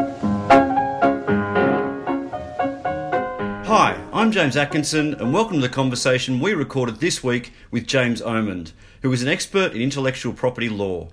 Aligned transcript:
I'm 4.11 4.33
James 4.33 4.57
Atkinson, 4.57 5.13
and 5.13 5.33
welcome 5.33 5.61
to 5.61 5.61
the 5.61 5.69
conversation 5.73 6.41
we 6.41 6.53
recorded 6.53 6.99
this 6.99 7.23
week 7.23 7.53
with 7.71 7.87
James 7.87 8.21
Omond, 8.21 8.73
who 9.01 9.13
is 9.13 9.21
an 9.23 9.29
expert 9.29 9.71
in 9.71 9.81
intellectual 9.81 10.33
property 10.33 10.67
law. 10.67 11.07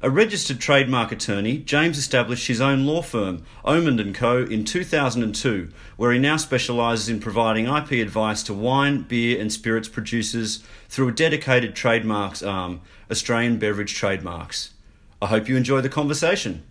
A 0.00 0.08
registered 0.08 0.58
trademark 0.58 1.12
attorney, 1.12 1.58
James 1.58 1.98
established 1.98 2.46
his 2.46 2.62
own 2.62 2.86
law 2.86 3.02
firm, 3.02 3.44
Omond 3.62 4.14
& 4.14 4.16
Co, 4.16 4.38
in 4.42 4.64
2002, 4.64 5.68
where 5.98 6.12
he 6.12 6.18
now 6.18 6.38
specialises 6.38 7.10
in 7.10 7.20
providing 7.20 7.66
IP 7.66 7.90
advice 7.92 8.42
to 8.44 8.54
wine, 8.54 9.02
beer 9.02 9.38
and 9.38 9.52
spirits 9.52 9.88
producers 9.88 10.64
through 10.88 11.08
a 11.08 11.12
dedicated 11.12 11.74
trademarks 11.74 12.42
arm, 12.42 12.80
Australian 13.10 13.58
Beverage 13.58 13.94
Trademarks. 13.94 14.70
I 15.20 15.26
hope 15.26 15.46
you 15.46 15.58
enjoy 15.58 15.82
the 15.82 15.90
conversation. 15.90 16.62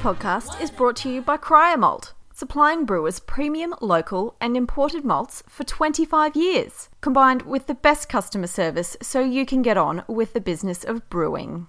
Podcast 0.00 0.58
is 0.62 0.70
brought 0.70 0.96
to 0.96 1.10
you 1.12 1.20
by 1.20 1.36
Cryer 1.36 1.76
Malt, 1.76 2.14
supplying 2.32 2.86
brewers 2.86 3.20
premium, 3.20 3.74
local, 3.82 4.34
and 4.40 4.56
imported 4.56 5.04
malts 5.04 5.42
for 5.46 5.62
25 5.64 6.34
years, 6.34 6.88
combined 7.02 7.42
with 7.42 7.66
the 7.66 7.74
best 7.74 8.08
customer 8.08 8.46
service 8.46 8.96
so 9.02 9.20
you 9.20 9.44
can 9.44 9.60
get 9.60 9.76
on 9.76 10.02
with 10.08 10.32
the 10.32 10.40
business 10.40 10.84
of 10.84 11.06
brewing. 11.10 11.66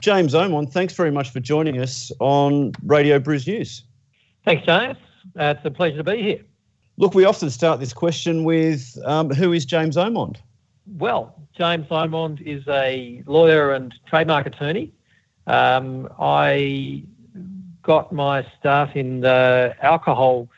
James 0.00 0.34
Omond, 0.34 0.70
thanks 0.70 0.92
very 0.92 1.10
much 1.10 1.30
for 1.30 1.40
joining 1.40 1.80
us 1.80 2.12
on 2.20 2.72
Radio 2.84 3.18
Brews 3.18 3.46
News. 3.46 3.84
Thanks, 4.44 4.66
James. 4.66 4.98
Uh, 5.38 5.54
it's 5.56 5.64
a 5.64 5.70
pleasure 5.70 5.96
to 5.96 6.04
be 6.04 6.22
here. 6.22 6.44
Look, 6.98 7.14
we 7.14 7.24
often 7.24 7.48
start 7.48 7.80
this 7.80 7.94
question 7.94 8.44
with 8.44 8.98
um, 9.06 9.30
who 9.30 9.54
is 9.54 9.64
James 9.64 9.96
Omond? 9.96 10.36
Well, 10.86 11.34
James 11.56 11.86
Omond 11.88 12.40
is 12.40 12.66
a 12.68 13.22
lawyer 13.26 13.72
and 13.72 13.94
trademark 14.06 14.46
attorney. 14.46 14.92
Um, 15.46 16.08
I 16.18 17.04
got 17.82 18.12
my 18.12 18.46
start 18.58 18.96
in 18.96 19.24
uh, 19.24 19.74
alcohol 19.80 20.48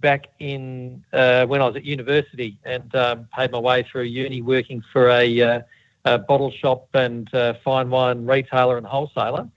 back 0.00 0.28
in 0.38 1.04
uh, 1.12 1.46
when 1.46 1.60
I 1.60 1.66
was 1.66 1.76
at 1.76 1.84
university 1.84 2.58
and 2.64 2.94
um, 2.94 3.28
paid 3.34 3.50
my 3.50 3.58
way 3.58 3.82
through 3.82 4.04
uni 4.04 4.42
working 4.42 4.82
for 4.92 5.08
a, 5.08 5.40
uh, 5.40 5.60
a 6.04 6.18
bottle 6.18 6.50
shop 6.50 6.88
and 6.94 7.28
fine 7.64 7.90
wine 7.90 8.26
retailer 8.26 8.76
and 8.76 8.86
wholesaler 8.86 9.48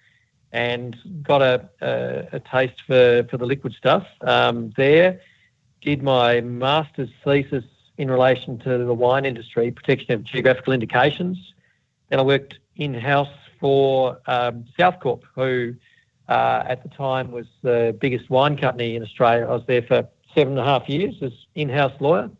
and 0.52 0.98
got 1.24 1.42
a, 1.42 1.70
a, 1.82 2.28
a 2.34 2.40
taste 2.40 2.82
for, 2.88 3.28
for 3.30 3.38
the 3.38 3.46
liquid 3.46 3.74
stuff 3.74 4.08
um, 4.22 4.72
there. 4.76 5.22
Did 5.82 6.02
my 6.04 6.42
master's 6.42 7.10
thesis 7.24 7.64
in 8.00 8.10
relation 8.10 8.58
to 8.58 8.78
the 8.78 8.94
wine 8.94 9.26
industry, 9.26 9.70
protection 9.72 10.14
of 10.14 10.24
geographical 10.24 10.72
indications. 10.72 11.38
Then 12.08 12.20
I 12.20 12.24
worked 12.24 12.58
in 12.78 12.94
house 12.94 13.28
for 13.60 14.22
um, 14.26 14.64
Southcorp, 14.80 15.24
who 15.36 15.76
uh, 16.30 16.64
at 16.66 16.82
the 16.82 16.90
time 16.90 17.30
was 17.32 17.46
the 17.62 17.96
biggest 18.00 18.30
wine 18.30 18.56
company 18.58 18.96
in 18.96 19.04
Australia. 19.04 19.46
I 19.46 19.52
was 19.52 19.64
there 19.68 19.82
for 19.82 20.08
seven 20.34 20.54
and 20.54 20.62
a 20.62 20.64
half 20.64 20.88
years 20.88 21.16
as 21.22 21.34
in 21.56 21.68
house 21.68 21.92
lawyer. 22.00 22.32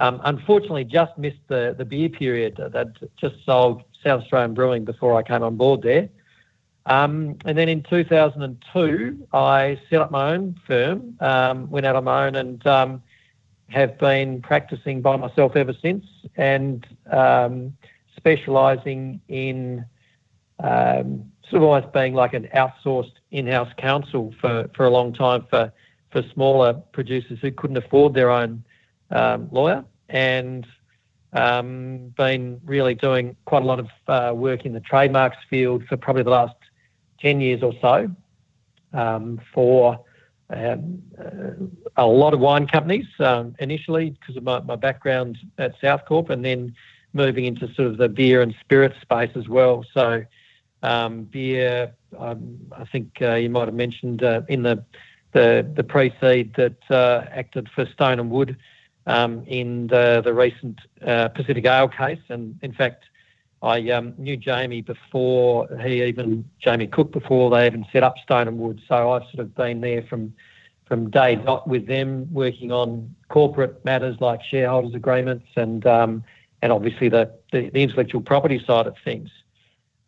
Um, 0.00 0.20
unfortunately, 0.24 0.84
just 0.84 1.16
missed 1.16 1.40
the, 1.48 1.74
the 1.78 1.86
beer 1.86 2.10
period. 2.10 2.60
They'd 2.72 3.08
just 3.16 3.36
sold 3.46 3.84
South 4.04 4.20
Australian 4.20 4.52
Brewing 4.52 4.84
before 4.84 5.16
I 5.16 5.22
came 5.22 5.42
on 5.42 5.56
board 5.56 5.80
there. 5.80 6.10
Um, 6.84 7.38
and 7.46 7.56
then 7.56 7.70
in 7.70 7.82
2002, 7.84 9.28
I 9.32 9.80
set 9.88 10.02
up 10.02 10.10
my 10.10 10.34
own 10.34 10.60
firm, 10.66 11.16
um, 11.20 11.70
went 11.70 11.86
out 11.86 11.96
on 11.96 12.04
my 12.04 12.26
own, 12.26 12.34
and 12.34 12.64
um, 12.66 13.02
have 13.68 13.98
been 13.98 14.40
practicing 14.42 15.00
by 15.00 15.16
myself 15.16 15.56
ever 15.56 15.74
since 15.82 16.04
and 16.36 16.86
um, 17.10 17.76
specialising 18.16 19.20
in 19.28 19.84
um, 20.60 21.30
sort 21.50 21.62
of 21.62 21.68
almost 21.68 21.92
being 21.92 22.14
like 22.14 22.32
an 22.32 22.48
outsourced 22.54 23.12
in-house 23.30 23.70
counsel 23.76 24.34
for, 24.40 24.70
for 24.74 24.86
a 24.86 24.90
long 24.90 25.12
time 25.12 25.44
for, 25.50 25.72
for 26.10 26.22
smaller 26.32 26.74
producers 26.92 27.38
who 27.40 27.50
couldn't 27.50 27.76
afford 27.76 28.14
their 28.14 28.30
own 28.30 28.64
um, 29.10 29.48
lawyer 29.50 29.84
and 30.08 30.66
um, 31.32 32.14
been 32.16 32.60
really 32.64 32.94
doing 32.94 33.36
quite 33.44 33.62
a 33.62 33.66
lot 33.66 33.80
of 33.80 33.88
uh, 34.08 34.32
work 34.34 34.64
in 34.64 34.72
the 34.72 34.80
trademarks 34.80 35.36
field 35.50 35.84
for 35.88 35.96
probably 35.96 36.22
the 36.22 36.30
last 36.30 36.54
10 37.20 37.40
years 37.40 37.62
or 37.62 37.72
so 37.80 38.10
um, 38.92 39.40
for 39.52 40.00
um, 40.50 41.02
uh, 41.18 42.02
a 42.02 42.06
lot 42.06 42.34
of 42.34 42.40
wine 42.40 42.66
companies 42.66 43.06
um, 43.20 43.54
initially 43.58 44.10
because 44.10 44.36
of 44.36 44.42
my, 44.42 44.60
my 44.60 44.76
background 44.76 45.38
at 45.58 45.80
Southcorp 45.80 46.30
and 46.30 46.44
then 46.44 46.74
moving 47.12 47.46
into 47.46 47.72
sort 47.74 47.88
of 47.88 47.96
the 47.96 48.08
beer 48.08 48.42
and 48.42 48.54
spirit 48.60 48.92
space 49.00 49.30
as 49.34 49.48
well. 49.48 49.84
So 49.94 50.24
um, 50.82 51.24
beer, 51.24 51.92
um, 52.18 52.58
I 52.72 52.84
think 52.84 53.18
uh, 53.20 53.34
you 53.34 53.50
might 53.50 53.66
have 53.66 53.74
mentioned 53.74 54.22
uh, 54.22 54.42
in 54.48 54.62
the 54.62 54.84
the, 55.32 55.70
the 55.74 55.84
pre-seed 55.84 56.54
that 56.54 56.90
uh, 56.90 57.26
acted 57.30 57.68
for 57.74 57.84
Stone 57.92 58.20
and 58.20 58.30
Wood 58.30 58.56
um, 59.06 59.44
in 59.46 59.86
the, 59.88 60.22
the 60.24 60.32
recent 60.32 60.80
uh, 61.06 61.28
Pacific 61.28 61.66
Ale 61.66 61.88
case. 61.88 62.22
And 62.30 62.58
in 62.62 62.72
fact, 62.72 63.04
I 63.66 63.90
um, 63.90 64.14
knew 64.16 64.36
Jamie 64.36 64.80
before 64.80 65.68
he 65.78 66.04
even 66.04 66.48
Jamie 66.60 66.86
Cook 66.86 67.10
before 67.10 67.50
they 67.50 67.66
even 67.66 67.84
set 67.92 68.04
up 68.04 68.16
Stone 68.18 68.46
and 68.46 68.58
Wood. 68.58 68.80
So 68.86 69.10
I've 69.10 69.24
sort 69.24 69.40
of 69.40 69.54
been 69.56 69.80
there 69.80 70.02
from 70.02 70.32
from 70.86 71.10
day 71.10 71.34
dot 71.34 71.66
with 71.66 71.86
them, 71.88 72.32
working 72.32 72.70
on 72.70 73.12
corporate 73.28 73.84
matters 73.84 74.20
like 74.20 74.40
shareholders 74.44 74.94
agreements 74.94 75.46
and 75.56 75.84
um, 75.84 76.22
and 76.62 76.70
obviously 76.70 77.08
the, 77.08 77.32
the, 77.50 77.68
the 77.70 77.82
intellectual 77.82 78.20
property 78.20 78.62
side 78.64 78.86
of 78.86 78.94
things. 79.04 79.30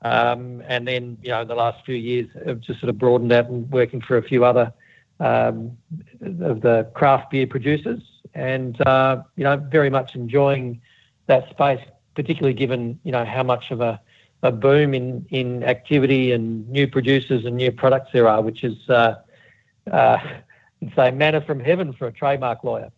Um, 0.02 0.62
and 0.68 0.86
then 0.86 1.18
you 1.20 1.30
know 1.30 1.44
the 1.44 1.56
last 1.56 1.84
few 1.84 1.96
years 1.96 2.28
have 2.46 2.60
just 2.60 2.78
sort 2.78 2.90
of 2.90 2.98
broadened 2.98 3.32
out 3.32 3.50
and 3.50 3.68
working 3.72 4.00
for 4.00 4.16
a 4.18 4.22
few 4.22 4.44
other 4.44 4.72
um, 5.18 5.76
of 6.20 6.60
the 6.60 6.88
craft 6.94 7.32
beer 7.32 7.48
producers, 7.48 8.02
and 8.34 8.80
uh, 8.86 9.20
you 9.34 9.42
know 9.42 9.56
very 9.56 9.90
much 9.90 10.14
enjoying 10.14 10.80
that 11.26 11.50
space 11.50 11.80
particularly 12.18 12.52
given 12.52 12.98
you 13.04 13.12
know 13.12 13.24
how 13.24 13.44
much 13.44 13.70
of 13.70 13.80
a, 13.80 14.00
a 14.42 14.50
boom 14.50 14.92
in, 14.92 15.24
in 15.30 15.62
activity 15.62 16.32
and 16.32 16.68
new 16.68 16.88
producers 16.88 17.44
and 17.44 17.56
new 17.56 17.70
products 17.70 18.10
there 18.12 18.28
are, 18.28 18.42
which 18.42 18.64
is 18.64 18.90
uh, 18.90 19.14
uh, 19.92 20.18
say 20.96 21.12
manna 21.12 21.40
from 21.40 21.60
heaven 21.60 21.92
for 21.92 22.08
a 22.08 22.12
trademark 22.12 22.64
lawyer. 22.64 22.90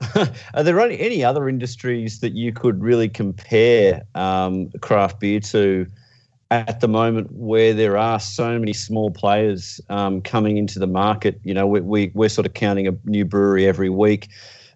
are 0.54 0.62
there 0.62 0.80
any, 0.80 0.96
any 1.00 1.24
other 1.24 1.48
industries 1.48 2.20
that 2.20 2.34
you 2.34 2.52
could 2.52 2.80
really 2.80 3.08
compare 3.08 4.04
um, 4.14 4.70
craft 4.80 5.18
beer 5.18 5.40
to 5.40 5.84
at 6.52 6.78
the 6.78 6.86
moment 6.86 7.32
where 7.32 7.74
there 7.74 7.96
are 7.96 8.20
so 8.20 8.60
many 8.60 8.72
small 8.72 9.10
players 9.10 9.80
um, 9.88 10.22
coming 10.22 10.56
into 10.56 10.78
the 10.78 10.86
market? 10.86 11.40
You 11.42 11.52
know, 11.52 11.66
we, 11.66 12.12
we're 12.14 12.28
sort 12.28 12.46
of 12.46 12.54
counting 12.54 12.86
a 12.86 12.92
new 13.06 13.24
brewery 13.24 13.66
every 13.66 13.90
week 13.90 14.28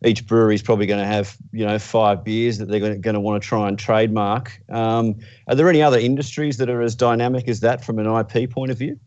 each 0.04 0.26
brewery 0.26 0.54
is 0.54 0.62
probably 0.62 0.86
going 0.86 1.00
to 1.00 1.06
have 1.06 1.36
you 1.52 1.64
know 1.64 1.78
five 1.78 2.24
beers 2.24 2.58
that 2.58 2.68
they're 2.68 2.96
going 2.96 3.14
to, 3.14 3.20
want 3.20 3.42
to 3.42 3.46
try 3.46 3.68
and 3.68 3.78
trademark. 3.78 4.60
Um, 4.68 5.16
are 5.48 5.54
there 5.54 5.68
any 5.68 5.82
other 5.82 5.98
industries 5.98 6.56
that 6.58 6.68
are 6.68 6.82
as 6.82 6.94
dynamic 6.94 7.48
as 7.48 7.60
that 7.60 7.84
from 7.84 7.98
an 7.98 8.06
IP 8.06 8.50
point 8.50 8.70
of 8.70 8.78
view? 8.78 8.98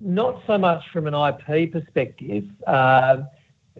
Not 0.00 0.42
so 0.46 0.58
much 0.58 0.84
from 0.92 1.06
an 1.06 1.14
IP 1.14 1.72
perspective. 1.72 2.44
Uh, 2.66 3.22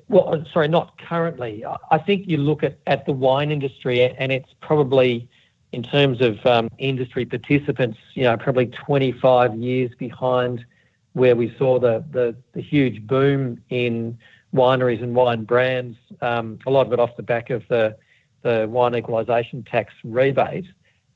well, 0.09 0.45
sorry, 0.53 0.69
not 0.69 0.99
currently. 0.99 1.65
I 1.91 1.99
think 1.99 2.29
you 2.29 2.37
look 2.37 2.63
at, 2.63 2.79
at 2.87 3.07
the 3.07 3.13
wine 3.13 3.51
industry, 3.51 4.03
and 4.03 4.33
it's 4.33 4.55
probably 4.61 5.29
in 5.73 5.83
terms 5.83 6.21
of 6.21 6.45
um, 6.47 6.69
industry 6.79 7.27
participants, 7.27 7.99
you 8.15 8.25
know, 8.25 8.37
probably 8.37 8.67
25 8.67 9.57
years 9.57 9.91
behind 9.99 10.65
where 11.13 11.35
we 11.35 11.55
saw 11.59 11.79
the, 11.79 12.05
the, 12.11 12.37
the 12.53 12.61
huge 12.61 13.07
boom 13.07 13.61
in 13.71 14.19
wineries 14.55 15.03
and 15.03 15.15
wine 15.15 15.45
brands, 15.45 15.97
um, 16.21 16.59
a 16.67 16.71
lot 16.71 16.87
of 16.87 16.93
it 16.93 17.01
off 17.01 17.17
the 17.17 17.23
back 17.23 17.51
of 17.51 17.63
the, 17.69 17.97
the 18.43 18.67
wine 18.69 18.95
equalisation 18.95 19.63
tax 19.63 19.93
rebate. 20.05 20.67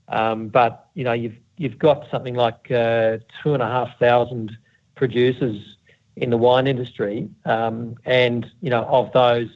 Um, 0.08 0.48
but 0.48 0.88
you 0.94 1.04
know, 1.04 1.12
you've 1.12 1.36
you've 1.56 1.78
got 1.78 2.06
something 2.10 2.34
like 2.34 2.70
uh, 2.70 3.18
two 3.42 3.54
and 3.54 3.62
a 3.62 3.66
half 3.66 3.96
thousand 3.98 4.56
producers 4.96 5.76
in 6.16 6.30
the 6.30 6.36
wine 6.36 6.66
industry, 6.66 7.28
um, 7.44 7.94
and 8.04 8.46
you 8.60 8.70
know, 8.70 8.82
of 8.84 9.12
those, 9.12 9.48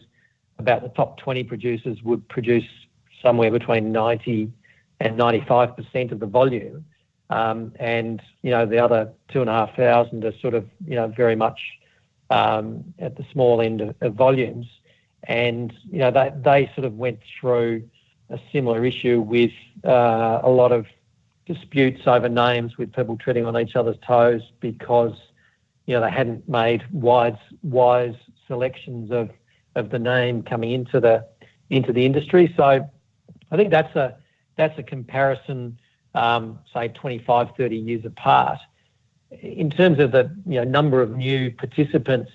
about 0.58 0.82
the 0.82 0.88
top 0.90 1.18
20 1.18 1.44
producers 1.44 2.02
would 2.04 2.26
produce 2.28 2.68
somewhere 3.20 3.50
between 3.50 3.90
90 3.90 4.52
and 5.00 5.16
95 5.16 5.76
percent 5.76 6.12
of 6.12 6.20
the 6.20 6.26
volume, 6.26 6.84
um, 7.30 7.72
and 7.80 8.22
you 8.42 8.50
know, 8.50 8.64
the 8.64 8.78
other 8.78 9.10
two 9.28 9.40
and 9.40 9.50
a 9.50 9.52
half 9.52 9.74
thousand 9.74 10.24
are 10.24 10.38
sort 10.38 10.54
of 10.54 10.64
you 10.86 10.94
know 10.94 11.08
very 11.08 11.34
much 11.34 11.58
at 12.98 13.16
the 13.16 13.24
small 13.32 13.60
end 13.60 13.94
of, 14.00 14.14
volumes. 14.14 14.66
And, 15.26 15.72
you 15.90 15.98
know, 15.98 16.10
they, 16.10 16.70
sort 16.74 16.84
of 16.84 16.94
went 16.96 17.20
through 17.40 17.88
a 18.30 18.38
similar 18.52 18.84
issue 18.84 19.20
with 19.20 19.52
uh, 19.84 20.40
a 20.42 20.50
lot 20.50 20.72
of 20.72 20.86
disputes 21.46 22.02
over 22.06 22.28
names 22.28 22.76
with 22.78 22.92
people 22.92 23.16
treading 23.16 23.46
on 23.46 23.58
each 23.58 23.76
other's 23.76 23.96
toes 24.06 24.42
because, 24.60 25.14
you 25.86 25.94
know, 25.94 26.00
they 26.00 26.10
hadn't 26.10 26.48
made 26.48 26.82
wise, 26.92 27.36
selections 28.46 29.10
of, 29.10 29.30
of 29.74 29.90
the 29.90 29.98
name 29.98 30.42
coming 30.42 30.72
into 30.72 31.00
the, 31.00 31.26
into 31.70 31.92
the 31.92 32.04
industry. 32.04 32.52
So 32.56 32.88
I 33.50 33.56
think 33.56 33.70
that's 33.70 33.94
a 33.96 34.16
that's 34.56 34.78
a 34.78 34.82
comparison, 34.82 35.78
um, 36.14 36.58
say 36.72 36.88
25, 36.88 37.48
30 37.56 37.76
years 37.76 38.04
apart. 38.04 38.58
In 39.40 39.70
terms 39.70 39.98
of 39.98 40.12
the 40.12 40.34
you 40.46 40.56
know 40.56 40.64
number 40.64 41.02
of 41.02 41.16
new 41.16 41.50
participants 41.50 42.30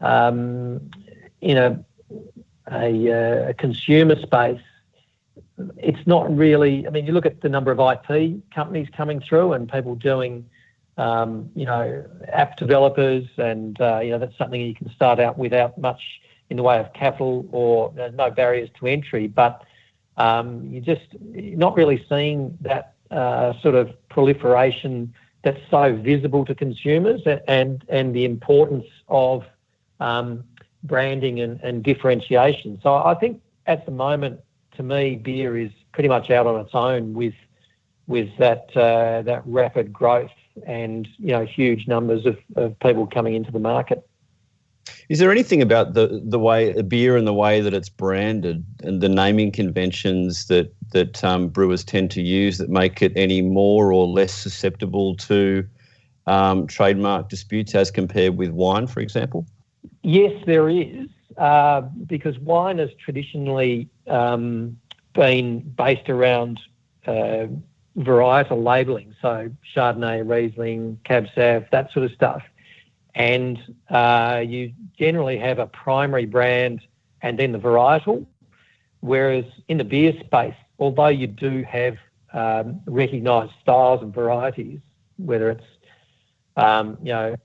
um, 0.00 0.90
in 1.40 1.56
uh, 1.56 1.82
a 2.70 3.54
consumer 3.58 4.20
space, 4.20 4.60
it's 5.76 6.06
not 6.06 6.34
really. 6.34 6.86
I 6.86 6.90
mean, 6.90 7.06
you 7.06 7.12
look 7.12 7.26
at 7.26 7.40
the 7.40 7.48
number 7.48 7.70
of 7.70 7.78
IP 7.78 8.40
companies 8.54 8.88
coming 8.96 9.20
through 9.20 9.52
and 9.52 9.70
people 9.70 9.94
doing, 9.94 10.48
um, 10.96 11.50
you 11.54 11.66
know, 11.66 12.04
app 12.28 12.56
developers, 12.56 13.26
and 13.36 13.80
uh, 13.80 14.00
you 14.00 14.10
know 14.10 14.18
that's 14.18 14.36
something 14.38 14.60
you 14.60 14.74
can 14.74 14.90
start 14.90 15.20
out 15.20 15.38
without 15.38 15.78
much 15.78 16.00
in 16.50 16.56
the 16.56 16.62
way 16.62 16.78
of 16.78 16.92
capital 16.92 17.46
or 17.52 17.92
uh, 18.00 18.08
no 18.14 18.30
barriers 18.30 18.70
to 18.78 18.86
entry. 18.86 19.26
But 19.26 19.64
um, 20.16 20.66
you're 20.70 20.82
just 20.82 21.06
not 21.32 21.76
really 21.76 22.04
seeing 22.08 22.56
that 22.62 22.94
sort 23.62 23.74
of 23.74 23.90
proliferation 24.08 25.14
that's 25.42 25.60
so 25.70 25.96
visible 25.96 26.44
to 26.44 26.54
consumers, 26.54 27.22
and 27.48 27.84
and 27.88 28.14
the 28.14 28.24
importance 28.24 28.86
of 29.08 29.44
um, 30.00 30.44
branding 30.84 31.40
and, 31.40 31.60
and 31.62 31.82
differentiation. 31.82 32.78
So 32.82 32.94
I 32.94 33.14
think 33.14 33.40
at 33.66 33.84
the 33.86 33.92
moment 33.92 34.40
to 34.76 34.82
me, 34.82 35.16
beer 35.16 35.58
is 35.58 35.70
pretty 35.92 36.08
much 36.08 36.30
out 36.30 36.46
on 36.46 36.60
its 36.60 36.74
own 36.74 37.14
with 37.14 37.34
with 38.06 38.28
that 38.38 38.74
uh, 38.76 39.22
that 39.22 39.42
rapid 39.46 39.92
growth 39.92 40.30
and 40.66 41.08
you 41.18 41.32
know 41.32 41.44
huge 41.44 41.86
numbers 41.86 42.26
of, 42.26 42.38
of 42.56 42.78
people 42.80 43.06
coming 43.06 43.34
into 43.34 43.52
the 43.52 43.58
market. 43.58 44.06
Is 45.08 45.18
there 45.18 45.30
anything 45.30 45.62
about 45.62 45.94
the 45.94 46.22
the 46.24 46.38
way 46.38 46.72
a 46.72 46.82
beer 46.82 47.16
and 47.16 47.26
the 47.26 47.34
way 47.34 47.60
that 47.60 47.74
it's 47.74 47.88
branded 47.88 48.64
and 48.82 49.00
the 49.00 49.08
naming 49.08 49.52
conventions 49.52 50.46
that 50.46 50.72
that 50.92 51.22
um, 51.24 51.48
brewers 51.48 51.84
tend 51.84 52.10
to 52.12 52.22
use 52.22 52.58
that 52.58 52.68
make 52.68 53.02
it 53.02 53.12
any 53.16 53.42
more 53.42 53.92
or 53.92 54.06
less 54.06 54.32
susceptible 54.32 55.16
to 55.16 55.66
um, 56.26 56.66
trademark 56.66 57.28
disputes 57.28 57.74
as 57.74 57.90
compared 57.90 58.36
with 58.36 58.50
wine, 58.50 58.86
for 58.86 59.00
example? 59.00 59.46
Yes, 60.02 60.32
there 60.46 60.68
is 60.68 61.08
uh, 61.38 61.82
because 62.06 62.38
wine 62.38 62.78
has 62.78 62.90
traditionally 62.98 63.88
um, 64.06 64.78
been 65.14 65.60
based 65.60 66.08
around 66.08 66.60
uh, 67.06 67.46
varietal 67.96 68.62
labelling, 68.62 69.14
so 69.20 69.50
Chardonnay, 69.74 70.26
Riesling, 70.28 70.98
Cab 71.04 71.26
Sav, 71.34 71.64
that 71.72 71.92
sort 71.92 72.04
of 72.04 72.12
stuff. 72.12 72.42
And 73.20 73.58
uh, 73.90 74.42
you 74.46 74.72
generally 74.98 75.36
have 75.36 75.58
a 75.58 75.66
primary 75.66 76.24
brand 76.24 76.80
and 77.20 77.38
then 77.38 77.52
the 77.52 77.58
varietal. 77.58 78.24
Whereas 79.00 79.44
in 79.68 79.76
the 79.76 79.84
beer 79.84 80.14
space, 80.24 80.54
although 80.78 81.08
you 81.08 81.26
do 81.26 81.62
have 81.64 81.98
um, 82.32 82.80
recognised 82.86 83.52
styles 83.60 84.00
and 84.00 84.14
varieties, 84.14 84.80
whether 85.18 85.50
it's 85.50 85.64
um, 86.56 86.96
you 87.02 87.12
know 87.12 87.36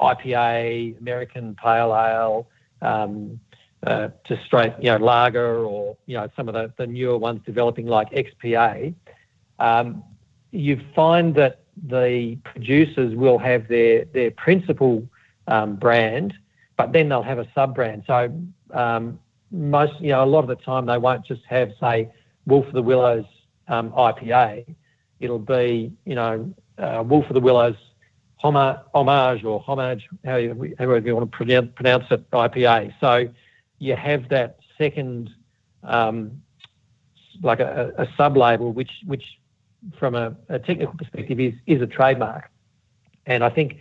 IPA, 0.00 1.00
American 1.00 1.56
Pale 1.56 1.96
Ale, 1.96 2.46
um, 2.80 3.40
uh, 3.84 4.08
to 4.26 4.40
straight, 4.46 4.72
you 4.78 4.90
know, 4.92 4.98
lager 4.98 5.64
or, 5.64 5.96
you 6.06 6.16
know, 6.16 6.28
some 6.36 6.46
of 6.46 6.54
the, 6.54 6.72
the 6.76 6.86
newer 6.86 7.18
ones 7.18 7.40
developing 7.44 7.86
like 7.86 8.08
XPA, 8.12 8.94
um, 9.58 10.04
you 10.52 10.80
find 10.94 11.34
that 11.34 11.61
the 11.88 12.36
producers 12.44 13.14
will 13.14 13.38
have 13.38 13.68
their, 13.68 14.04
their 14.06 14.30
principal 14.30 15.06
um, 15.48 15.76
brand, 15.76 16.34
but 16.76 16.92
then 16.92 17.08
they'll 17.08 17.22
have 17.22 17.38
a 17.38 17.48
sub 17.54 17.74
brand. 17.74 18.04
So 18.06 18.32
um, 18.72 19.18
most, 19.50 20.00
you 20.00 20.08
know, 20.08 20.24
a 20.24 20.26
lot 20.26 20.40
of 20.40 20.48
the 20.48 20.56
time 20.56 20.86
they 20.86 20.98
won't 20.98 21.24
just 21.24 21.42
have, 21.46 21.72
say, 21.80 22.10
Wolf 22.46 22.66
of 22.66 22.72
the 22.72 22.82
Willows 22.82 23.24
um, 23.68 23.90
IPA. 23.92 24.74
It'll 25.20 25.38
be, 25.38 25.92
you 26.04 26.14
know, 26.14 26.52
uh, 26.78 27.02
Wolf 27.06 27.26
of 27.28 27.34
the 27.34 27.40
Willows 27.40 27.76
homage 28.42 29.44
or 29.44 29.60
homage, 29.60 30.08
however 30.24 30.98
you 30.98 31.14
want 31.14 31.30
to 31.30 31.66
pronounce 31.74 32.06
it, 32.10 32.30
IPA. 32.30 32.94
So 33.00 33.28
you 33.78 33.94
have 33.94 34.28
that 34.30 34.58
second, 34.76 35.30
um, 35.84 36.42
like 37.42 37.60
a, 37.60 37.92
a 37.98 38.08
sub 38.16 38.36
label, 38.36 38.72
which 38.72 38.90
which 39.06 39.24
from 39.98 40.14
a, 40.14 40.36
a, 40.48 40.58
technical 40.58 40.94
perspective 40.94 41.40
is 41.40 41.54
is 41.66 41.82
a 41.82 41.86
trademark. 41.86 42.50
And 43.26 43.44
I 43.44 43.50
think 43.50 43.78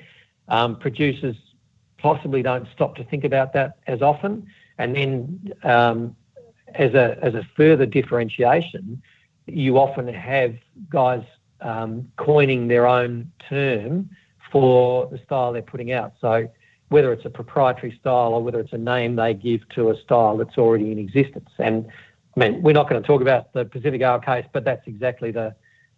um, 0.48 0.77
producers 0.77 1.36
possibly 1.98 2.42
don't 2.42 2.68
stop 2.74 2.95
to 2.95 3.03
think 3.03 3.24
about 3.24 3.53
that 3.53 3.77
as 3.88 4.01
often. 4.01 4.48
And 4.77 4.95
then 4.95 5.53
um, 5.63 6.15
as 6.75 6.94
a 6.94 7.18
as 7.21 7.36
a 7.36 7.48
further 7.56 7.86
differentiation, 7.86 9.01
you 9.48 9.77
often 9.77 10.07
have 10.07 10.56
guys 10.89 11.24
um, 11.62 12.12
coining 12.18 12.68
their 12.68 12.88
own 12.88 13.31
term 13.48 14.09
for 14.51 15.07
the 15.07 15.19
style 15.19 15.53
they're 15.53 15.62
putting 15.62 15.92
out. 15.92 16.13
So 16.19 16.50
whether 16.89 17.13
it's 17.13 17.25
a 17.25 17.30
proprietary 17.30 17.98
style 18.00 18.33
or 18.33 18.44
whether 18.44 18.59
it's 18.59 18.74
a 18.74 18.77
name 18.77 19.15
they 19.15 19.33
give 19.33 19.68
to 19.69 19.92
a 19.92 19.98
style 20.01 20.36
that's 20.36 20.57
already 20.57 20.92
in 20.92 21.00
existence. 21.00 21.50
And 21.57 21.88
I 22.36 22.39
mean, 22.39 22.62
we're 22.62 22.74
not 22.74 22.89
going 22.89 23.01
to 23.01 23.07
talk 23.07 23.21
about 23.21 23.53
the 23.53 23.63
Pacific 23.63 24.01
Ale 24.01 24.19
case, 24.19 24.45
but 24.51 24.65
that's 24.65 24.86
exactly 24.88 25.31
the 25.31 25.56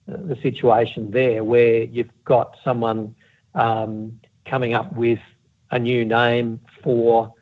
the 0.07 0.37
situation 0.41 1.11
there, 1.11 1.43
where 1.43 1.83
you've 1.83 2.11
got 2.25 2.57
someone 2.63 3.15
um, 3.55 4.19
coming 4.45 4.73
up 4.73 4.93
with 4.93 5.19
a 5.71 5.79
new 5.79 6.05
name 6.05 6.59
for, 6.83 7.33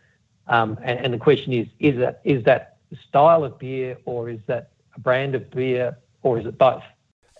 um, 0.47 0.77
and, 0.83 0.99
and, 0.99 1.13
the 1.13 1.17
question 1.17 1.53
is, 1.53 1.67
is 1.79 1.97
that 1.99 2.21
is 2.23 2.43
that 2.45 2.77
style 3.07 3.43
of 3.43 3.57
beer 3.57 3.97
or 4.05 4.29
is 4.29 4.39
that 4.47 4.71
a 4.95 4.99
brand 4.99 5.35
of 5.35 5.49
beer 5.51 5.97
or 6.23 6.39
is 6.39 6.45
it 6.45 6.57
both? 6.57 6.83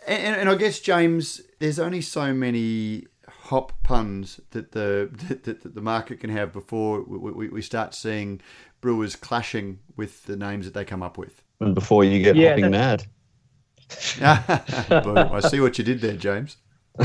And, 0.07 0.35
and 0.35 0.49
I 0.49 0.55
guess 0.55 0.79
James, 0.79 1.41
there's 1.59 1.79
only 1.79 2.01
so 2.01 2.33
many 2.33 3.05
hop 3.27 3.73
puns 3.83 4.39
that 4.51 4.71
the 4.71 5.09
that, 5.27 5.43
that 5.43 5.75
the 5.75 5.81
market 5.81 6.19
can 6.19 6.29
have 6.29 6.51
before 6.53 7.03
we, 7.03 7.49
we, 7.49 7.61
start 7.61 7.93
seeing 7.93 8.41
brewers 8.81 9.15
clashing 9.15 9.79
with 9.95 10.25
the 10.25 10.35
names 10.35 10.65
that 10.65 10.73
they 10.73 10.85
come 10.85 11.03
up 11.03 11.17
with. 11.17 11.43
And 11.59 11.75
before 11.75 12.03
you 12.03 12.23
get 12.23 12.35
yeah, 12.35 12.49
hopping 12.49 12.71
mad. 12.71 13.05
I 14.21 15.39
see 15.49 15.59
what 15.59 15.77
you 15.77 15.83
did 15.83 16.01
there, 16.01 16.15
James. 16.15 16.57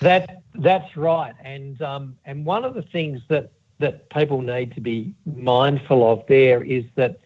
that 0.00 0.42
that's 0.54 0.96
right, 0.96 1.34
and 1.42 1.80
um, 1.82 2.16
and 2.24 2.44
one 2.44 2.64
of 2.64 2.74
the 2.74 2.82
things 2.82 3.20
that 3.28 3.52
that 3.78 4.10
people 4.10 4.42
need 4.42 4.74
to 4.74 4.80
be 4.80 5.14
mindful 5.24 6.10
of 6.10 6.24
there 6.26 6.62
is 6.64 6.84
that 6.96 7.20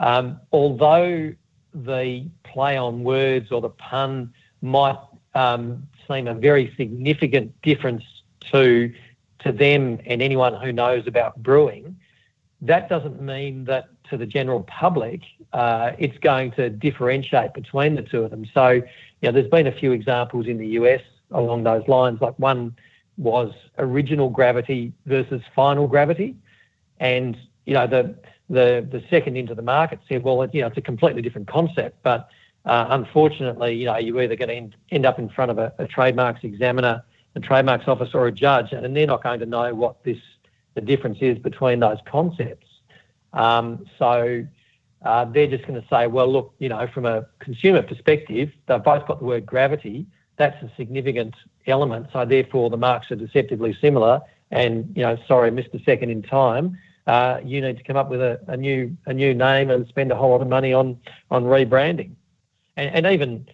um, 0.00 0.40
although 0.52 1.32
the 1.74 2.26
play 2.44 2.76
on 2.76 3.04
words 3.04 3.52
or 3.52 3.60
the 3.60 3.68
pun 3.70 4.32
might 4.62 4.98
um, 5.34 5.86
seem 6.08 6.26
a 6.26 6.34
very 6.34 6.72
significant 6.76 7.60
difference 7.62 8.02
to 8.52 8.92
to 9.40 9.52
them 9.52 10.00
and 10.06 10.20
anyone 10.20 10.54
who 10.54 10.72
knows 10.72 11.06
about 11.06 11.40
brewing. 11.42 11.96
That 12.60 12.88
doesn't 12.88 13.22
mean 13.22 13.64
that 13.66 13.88
to 14.10 14.16
the 14.16 14.26
general 14.26 14.62
public, 14.64 15.22
uh, 15.52 15.92
it's 15.98 16.18
going 16.18 16.50
to 16.52 16.70
differentiate 16.70 17.54
between 17.54 17.94
the 17.94 18.02
two 18.02 18.22
of 18.22 18.30
them. 18.30 18.46
So, 18.52 18.70
you 18.70 18.82
know, 19.22 19.32
there's 19.32 19.50
been 19.50 19.66
a 19.66 19.72
few 19.72 19.92
examples 19.92 20.46
in 20.46 20.58
the 20.58 20.66
US 20.68 21.00
along 21.30 21.64
those 21.64 21.86
lines. 21.88 22.20
Like 22.20 22.38
one 22.38 22.76
was 23.16 23.52
original 23.78 24.30
gravity 24.30 24.92
versus 25.06 25.42
final 25.54 25.86
gravity, 25.86 26.36
and 27.00 27.36
you 27.66 27.74
know 27.74 27.86
the 27.86 28.14
the 28.48 28.86
the 28.90 29.02
second 29.10 29.36
into 29.36 29.54
the 29.54 29.62
market 29.62 29.98
said, 30.08 30.22
well, 30.22 30.48
you 30.52 30.60
know, 30.60 30.68
it's 30.68 30.78
a 30.78 30.82
completely 30.82 31.20
different 31.20 31.48
concept, 31.48 31.98
but 32.02 32.28
uh, 32.64 32.86
unfortunately, 32.90 33.74
you 33.74 33.86
know, 33.86 33.96
you're 33.96 34.22
either 34.22 34.36
going 34.36 34.70
to 34.70 34.76
end 34.90 35.06
up 35.06 35.18
in 35.18 35.28
front 35.28 35.50
of 35.50 35.58
a, 35.58 35.72
a, 35.78 35.86
trademarks 35.86 36.44
examiner, 36.44 37.02
a 37.34 37.40
trademarks 37.40 37.88
office, 37.88 38.10
or 38.14 38.26
a 38.26 38.32
judge, 38.32 38.72
and 38.72 38.96
they're 38.96 39.06
not 39.06 39.22
going 39.22 39.40
to 39.40 39.46
know 39.46 39.74
what 39.74 40.02
this 40.04 40.18
the 40.74 40.80
difference 40.80 41.18
is 41.20 41.38
between 41.38 41.80
those 41.80 41.98
concepts. 42.06 42.67
Um, 43.32 43.86
so 43.98 44.46
uh, 45.02 45.24
they're 45.26 45.46
just 45.46 45.66
going 45.66 45.80
to 45.80 45.86
say, 45.88 46.06
well, 46.06 46.30
look, 46.30 46.54
you 46.58 46.68
know, 46.68 46.86
from 46.92 47.06
a 47.06 47.26
consumer 47.38 47.82
perspective, 47.82 48.50
they've 48.66 48.82
both 48.82 49.06
got 49.06 49.20
the 49.20 49.24
word 49.24 49.46
gravity. 49.46 50.06
That's 50.36 50.60
a 50.62 50.70
significant 50.76 51.34
element. 51.66 52.08
So 52.12 52.24
therefore, 52.24 52.70
the 52.70 52.76
marks 52.76 53.10
are 53.10 53.16
deceptively 53.16 53.76
similar. 53.80 54.20
And 54.50 54.92
you 54.96 55.02
know, 55.02 55.18
sorry, 55.26 55.50
missed 55.50 55.74
a 55.74 55.82
second 55.82 56.10
in 56.10 56.22
time. 56.22 56.78
Uh, 57.06 57.40
you 57.42 57.60
need 57.60 57.76
to 57.78 57.82
come 57.84 57.96
up 57.96 58.10
with 58.10 58.20
a, 58.20 58.40
a, 58.48 58.56
new 58.56 58.96
a 59.06 59.14
new 59.14 59.34
name 59.34 59.70
and 59.70 59.86
spend 59.88 60.12
a 60.12 60.16
whole 60.16 60.30
lot 60.30 60.42
of 60.42 60.48
money 60.48 60.72
on 60.72 60.98
on 61.30 61.44
rebranding 61.44 62.12
and, 62.78 62.94
and 62.94 63.06
even 63.12 63.46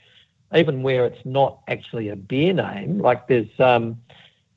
even 0.54 0.82
where 0.84 1.04
it's 1.04 1.24
not 1.24 1.60
actually 1.66 2.10
a 2.10 2.16
beer 2.16 2.52
name, 2.52 3.00
like 3.00 3.26
there's 3.26 3.48
um, 3.58 4.00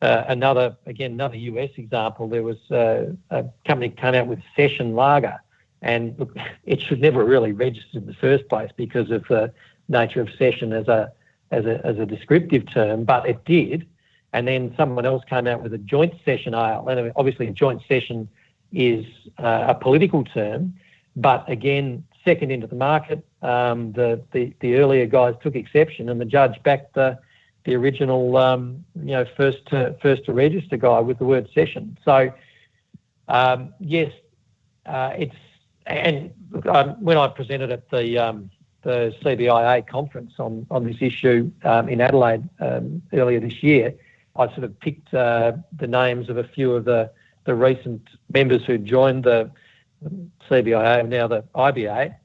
uh, 0.01 0.23
another 0.27 0.75
again 0.85 1.11
another 1.11 1.37
US 1.37 1.71
example. 1.77 2.27
There 2.27 2.43
was 2.43 2.57
uh, 2.71 3.13
a 3.29 3.45
company 3.65 3.89
came 3.89 4.15
out 4.15 4.27
with 4.27 4.39
Session 4.55 4.95
Lager, 4.95 5.41
and 5.81 6.17
look, 6.19 6.35
it 6.65 6.81
should 6.81 7.01
never 7.01 7.23
really 7.23 7.51
register 7.51 7.97
in 7.97 8.05
the 8.05 8.13
first 8.13 8.47
place 8.49 8.71
because 8.75 9.11
of 9.11 9.23
the 9.27 9.51
nature 9.89 10.21
of 10.21 10.29
session 10.37 10.73
as 10.73 10.87
a 10.87 11.11
as 11.51 11.65
a 11.65 11.85
as 11.85 11.97
a 11.97 12.05
descriptive 12.05 12.71
term, 12.71 13.03
but 13.03 13.27
it 13.27 13.43
did. 13.45 13.87
And 14.33 14.47
then 14.47 14.73
someone 14.75 15.05
else 15.05 15.23
came 15.23 15.47
out 15.47 15.63
with 15.63 15.73
a 15.73 15.77
joint 15.77 16.13
session 16.25 16.53
ale, 16.53 16.85
and 16.89 17.11
obviously 17.15 17.47
a 17.47 17.51
joint 17.51 17.81
session 17.87 18.27
is 18.73 19.05
uh, 19.37 19.65
a 19.69 19.75
political 19.75 20.25
term, 20.25 20.75
but 21.15 21.49
again, 21.49 22.03
second 22.25 22.51
into 22.51 22.67
the 22.67 22.75
market, 22.75 23.25
um, 23.41 23.93
the, 23.93 24.21
the 24.33 24.53
the 24.59 24.75
earlier 24.75 25.05
guys 25.05 25.33
took 25.41 25.55
exception, 25.55 26.09
and 26.09 26.19
the 26.19 26.25
judge 26.25 26.61
backed 26.63 26.93
the 26.93 27.17
the 27.67 27.75
original 27.75 28.37
um, 28.37 28.85
you 28.95 29.11
know 29.11 29.25
first 29.35 29.65
to 29.67 29.93
first 30.01 30.23
to 30.25 30.33
register 30.33 30.77
guy 30.77 31.01
with 31.01 31.19
the 31.19 31.25
word 31.25 31.49
session. 31.53 31.97
So 32.03 32.33
um, 33.27 33.73
yes, 33.79 34.11
uh, 34.85 35.11
it's 35.17 35.35
and 35.85 36.31
um, 36.69 36.91
when 37.03 37.17
I 37.17 37.27
presented 37.27 37.69
at 37.71 37.89
the 37.91 38.17
um, 38.17 38.49
the 38.83 39.13
CBIA 39.21 39.85
conference 39.85 40.35
on 40.39 40.65
on 40.71 40.85
this 40.85 40.95
issue 41.01 41.51
um, 41.65 41.89
in 41.89 41.99
Adelaide 41.99 42.47
um, 42.61 43.01
earlier 43.11 43.41
this 43.41 43.61
year, 43.61 43.93
I 44.37 44.47
sort 44.47 44.63
of 44.63 44.79
picked 44.79 45.13
uh, 45.13 45.51
the 45.77 45.87
names 45.87 46.29
of 46.29 46.37
a 46.37 46.45
few 46.45 46.73
of 46.73 46.85
the 46.85 47.11
the 47.43 47.53
recent 47.53 48.01
members 48.33 48.63
who 48.63 48.77
joined 48.77 49.25
the 49.25 49.51
CBIA, 50.49 51.05
now 51.05 51.27
the 51.27 51.43
IBA, 51.53 52.15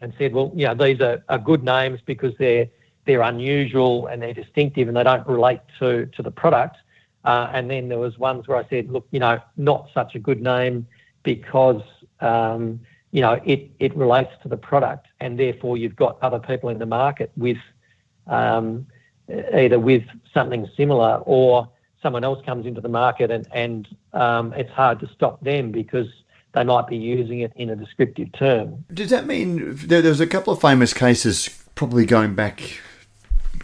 and 0.00 0.12
said, 0.18 0.32
well, 0.32 0.50
you 0.56 0.66
know, 0.66 0.74
these 0.74 1.00
are, 1.00 1.22
are 1.28 1.38
good 1.38 1.62
names 1.62 2.00
because 2.04 2.32
they're 2.38 2.66
they're 3.04 3.22
unusual 3.22 4.06
and 4.06 4.22
they're 4.22 4.34
distinctive 4.34 4.88
and 4.88 4.96
they 4.96 5.02
don't 5.02 5.26
relate 5.26 5.60
to 5.78 6.06
to 6.06 6.22
the 6.22 6.30
product. 6.30 6.76
Uh, 7.24 7.48
and 7.52 7.70
then 7.70 7.88
there 7.88 7.98
was 7.98 8.18
ones 8.18 8.48
where 8.48 8.58
I 8.58 8.68
said, 8.68 8.90
look, 8.90 9.06
you 9.12 9.20
know, 9.20 9.40
not 9.56 9.88
such 9.94 10.16
a 10.16 10.18
good 10.18 10.42
name 10.42 10.86
because 11.22 11.82
um, 12.20 12.80
you 13.12 13.20
know 13.20 13.40
it 13.44 13.70
it 13.78 13.96
relates 13.96 14.32
to 14.42 14.48
the 14.48 14.56
product, 14.56 15.06
and 15.20 15.38
therefore 15.38 15.76
you've 15.76 15.96
got 15.96 16.18
other 16.22 16.38
people 16.38 16.68
in 16.68 16.78
the 16.78 16.86
market 16.86 17.30
with 17.36 17.58
um, 18.26 18.86
either 19.54 19.78
with 19.78 20.04
something 20.32 20.68
similar 20.76 21.22
or 21.24 21.68
someone 22.02 22.24
else 22.24 22.44
comes 22.44 22.66
into 22.66 22.80
the 22.80 22.88
market 22.88 23.30
and 23.30 23.46
and 23.52 23.88
um, 24.12 24.52
it's 24.54 24.70
hard 24.70 24.98
to 25.00 25.08
stop 25.14 25.42
them 25.42 25.70
because 25.70 26.08
they 26.52 26.64
might 26.64 26.86
be 26.86 26.96
using 26.96 27.40
it 27.40 27.52
in 27.56 27.70
a 27.70 27.76
descriptive 27.76 28.30
term. 28.32 28.84
Does 28.92 29.10
that 29.10 29.26
mean 29.26 29.76
there, 29.86 30.04
a 30.04 30.26
couple 30.26 30.52
of 30.52 30.60
famous 30.60 30.92
cases, 30.92 31.48
probably 31.74 32.04
going 32.04 32.34
back 32.34 32.78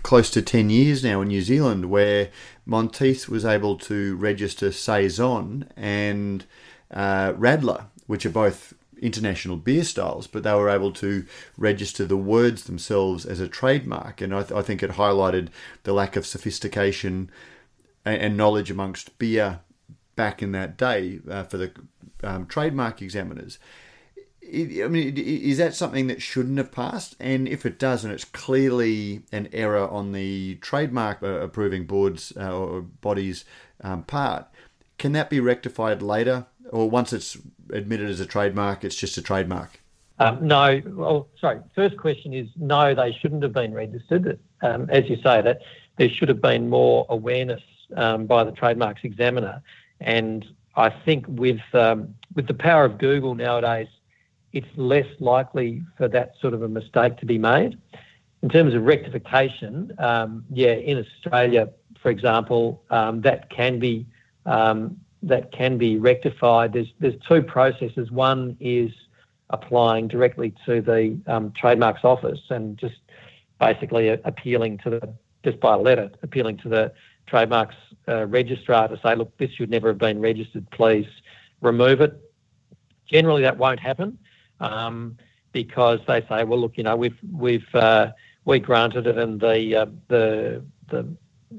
close 0.03 0.31
to 0.31 0.43
10 0.43 0.71
years 0.71 1.03
now 1.05 1.21
in 1.21 1.29
New 1.29 1.43
Zealand, 1.43 1.91
where 1.91 2.31
Monteith 2.67 3.29
was 3.29 3.45
able 3.45 3.77
to 3.79 4.17
register 4.17 4.73
Saison 4.73 5.71
and 5.77 6.45
uh, 6.91 7.33
Radler, 7.33 7.87
which 8.07 8.25
are 8.27 8.31
both 8.31 8.75
international 9.01 9.57
beer 9.57 9.85
styles, 9.85 10.27
but 10.27 10.43
they 10.43 10.53
were 10.55 10.69
able 10.69 10.93
to 10.93 11.25
register 11.57 12.05
the 12.05 12.17
words 12.17 12.65
themselves 12.65 13.25
as 13.25 13.41
a 13.41 13.49
trademark. 13.49 14.21
And 14.21 14.35
I, 14.35 14.43
th- 14.43 14.53
I 14.53 14.63
think 14.63 14.83
it 14.83 14.93
highlighted 14.93 15.49
the 15.85 15.93
lack 15.93 16.17
of 16.17 16.27
sophistication 16.27 17.31
and, 18.05 18.21
and 18.21 18.37
knowledge 18.37 18.71
amongst 18.71 19.19
beer 19.19 19.61
back 20.17 20.43
in 20.43 20.53
that 20.53 20.77
day 20.77 21.21
uh, 21.31 21.45
for 21.45 21.59
the 21.59 21.73
um, 22.23 22.47
trademark 22.47 23.01
examiners. 23.01 23.59
I 24.51 24.89
mean, 24.89 25.17
is 25.17 25.59
that 25.59 25.75
something 25.75 26.07
that 26.07 26.23
shouldn't 26.23 26.59
have 26.59 26.73
passed? 26.73 27.17
And 27.21 27.47
if 27.47 27.67
it 27.67 27.79
does, 27.79 28.05
and 28.05 28.13
it's 28.13 28.25
clearly 28.25 29.23
an 29.31 29.49
error 29.53 29.87
on 29.87 30.13
the 30.13 30.57
trademark 30.57 31.23
uh, 31.23 31.41
approving 31.41 31.85
boards 31.85 32.33
uh, 32.37 32.57
or 32.57 32.81
bodies' 32.83 33.45
um, 33.83 34.05
part, 34.05 34.47
can 34.97 35.13
that 35.13 35.29
be 35.29 35.41
rectified 35.41 36.03
later, 36.03 36.47
or 36.71 36.89
once 36.89 37.13
it's 37.13 37.37
admitted 37.73 38.09
as 38.09 38.21
a 38.21 38.27
trademark, 38.27 38.85
it's 38.85 38.97
just 38.97 39.19
a 39.19 39.23
trademark? 39.23 39.81
Um, 40.19 40.47
no. 40.47 40.83
Well, 40.87 41.29
sorry. 41.41 41.61
First 41.75 41.97
question 41.97 42.33
is 42.33 42.49
no, 42.57 42.95
they 42.95 43.13
shouldn't 43.13 43.43
have 43.43 43.53
been 43.53 43.75
registered. 43.75 44.39
Um, 44.63 44.89
as 44.91 45.09
you 45.09 45.17
say, 45.17 45.43
that 45.43 45.61
there 45.99 46.09
should 46.09 46.29
have 46.29 46.41
been 46.41 46.69
more 46.69 47.07
awareness 47.09 47.63
um, 47.97 48.27
by 48.27 48.45
the 48.45 48.53
trademarks 48.53 49.03
examiner, 49.05 49.63
and 50.01 50.45
I 50.75 50.91
think 50.91 51.27
with 51.29 51.61
um, 51.73 52.15
with 52.35 52.47
the 52.47 52.55
power 52.55 52.85
of 52.85 52.99
Google 52.99 53.35
nowadays, 53.35 53.89
it's 54.53 54.69
less 54.77 55.07
likely 55.21 55.83
for 55.97 56.09
that 56.09 56.35
sort 56.41 56.55
of 56.55 56.63
a 56.63 56.69
mistake 56.69 57.17
to 57.19 57.27
be 57.27 57.39
made. 57.39 57.79
In 58.43 58.49
terms 58.49 58.75
of 58.75 58.83
rectification, 58.85 59.93
um, 59.99 60.45
yeah, 60.51 60.73
in 60.73 60.99
Australia, 60.99 61.69
for 62.01 62.11
example, 62.11 62.83
um, 62.91 63.21
that 63.23 63.51
can 63.51 63.79
be 63.79 64.07
um, 64.47 64.97
that 65.23 65.51
can 65.53 65.77
be 65.77 65.99
rectified. 65.99 66.73
There's 66.73 66.93
there's 67.01 67.21
two 67.29 67.43
processes. 67.43 68.11
One 68.11 68.57
is 68.61 68.93
applying 69.51 70.09
directly 70.09 70.55
to 70.67 70.81
the 70.81 71.19
um, 71.27 71.53
trademarks 71.57 72.05
office 72.05 72.41
and 72.51 72.79
just 72.79 72.97
basically 73.59 74.09
appealing 74.09 74.79
to 74.79 74.91
the 74.91 75.15
just 75.45 75.59
by 75.61 75.75
letter 75.75 76.11
appealing 76.23 76.59
to 76.59 76.69
the 76.69 76.93
trademarks 77.27 77.75
uh, 78.09 78.27
registrar 78.27 78.89
to 78.89 78.99
say, 79.03 79.15
look, 79.15 79.37
this 79.39 79.51
should 79.53 79.71
never 79.71 79.89
have 79.89 79.99
been 79.99 80.21
registered, 80.21 80.69
please 80.71 81.07
remove 81.61 82.01
it. 82.01 82.19
Generally, 83.11 83.43
that 83.43 83.59
won't 83.59 83.81
happen 83.81 84.19
um, 84.61 85.17
because 85.53 86.01
they 86.07 86.21
say, 86.29 86.45
well, 86.45 86.61
look, 86.61 86.77
you 86.77 86.85
know, 86.85 86.97
we've 86.97 87.19
we've 87.33 87.75
uh, 87.75 88.13
we 88.45 88.59
granted 88.59 89.07
it, 89.07 89.19
and 89.19 89.41
the 89.41 89.77
uh, 89.77 89.87
the 90.09 90.63
the 90.91 91.07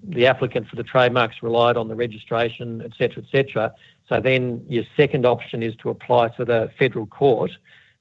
the 0.03 0.27
applicant 0.27 0.68
for 0.68 0.75
the 0.75 0.84
trademarks 0.84 1.41
relied 1.41 1.77
on 1.77 1.88
the 1.88 1.96
registration, 1.96 2.82
etc., 2.82 3.24
etc. 3.24 3.74
So 4.08 4.20
then 4.20 4.65
your 4.68 4.84
second 4.96 5.25
option 5.25 5.63
is 5.63 5.75
to 5.77 5.89
apply 5.89 6.29
to 6.29 6.46
the 6.46 6.72
federal 6.77 7.06
court, 7.06 7.51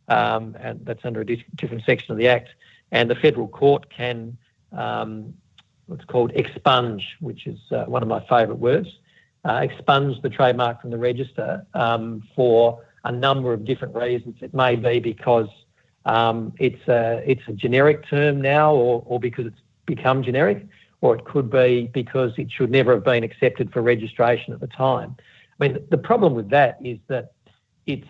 um, 0.08 0.56
and 0.60 0.80
that's 0.84 1.04
under 1.04 1.20
a 1.20 1.24
different 1.24 1.84
section 1.84 2.12
of 2.12 2.18
the 2.18 2.28
Act, 2.28 2.48
and 2.92 3.10
the 3.10 3.14
federal 3.14 3.48
court 3.48 3.90
can 3.90 4.36
um, 4.72 5.34
what's 5.86 6.04
called 6.04 6.30
expunge, 6.34 7.16
which 7.20 7.46
is 7.46 7.58
uh, 7.72 7.84
one 7.84 8.02
of 8.02 8.08
my 8.08 8.20
favourite 8.28 8.58
words, 8.58 8.88
uh, 9.44 9.60
expunge 9.62 10.20
the 10.22 10.28
trademark 10.28 10.80
from 10.80 10.90
the 10.90 10.98
register 10.98 11.66
um, 11.74 12.22
for 12.36 12.84
a 13.08 13.12
number 13.12 13.52
of 13.54 13.64
different 13.64 13.94
reasons. 13.94 14.36
It 14.40 14.54
may 14.54 14.76
be 14.76 15.00
because 15.00 15.48
um, 16.04 16.52
it's 16.58 16.86
a 16.86 17.22
it's 17.26 17.42
a 17.48 17.52
generic 17.52 18.06
term 18.08 18.40
now, 18.40 18.72
or 18.74 19.02
or 19.06 19.18
because 19.18 19.46
it's 19.46 19.60
become 19.86 20.22
generic, 20.22 20.66
or 21.00 21.16
it 21.16 21.24
could 21.24 21.50
be 21.50 21.90
because 21.92 22.32
it 22.36 22.52
should 22.52 22.70
never 22.70 22.92
have 22.92 23.04
been 23.04 23.24
accepted 23.24 23.72
for 23.72 23.80
registration 23.82 24.52
at 24.52 24.60
the 24.60 24.66
time. 24.68 25.16
I 25.58 25.68
mean, 25.68 25.78
the 25.90 25.98
problem 25.98 26.34
with 26.34 26.50
that 26.50 26.78
is 26.84 26.98
that 27.08 27.32
it's 27.86 28.06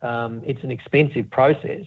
um, 0.00 0.42
it's 0.46 0.62
an 0.62 0.70
expensive 0.70 1.28
process, 1.28 1.86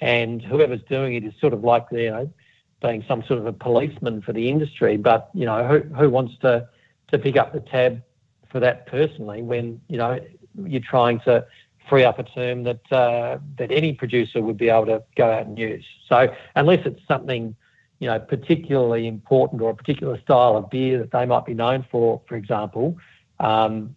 and 0.00 0.40
whoever's 0.40 0.82
doing 0.88 1.14
it 1.14 1.24
is 1.24 1.34
sort 1.40 1.52
of 1.52 1.64
like 1.64 1.86
you 1.90 2.10
know 2.10 2.32
being 2.80 3.04
some 3.08 3.24
sort 3.24 3.40
of 3.40 3.46
a 3.46 3.52
policeman 3.52 4.22
for 4.22 4.32
the 4.32 4.48
industry. 4.48 4.96
But 4.96 5.30
you 5.34 5.46
know, 5.46 5.66
who 5.66 5.80
who 5.94 6.08
wants 6.08 6.34
to 6.42 6.68
to 7.10 7.18
pick 7.18 7.36
up 7.36 7.52
the 7.52 7.60
tab 7.60 8.02
for 8.50 8.60
that 8.60 8.86
personally 8.86 9.42
when 9.42 9.80
you 9.88 9.98
know 9.98 10.20
you're 10.66 10.80
trying 10.80 11.20
to 11.20 11.44
free 11.88 12.04
up 12.04 12.18
a 12.18 12.24
term 12.24 12.64
that 12.64 12.92
uh, 12.92 13.38
that 13.58 13.70
any 13.70 13.92
producer 13.92 14.40
would 14.42 14.56
be 14.56 14.68
able 14.68 14.86
to 14.86 15.02
go 15.16 15.30
out 15.30 15.46
and 15.46 15.58
use. 15.58 15.84
So 16.08 16.34
unless 16.54 16.84
it's 16.86 17.00
something 17.06 17.54
you 17.98 18.08
know 18.08 18.18
particularly 18.18 19.06
important 19.06 19.62
or 19.62 19.70
a 19.70 19.74
particular 19.74 20.20
style 20.20 20.56
of 20.56 20.70
beer 20.70 20.98
that 20.98 21.10
they 21.10 21.26
might 21.26 21.46
be 21.46 21.54
known 21.54 21.84
for, 21.90 22.20
for 22.26 22.36
example, 22.36 22.96
um, 23.40 23.94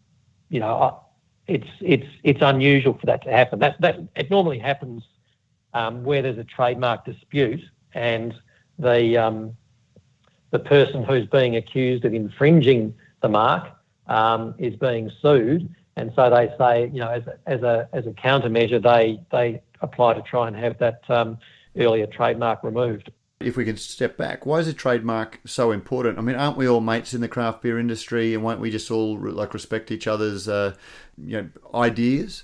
you 0.49 0.59
know, 0.59 0.99
it's 1.47 1.67
it's 1.81 2.07
it's 2.23 2.41
unusual 2.41 2.93
for 2.93 3.05
that 3.05 3.23
to 3.23 3.31
happen. 3.31 3.59
That 3.59 3.79
that 3.81 3.99
it 4.15 4.29
normally 4.29 4.59
happens 4.59 5.03
um, 5.73 6.03
where 6.03 6.21
there's 6.21 6.37
a 6.37 6.43
trademark 6.43 7.05
dispute 7.05 7.61
and 7.93 8.33
the 8.79 9.17
um, 9.17 9.55
the 10.51 10.59
person 10.59 11.03
who's 11.03 11.27
being 11.27 11.55
accused 11.55 12.05
of 12.05 12.13
infringing 12.13 12.93
the 13.21 13.29
mark 13.29 13.67
um, 14.07 14.55
is 14.57 14.75
being 14.75 15.11
sued, 15.21 15.73
and 15.95 16.11
so 16.15 16.29
they 16.29 16.53
say, 16.57 16.89
you 16.93 16.99
know, 16.99 17.09
as 17.09 17.23
a, 17.27 17.37
as 17.45 17.63
a 17.63 17.89
as 17.93 18.05
a 18.05 18.11
countermeasure, 18.11 18.81
they 18.81 19.19
they 19.31 19.61
apply 19.81 20.13
to 20.13 20.21
try 20.21 20.47
and 20.47 20.55
have 20.55 20.77
that 20.79 21.01
um, 21.09 21.37
earlier 21.77 22.07
trademark 22.07 22.63
removed. 22.63 23.11
If 23.39 23.57
we 23.57 23.65
can 23.65 23.77
step 23.77 24.17
back, 24.17 24.45
why 24.45 24.59
is 24.59 24.67
a 24.67 24.73
trademark 24.73 25.39
so 25.45 25.71
important? 25.71 26.17
I 26.17 26.21
mean, 26.21 26.35
aren't 26.35 26.57
we 26.57 26.67
all 26.67 26.79
mates 26.81 27.13
in 27.13 27.21
the 27.21 27.27
craft 27.27 27.61
beer 27.61 27.77
industry, 27.79 28.33
and 28.33 28.43
won't 28.43 28.59
we 28.59 28.71
just 28.71 28.89
all 28.91 29.17
like 29.17 29.53
respect 29.53 29.91
each 29.91 30.07
other's, 30.07 30.47
uh, 30.47 30.75
you 31.17 31.41
know, 31.41 31.49
ideas? 31.73 32.43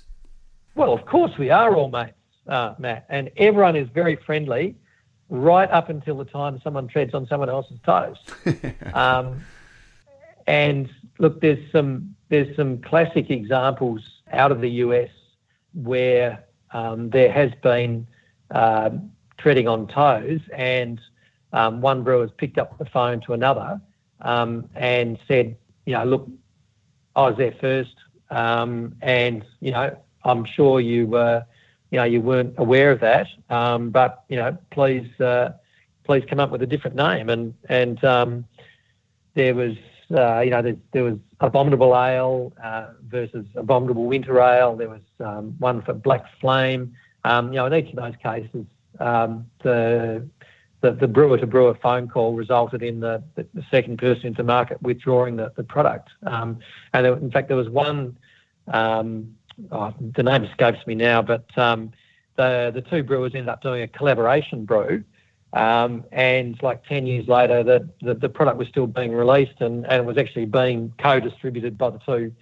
Well, 0.74 0.92
of 0.92 1.04
course 1.04 1.32
we 1.38 1.50
are 1.50 1.74
all 1.74 1.90
mates, 1.90 2.14
uh, 2.46 2.74
Matt, 2.78 3.06
and 3.08 3.30
everyone 3.36 3.76
is 3.76 3.88
very 3.90 4.16
friendly 4.16 4.76
right 5.28 5.70
up 5.70 5.88
until 5.88 6.18
the 6.18 6.26
time 6.26 6.60
someone 6.62 6.88
treads 6.88 7.14
on 7.14 7.26
someone 7.26 7.48
else's 7.48 7.78
toes. 7.84 8.16
um, 8.94 9.42
and 10.46 10.90
look, 11.18 11.40
there's 11.40 11.70
some 11.72 12.14
there's 12.32 12.56
some 12.56 12.78
classic 12.78 13.28
examples 13.28 14.00
out 14.32 14.50
of 14.50 14.62
the 14.62 14.70
US 14.86 15.10
where 15.74 16.42
um, 16.70 17.10
there 17.10 17.30
has 17.30 17.52
been 17.62 18.06
uh, 18.50 18.88
treading 19.36 19.68
on 19.68 19.86
toes, 19.86 20.40
and 20.56 20.98
um, 21.52 21.82
one 21.82 22.02
brewer's 22.02 22.30
picked 22.38 22.56
up 22.56 22.78
the 22.78 22.86
phone 22.86 23.20
to 23.26 23.34
another 23.34 23.78
um, 24.22 24.66
and 24.74 25.18
said, 25.28 25.54
you 25.84 25.92
know, 25.92 26.04
look, 26.04 26.26
I 27.14 27.28
was 27.28 27.36
there 27.36 27.54
first, 27.60 27.96
um, 28.30 28.96
and 29.02 29.44
you 29.60 29.72
know, 29.72 29.94
I'm 30.24 30.46
sure 30.46 30.80
you 30.80 31.06
were 31.08 31.44
you 31.90 31.98
know, 31.98 32.04
you 32.04 32.22
weren't 32.22 32.54
aware 32.56 32.90
of 32.92 33.00
that. 33.00 33.26
Um, 33.50 33.90
but 33.90 34.24
you 34.30 34.36
know, 34.36 34.56
please, 34.70 35.20
uh, 35.20 35.52
please 36.04 36.24
come 36.30 36.40
up 36.40 36.50
with 36.50 36.62
a 36.62 36.66
different 36.66 36.96
name. 36.96 37.28
And 37.28 37.52
and 37.68 38.02
um, 38.02 38.46
there 39.34 39.54
was, 39.54 39.74
uh, 40.12 40.40
you 40.40 40.50
know, 40.50 40.62
there, 40.62 40.76
there, 40.92 41.04
was 41.04 41.18
abominable 41.40 41.96
ale 41.96 42.52
uh, 42.62 42.88
versus 43.08 43.46
abominable 43.56 44.04
winter 44.04 44.40
ale. 44.40 44.76
There 44.76 44.88
was 44.88 45.02
um, 45.20 45.54
one 45.58 45.82
for 45.82 45.92
black 45.92 46.24
flame. 46.40 46.94
Um, 47.24 47.52
you 47.52 47.56
know, 47.56 47.66
in 47.66 47.74
each 47.74 47.90
of 47.90 47.96
those 47.96 48.14
cases, 48.22 48.66
um, 48.98 49.46
the, 49.62 50.90
the 50.90 51.06
brewer 51.06 51.38
to 51.38 51.46
brewer 51.46 51.78
phone 51.80 52.08
call 52.08 52.34
resulted 52.34 52.82
in 52.82 53.00
the, 53.00 53.22
the, 53.36 53.46
the 53.54 53.64
second 53.70 53.98
person 53.98 54.26
into 54.26 54.42
market 54.42 54.82
withdrawing 54.82 55.36
the, 55.36 55.52
the 55.56 55.62
product. 55.62 56.10
Um, 56.26 56.58
and 56.92 57.06
there, 57.06 57.16
in 57.16 57.30
fact, 57.30 57.48
there 57.48 57.56
was 57.56 57.68
one, 57.68 58.16
um, 58.68 59.34
oh, 59.70 59.94
the 60.16 60.22
name 60.24 60.44
escapes 60.44 60.84
me 60.86 60.96
now, 60.96 61.22
but 61.22 61.46
um, 61.56 61.92
the 62.36 62.70
the 62.74 62.80
two 62.82 63.02
brewers 63.02 63.32
ended 63.34 63.48
up 63.48 63.62
doing 63.62 63.82
a 63.82 63.88
collaboration 63.88 64.64
brew. 64.64 65.04
Um, 65.52 66.04
and 66.12 66.60
like 66.62 66.86
10 66.86 67.06
years 67.06 67.28
later, 67.28 67.62
the, 67.62 67.88
the, 68.00 68.14
the, 68.14 68.28
product 68.30 68.56
was 68.56 68.68
still 68.68 68.86
being 68.86 69.12
released 69.12 69.60
and, 69.60 69.84
and 69.86 69.96
it 69.96 70.04
was 70.06 70.16
actually 70.16 70.46
being 70.46 70.94
co-distributed 70.98 71.76
by 71.76 71.90
the 71.90 71.98
two 71.98 72.32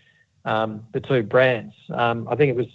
um, 0.44 0.84
the 0.92 1.00
two 1.00 1.22
brands. 1.22 1.74
Um, 1.92 2.28
I 2.28 2.36
think 2.36 2.50
it 2.50 2.56
was 2.56 2.66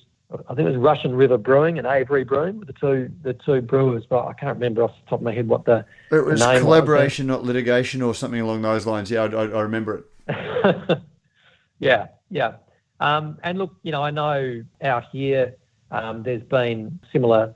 I 0.50 0.56
think 0.56 0.68
it 0.68 0.72
was 0.72 0.78
Russian 0.78 1.16
River 1.16 1.38
Brewing 1.38 1.78
and 1.78 1.86
Avery 1.86 2.24
Brewing, 2.24 2.60
the 2.62 2.74
two 2.74 3.12
the 3.22 3.34
two 3.34 3.62
brewers, 3.62 4.06
but 4.10 4.26
I 4.26 4.34
can't 4.34 4.56
remember 4.56 4.84
off 4.84 4.92
the 5.04 5.10
top 5.10 5.20
of 5.20 5.24
my 5.24 5.32
head 5.32 5.48
what 5.48 5.66
the 5.66 5.86
it 6.12 6.26
was 6.26 6.40
the 6.40 6.60
collaboration, 6.60 7.28
was. 7.28 7.38
not 7.38 7.44
litigation, 7.46 8.02
or 8.02 8.16
something 8.16 8.42
along 8.42 8.62
those 8.64 8.86
lines. 8.86 9.12
Yeah, 9.12 9.24
I, 9.24 9.28
I, 9.28 9.44
I 9.44 9.62
remember 9.62 10.04
it. 10.28 11.00
yeah, 11.80 12.08
yeah. 12.30 12.56
Um, 13.00 13.38
and 13.44 13.58
look, 13.58 13.76
you 13.84 13.92
know, 13.92 14.04
I 14.04 14.12
know 14.12 14.64
out 14.82 15.06
here 15.12 15.56
um, 15.92 16.24
there's 16.24 16.44
been 16.44 17.00
similar 17.12 17.54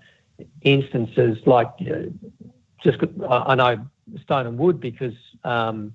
instances 0.61 1.37
like 1.45 1.69
you 1.79 1.89
know, 1.89 2.13
just 2.83 2.97
I 3.29 3.55
know 3.55 3.85
Stone 4.23 4.47
and 4.47 4.57
Wood 4.57 4.79
because 4.79 5.13
um, 5.43 5.93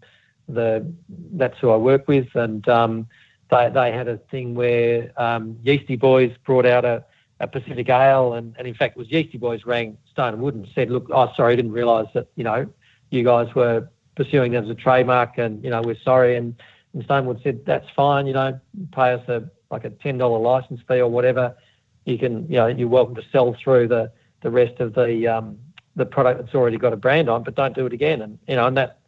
the 0.49 0.87
that's 1.33 1.59
who 1.59 1.71
I 1.71 1.77
work 1.77 2.07
with, 2.09 2.29
and 2.35 2.67
um, 2.69 3.07
they, 3.51 3.71
they 3.73 3.93
had 3.93 4.09
a 4.09 4.19
thing 4.31 4.55
where 4.55 5.11
um, 5.17 5.59
Yeasty 5.63 5.97
Boys 5.97 6.33
brought 6.45 6.67
out 6.67 6.85
a, 6.85 7.05
a 7.41 7.47
Pacific 7.47 7.89
Ale, 7.89 8.35
and, 8.35 8.55
and 8.59 8.67
in 8.67 8.75
fact, 8.75 8.97
it 8.97 8.99
was 8.99 9.11
Yeasty 9.11 9.39
Boys 9.39 9.65
rang 9.65 9.97
Stone 10.11 10.35
and 10.35 10.43
Wood 10.43 10.55
and 10.55 10.69
said, 10.75 10.91
"Look, 10.91 11.09
oh 11.11 11.33
sorry, 11.37 11.55
I 11.55 11.57
didn't 11.57 11.73
realise 11.73 12.09
that 12.15 12.29
you 12.37 12.45
know 12.45 12.67
you 13.11 13.25
guys 13.25 13.55
were 13.55 13.89
pursuing 14.17 14.53
them 14.53 14.65
as 14.65 14.71
a 14.71 14.75
trademark, 14.75 15.39
and 15.39 15.63
you 15.65 15.71
know 15.71 15.83
we're 15.83 15.99
sorry." 16.05 16.37
And, 16.37 16.55
and 16.93 17.07
Stonewood 17.07 17.43
said, 17.43 17.65
"That's 17.67 17.89
fine, 17.97 18.27
you 18.27 18.35
know, 18.35 18.59
pay 18.93 19.13
us 19.13 19.29
a 19.29 19.45
like 19.71 19.85
a 19.85 19.91
ten 19.91 20.19
dollar 20.19 20.39
license 20.39 20.81
fee 20.87 21.01
or 21.01 21.09
whatever. 21.09 21.57
You 22.05 22.19
can, 22.19 22.47
you 22.49 22.57
know, 22.57 22.67
you're 22.67 22.89
welcome 22.89 23.15
to 23.15 23.25
sell 23.33 23.57
through 23.63 23.89
the 23.89 24.13
the 24.43 24.51
rest 24.51 24.79
of 24.81 24.95
the 24.95 25.27
um, 25.27 25.59
the 25.97 26.07
product 26.07 26.41
that's 26.41 26.55
already 26.55 26.77
got 26.77 26.93
a 26.93 26.97
brand 26.97 27.29
on, 27.29 27.43
but 27.43 27.55
don't 27.55 27.75
do 27.75 27.87
it 27.87 27.93
again." 27.93 28.23
And 28.23 28.39
you 28.49 28.57
know, 28.57 28.67
and 28.67 28.77
that 28.77 28.99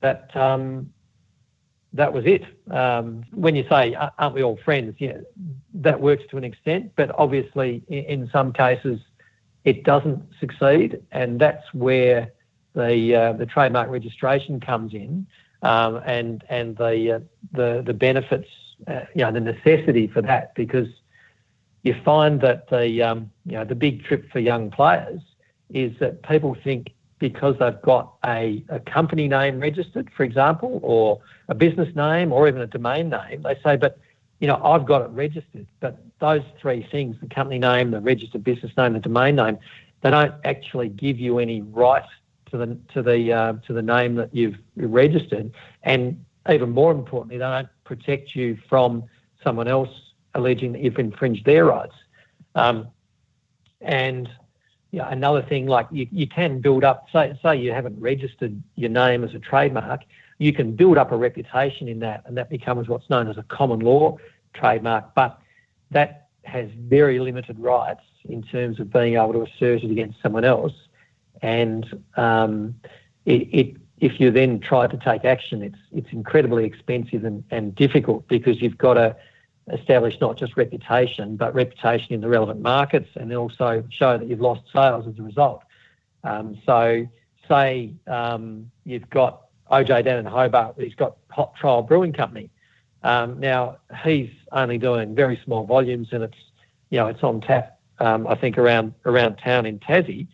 that 0.00 0.34
um, 0.36 0.92
that 1.92 2.12
was 2.12 2.24
it. 2.26 2.44
Um, 2.70 3.24
when 3.32 3.54
you 3.54 3.64
say, 3.68 3.94
aren't 4.18 4.34
we 4.34 4.42
all 4.42 4.58
friends? 4.64 4.96
Yeah, 4.98 5.18
that 5.74 6.00
works 6.00 6.24
to 6.30 6.36
an 6.38 6.44
extent, 6.44 6.92
but 6.96 7.10
obviously 7.18 7.82
in, 7.88 8.04
in 8.04 8.30
some 8.32 8.52
cases 8.52 9.00
it 9.64 9.84
doesn't 9.84 10.22
succeed, 10.40 11.00
and 11.12 11.40
that's 11.40 11.72
where 11.72 12.32
the 12.74 13.14
uh, 13.14 13.32
the 13.34 13.46
trademark 13.46 13.90
registration 13.90 14.60
comes 14.60 14.94
in, 14.94 15.26
um, 15.62 16.00
and 16.04 16.44
and 16.48 16.76
the 16.76 17.16
uh, 17.16 17.20
the 17.52 17.82
the 17.84 17.94
benefits, 17.94 18.48
uh, 18.88 19.00
you 19.14 19.22
know, 19.22 19.32
the 19.32 19.40
necessity 19.40 20.06
for 20.08 20.22
that 20.22 20.54
because 20.54 20.88
you 21.82 21.94
find 22.04 22.40
that 22.40 22.68
the 22.70 23.02
um, 23.02 23.30
you 23.46 23.52
know 23.52 23.64
the 23.64 23.74
big 23.74 24.04
trip 24.04 24.30
for 24.32 24.40
young 24.40 24.70
players 24.70 25.20
is 25.74 25.98
that 25.98 26.22
people 26.22 26.56
think 26.62 26.92
because 27.18 27.56
they've 27.60 27.80
got 27.82 28.14
a, 28.26 28.64
a 28.68 28.80
company 28.80 29.28
name 29.28 29.60
registered, 29.60 30.10
for 30.16 30.24
example, 30.24 30.80
or 30.82 31.20
a 31.48 31.54
business 31.54 31.94
name 31.94 32.32
or 32.32 32.48
even 32.48 32.60
a 32.60 32.66
domain 32.66 33.08
name, 33.08 33.42
they 33.42 33.56
say, 33.62 33.76
but 33.76 33.98
you 34.40 34.48
know, 34.48 34.60
I've 34.64 34.86
got 34.86 35.02
it 35.02 35.10
registered. 35.10 35.68
But 35.78 35.98
those 36.18 36.42
three 36.60 36.86
things, 36.90 37.16
the 37.20 37.28
company 37.28 37.60
name, 37.60 37.92
the 37.92 38.00
registered 38.00 38.42
business 38.42 38.72
name, 38.76 38.94
the 38.94 38.98
domain 38.98 39.36
name, 39.36 39.58
they 40.00 40.10
don't 40.10 40.34
actually 40.44 40.88
give 40.88 41.20
you 41.20 41.38
any 41.38 41.62
right 41.62 42.02
to 42.50 42.58
the 42.58 42.76
to 42.92 43.02
the 43.02 43.32
uh, 43.32 43.52
to 43.66 43.72
the 43.72 43.82
name 43.82 44.16
that 44.16 44.34
you've 44.34 44.56
registered, 44.76 45.52
and 45.84 46.24
even 46.50 46.70
more 46.70 46.90
importantly, 46.90 47.38
they 47.38 47.44
don't 47.44 47.68
protect 47.84 48.34
you 48.34 48.58
from 48.68 49.04
someone 49.44 49.68
else 49.68 50.12
alleging 50.34 50.72
that 50.72 50.82
you've 50.82 50.98
infringed 50.98 51.44
their 51.44 51.66
rights. 51.66 51.94
Um, 52.56 52.88
and 53.80 54.28
yeah, 54.92 55.08
another 55.10 55.40
thing, 55.42 55.66
like 55.66 55.88
you, 55.90 56.06
you 56.12 56.26
can 56.26 56.60
build 56.60 56.84
up, 56.84 57.06
say, 57.10 57.36
say 57.42 57.56
you 57.56 57.72
haven't 57.72 57.98
registered 57.98 58.62
your 58.76 58.90
name 58.90 59.24
as 59.24 59.34
a 59.34 59.38
trademark, 59.38 60.02
you 60.36 60.52
can 60.52 60.76
build 60.76 60.98
up 60.98 61.12
a 61.12 61.16
reputation 61.16 61.88
in 61.88 61.98
that, 62.00 62.22
and 62.26 62.36
that 62.36 62.50
becomes 62.50 62.88
what's 62.88 63.08
known 63.08 63.28
as 63.28 63.38
a 63.38 63.42
common 63.44 63.80
law 63.80 64.18
trademark. 64.52 65.14
But 65.14 65.40
that 65.92 66.28
has 66.44 66.68
very 66.76 67.18
limited 67.20 67.58
rights 67.58 68.02
in 68.28 68.42
terms 68.42 68.80
of 68.80 68.92
being 68.92 69.14
able 69.14 69.32
to 69.32 69.42
assert 69.42 69.82
it 69.82 69.90
against 69.90 70.20
someone 70.20 70.44
else. 70.44 70.74
And 71.40 71.86
um, 72.16 72.74
it, 73.24 73.48
it, 73.50 73.76
if 74.00 74.20
you 74.20 74.30
then 74.30 74.60
try 74.60 74.88
to 74.88 74.96
take 74.98 75.24
action, 75.24 75.62
it's 75.62 75.78
it's 75.92 76.12
incredibly 76.12 76.64
expensive 76.64 77.24
and, 77.24 77.44
and 77.50 77.74
difficult 77.74 78.28
because 78.28 78.60
you've 78.60 78.78
got 78.78 78.94
to 78.94 79.16
establish 79.70 80.20
not 80.20 80.36
just 80.36 80.56
reputation, 80.56 81.36
but 81.36 81.54
reputation 81.54 82.14
in 82.14 82.20
the 82.20 82.28
relevant 82.28 82.60
markets 82.60 83.08
and 83.14 83.32
also 83.32 83.84
show 83.90 84.18
that 84.18 84.26
you've 84.26 84.40
lost 84.40 84.62
sales 84.72 85.06
as 85.06 85.18
a 85.18 85.22
result. 85.22 85.62
Um, 86.24 86.60
so, 86.66 87.06
say 87.48 87.92
um, 88.06 88.70
you've 88.84 89.08
got 89.10 89.42
OJ 89.70 90.04
down 90.04 90.18
in 90.18 90.26
Hobart, 90.26 90.76
he's 90.78 90.94
got 90.94 91.16
Hot 91.30 91.54
Trial 91.56 91.82
Brewing 91.82 92.12
Company. 92.12 92.50
Um, 93.02 93.40
now, 93.40 93.78
he's 94.04 94.30
only 94.52 94.78
doing 94.78 95.14
very 95.14 95.40
small 95.44 95.64
volumes 95.64 96.08
and 96.12 96.22
it's, 96.22 96.38
you 96.90 96.98
know, 96.98 97.08
it's 97.08 97.22
on 97.22 97.40
tap, 97.40 97.78
um, 97.98 98.26
I 98.26 98.34
think, 98.34 98.58
around, 98.58 98.94
around 99.04 99.36
town 99.36 99.66
in 99.66 99.78
Tassie. 99.80 100.28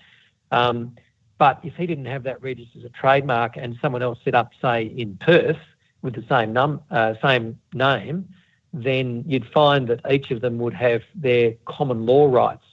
Um, 0.50 0.96
but 1.38 1.60
if 1.62 1.74
he 1.76 1.86
didn't 1.86 2.06
have 2.06 2.24
that 2.24 2.42
registered 2.42 2.82
as 2.82 2.84
a 2.84 2.92
trademark 2.92 3.56
and 3.56 3.78
someone 3.80 4.02
else 4.02 4.18
set 4.24 4.34
up, 4.34 4.50
say, 4.60 4.84
in 4.84 5.16
Perth 5.16 5.58
with 6.02 6.14
the 6.14 6.24
same, 6.28 6.52
num- 6.52 6.82
uh, 6.90 7.14
same 7.22 7.58
name, 7.72 8.28
then 8.82 9.24
you'd 9.26 9.46
find 9.46 9.88
that 9.88 10.00
each 10.10 10.30
of 10.30 10.40
them 10.40 10.58
would 10.58 10.74
have 10.74 11.02
their 11.14 11.54
common 11.66 12.06
law 12.06 12.26
rights, 12.30 12.64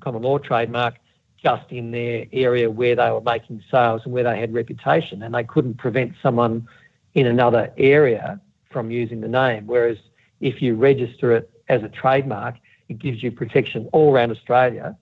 common 0.00 0.22
law 0.22 0.38
trademark, 0.38 0.96
just 1.42 1.70
in 1.70 1.90
their 1.90 2.26
area 2.32 2.70
where 2.70 2.94
they 2.94 3.10
were 3.10 3.20
making 3.20 3.62
sales 3.70 4.02
and 4.04 4.12
where 4.12 4.24
they 4.24 4.38
had 4.38 4.52
reputation, 4.52 5.22
and 5.22 5.34
they 5.34 5.44
couldn't 5.44 5.78
prevent 5.78 6.12
someone 6.22 6.66
in 7.14 7.26
another 7.26 7.72
area 7.78 8.40
from 8.70 8.90
using 8.90 9.20
the 9.20 9.28
name. 9.28 9.66
Whereas 9.66 9.98
if 10.40 10.62
you 10.62 10.74
register 10.74 11.32
it 11.32 11.50
as 11.68 11.82
a 11.82 11.88
trademark, 11.88 12.56
it 12.88 12.98
gives 12.98 13.22
you 13.22 13.30
protection 13.30 13.88
all 13.92 14.12
around 14.12 14.30
Australia, 14.30 14.96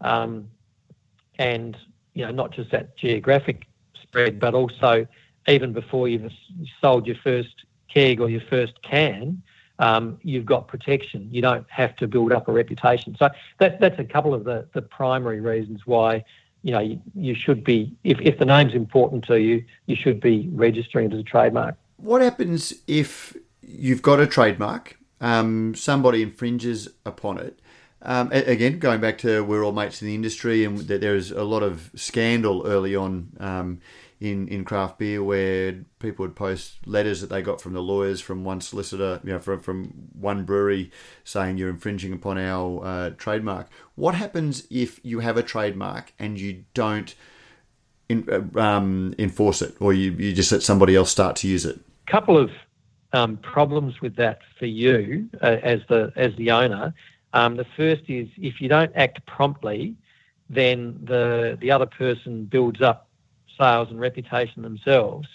um, 0.00 0.48
and 1.38 1.76
you 2.14 2.24
know 2.24 2.32
not 2.32 2.52
just 2.52 2.70
that 2.70 2.96
geographic 2.96 3.66
spread, 4.02 4.40
but 4.40 4.54
also 4.54 5.06
even 5.46 5.72
before 5.72 6.08
you've 6.08 6.32
sold 6.80 7.06
your 7.06 7.16
first 7.22 7.64
keg 7.92 8.20
or 8.20 8.28
your 8.28 8.40
first 8.48 8.80
can, 8.82 9.42
um, 9.78 10.18
you've 10.22 10.46
got 10.46 10.68
protection. 10.68 11.28
You 11.30 11.42
don't 11.42 11.66
have 11.70 11.96
to 11.96 12.06
build 12.06 12.32
up 12.32 12.48
a 12.48 12.52
reputation. 12.52 13.16
So 13.18 13.28
that, 13.58 13.80
that's 13.80 13.98
a 13.98 14.04
couple 14.04 14.34
of 14.34 14.44
the, 14.44 14.66
the 14.72 14.82
primary 14.82 15.40
reasons 15.40 15.86
why 15.86 16.24
you 16.62 16.72
know 16.72 16.80
you, 16.80 17.00
you 17.14 17.34
should 17.34 17.62
be 17.62 17.94
if, 18.04 18.20
if 18.20 18.38
the 18.38 18.46
name's 18.46 18.74
important 18.74 19.24
to 19.26 19.40
you, 19.40 19.64
you 19.86 19.96
should 19.96 20.20
be 20.20 20.48
registering 20.52 21.10
it 21.10 21.14
as 21.14 21.20
a 21.20 21.24
trademark. 21.24 21.76
What 21.96 22.22
happens 22.22 22.74
if 22.86 23.36
you've 23.62 24.02
got 24.02 24.20
a 24.20 24.26
trademark, 24.26 24.98
um, 25.20 25.74
somebody 25.74 26.22
infringes 26.22 26.88
upon 27.04 27.38
it? 27.38 27.58
Um, 28.02 28.30
again, 28.32 28.78
going 28.78 29.00
back 29.00 29.16
to 29.18 29.42
we're 29.42 29.64
all 29.64 29.72
mates 29.72 30.02
in 30.02 30.08
the 30.08 30.14
industry, 30.14 30.64
and 30.64 30.78
that 30.78 31.00
there 31.00 31.16
is 31.16 31.30
a 31.30 31.44
lot 31.44 31.62
of 31.62 31.90
scandal 31.94 32.66
early 32.66 32.94
on 32.94 33.30
um, 33.40 33.80
in, 34.24 34.48
in 34.48 34.64
craft 34.64 34.98
beer 34.98 35.22
where 35.22 35.84
people 35.98 36.24
would 36.24 36.34
post 36.34 36.78
letters 36.86 37.20
that 37.20 37.28
they 37.28 37.42
got 37.42 37.60
from 37.60 37.74
the 37.74 37.82
lawyers 37.82 38.22
from 38.22 38.42
one 38.42 38.60
solicitor, 38.60 39.20
you 39.22 39.32
know, 39.32 39.38
from, 39.38 39.60
from 39.60 39.92
one 40.18 40.44
brewery 40.44 40.90
saying 41.24 41.58
you're 41.58 41.68
infringing 41.68 42.12
upon 42.12 42.38
our 42.38 42.84
uh, 42.84 43.10
trademark. 43.18 43.68
What 43.96 44.14
happens 44.14 44.66
if 44.70 44.98
you 45.04 45.20
have 45.20 45.36
a 45.36 45.42
trademark 45.42 46.14
and 46.18 46.40
you 46.40 46.64
don't 46.72 47.14
in, 48.08 48.26
uh, 48.30 48.58
um, 48.58 49.14
enforce 49.18 49.60
it 49.60 49.76
or 49.78 49.92
you, 49.92 50.12
you 50.12 50.32
just 50.32 50.50
let 50.50 50.62
somebody 50.62 50.96
else 50.96 51.10
start 51.10 51.36
to 51.36 51.48
use 51.48 51.66
it? 51.66 51.78
Couple 52.06 52.38
of 52.38 52.50
um, 53.12 53.36
problems 53.36 54.00
with 54.00 54.16
that 54.16 54.38
for 54.58 54.66
you 54.66 55.28
uh, 55.42 55.58
as 55.62 55.80
the 55.88 56.12
as 56.16 56.34
the 56.36 56.50
owner. 56.50 56.94
Um, 57.34 57.56
the 57.56 57.66
first 57.76 58.02
is 58.08 58.28
if 58.36 58.60
you 58.60 58.68
don't 58.68 58.92
act 58.94 59.24
promptly, 59.26 59.94
then 60.48 60.98
the 61.04 61.58
the 61.60 61.70
other 61.70 61.86
person 61.86 62.44
builds 62.44 62.80
up 62.82 63.08
sales 63.58 63.88
and 63.90 64.00
reputation 64.00 64.62
themselves. 64.62 65.28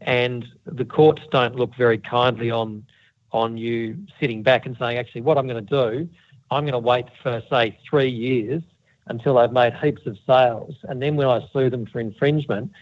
And 0.00 0.46
the 0.64 0.84
courts 0.84 1.22
don't 1.30 1.56
look 1.56 1.74
very 1.74 1.98
kindly 1.98 2.50
on 2.50 2.84
on 3.32 3.56
you 3.56 3.96
sitting 4.18 4.42
back 4.42 4.66
and 4.66 4.76
saying, 4.76 4.98
actually, 4.98 5.20
what 5.20 5.38
I'm 5.38 5.46
going 5.46 5.64
to 5.64 5.70
do, 5.70 6.08
I'm 6.50 6.64
going 6.64 6.72
to 6.72 6.78
wait 6.80 7.06
for 7.22 7.42
say 7.48 7.78
three 7.88 8.08
years 8.10 8.62
until 9.06 9.34
they've 9.34 9.52
made 9.52 9.72
heaps 9.74 10.04
of 10.06 10.18
sales, 10.26 10.74
and 10.84 11.00
then 11.02 11.16
when 11.16 11.28
I 11.28 11.40
sue 11.52 11.70
them 11.70 11.86
for 11.86 12.00
infringement, 12.00 12.72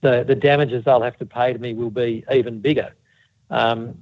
the 0.00 0.24
the 0.24 0.34
damages 0.34 0.84
they'll 0.84 1.02
have 1.02 1.18
to 1.18 1.26
pay 1.26 1.52
to 1.52 1.58
me 1.58 1.74
will 1.74 1.90
be 1.90 2.24
even 2.30 2.60
bigger. 2.60 2.94
Um, 3.50 3.98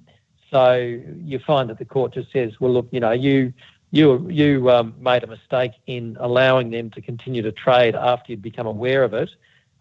so 0.51 0.75
you 0.75 1.39
find 1.39 1.71
that 1.71 1.79
the 1.79 1.85
court 1.85 2.13
just 2.15 2.31
says, 2.33 2.53
well, 2.61 2.73
look, 2.73 2.89
you 2.91 3.01
know, 3.01 3.13
you 3.13 3.53
you 3.91 4.29
you 4.29 4.71
um, 4.71 4.95
made 5.01 5.23
a 5.23 5.27
mistake 5.27 5.73
in 5.87 6.17
allowing 6.21 6.71
them 6.71 6.91
to 6.91 7.01
continue 7.01 7.43
to 7.43 7.53
trade 7.53 7.95
after 7.95 8.33
you'd 8.33 8.43
become 8.43 8.67
aware 8.67 9.03
of 9.05 9.15
it, 9.15 9.31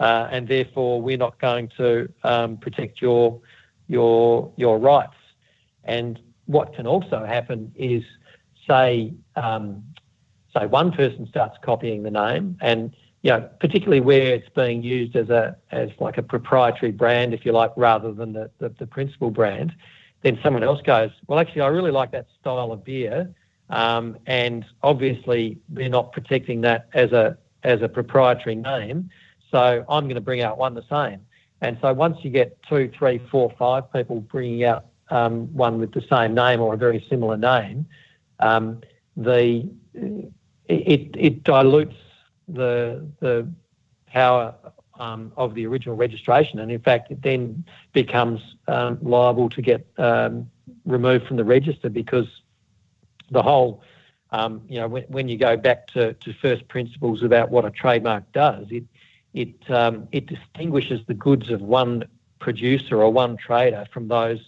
and 0.02 0.48
therefore 0.48 1.02
we're 1.02 1.18
not 1.18 1.40
going 1.40 1.70
to 1.78 2.12
um, 2.24 2.58
protect 2.58 3.02
your 3.02 3.40
your 3.88 4.52
your 4.58 4.78
rights. 4.78 5.14
And 5.84 6.20
what 6.46 6.74
can 6.76 6.88
also 6.88 7.26
happen 7.26 7.72
is, 7.76 8.04
say, 8.68 9.14
um, 9.36 9.84
say 10.56 10.66
one 10.66 10.92
person 10.92 11.28
starts 11.28 11.58
copying 11.62 12.04
the 12.04 12.12
name, 12.12 12.58
and 12.62 12.96
you 13.22 13.32
know, 13.32 13.50
particularly 13.60 14.02
where 14.02 14.34
it's 14.34 14.50
being 14.50 14.82
used 14.82 15.16
as 15.16 15.30
a 15.30 15.56
as 15.72 15.90
like 16.00 16.18
a 16.18 16.24
proprietary 16.24 16.92
brand, 16.92 17.34
if 17.34 17.46
you 17.46 17.52
like, 17.52 17.72
rather 17.76 18.12
than 18.12 18.34
the, 18.34 18.50
the, 18.60 18.70
the 18.70 18.88
principal 18.88 19.30
brand, 19.30 19.74
then 20.24 20.40
someone 20.44 20.64
else 20.64 20.82
goes, 20.82 21.12
well, 21.28 21.40
actually, 21.40 21.62
I 21.62 21.68
really 21.68 21.92
like 21.92 22.12
that 22.12 22.28
style 22.40 22.72
of 22.72 22.84
beer, 22.84 23.34
um, 23.70 24.18
and 24.26 24.66
obviously 24.82 25.60
we're 25.70 25.90
not 25.90 26.12
protecting 26.12 26.62
that 26.62 26.90
as 26.94 27.12
a 27.12 27.38
as 27.64 27.82
a 27.82 27.88
proprietary 27.88 28.56
name, 28.56 29.10
so 29.52 29.86
I'm 29.88 30.06
going 30.06 30.16
to 30.16 30.22
bring 30.22 30.42
out 30.42 30.58
one 30.58 30.74
the 30.74 30.86
same. 30.90 31.22
And 31.62 31.78
so 31.82 31.94
once 31.94 32.18
you 32.22 32.32
get 32.32 32.58
two, 32.64 32.92
three, 32.98 33.20
four, 33.30 33.54
five 33.58 33.92
people 33.94 34.22
bringing 34.22 34.64
out 34.64 34.86
um, 35.10 35.54
one 35.54 35.80
with 35.80 35.94
the 35.94 36.02
same 36.10 36.34
name 36.34 36.60
or 36.62 36.74
a 36.74 36.78
very 36.78 37.06
similar 37.10 37.38
name, 37.38 37.86
um, 38.40 38.82
the 39.16 39.70
it, 39.94 41.16
it 41.18 41.44
dilutes 41.44 41.96
the 42.48 43.06
the 43.20 43.48
power 44.08 44.56
um, 45.00 45.32
of 45.38 45.54
the 45.54 45.66
original 45.66 45.96
registration, 45.96 46.60
and 46.60 46.72
in 46.72 46.80
fact, 46.80 47.12
it 47.12 47.22
then 47.22 47.66
becomes 47.94 48.40
um, 48.68 48.98
liable 49.02 49.50
to 49.50 49.62
get 49.62 49.86
um, 49.98 50.50
removed 50.86 51.28
from 51.28 51.38
the 51.38 51.44
register 51.44 51.90
because 51.90 52.28
the 53.32 53.42
whole, 53.42 53.84
um, 54.32 54.62
you 54.68 54.80
know, 54.80 54.88
when, 54.88 55.04
when, 55.04 55.28
you 55.28 55.38
go 55.38 55.58
back 55.58 55.88
to, 55.88 56.14
to 56.14 56.34
first 56.34 56.68
principles 56.68 57.24
about 57.24 57.50
what 57.50 57.66
a 57.66 57.72
trademark 57.72 58.32
does, 58.32 58.68
it 58.70 58.84
it 59.34 59.70
um, 59.70 60.08
it 60.12 60.28
distinguishes 60.28 61.02
the 61.08 61.14
goods 61.14 61.50
of 61.50 61.62
one 61.62 62.06
producer 62.40 63.02
or 63.02 63.12
one 63.12 63.38
trader 63.38 63.86
from 63.94 64.08
those 64.08 64.40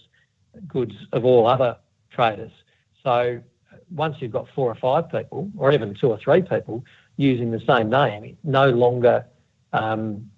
goods 0.68 0.94
of 1.12 1.24
all 1.24 1.46
other 1.46 1.76
traders. 2.10 2.52
So 3.02 3.40
once 3.90 4.16
you've 4.20 4.32
got 4.32 4.48
four 4.54 4.70
or 4.70 4.74
five 4.74 5.10
people, 5.10 5.50
or 5.56 5.72
even 5.72 5.94
two 5.94 6.08
or 6.08 6.18
three 6.18 6.42
people 6.42 6.84
using 7.16 7.50
the 7.50 7.60
same 7.60 7.90
name, 7.90 8.24
it 8.24 8.36
no 8.42 8.70
longer 8.70 9.24
um, 9.72 10.30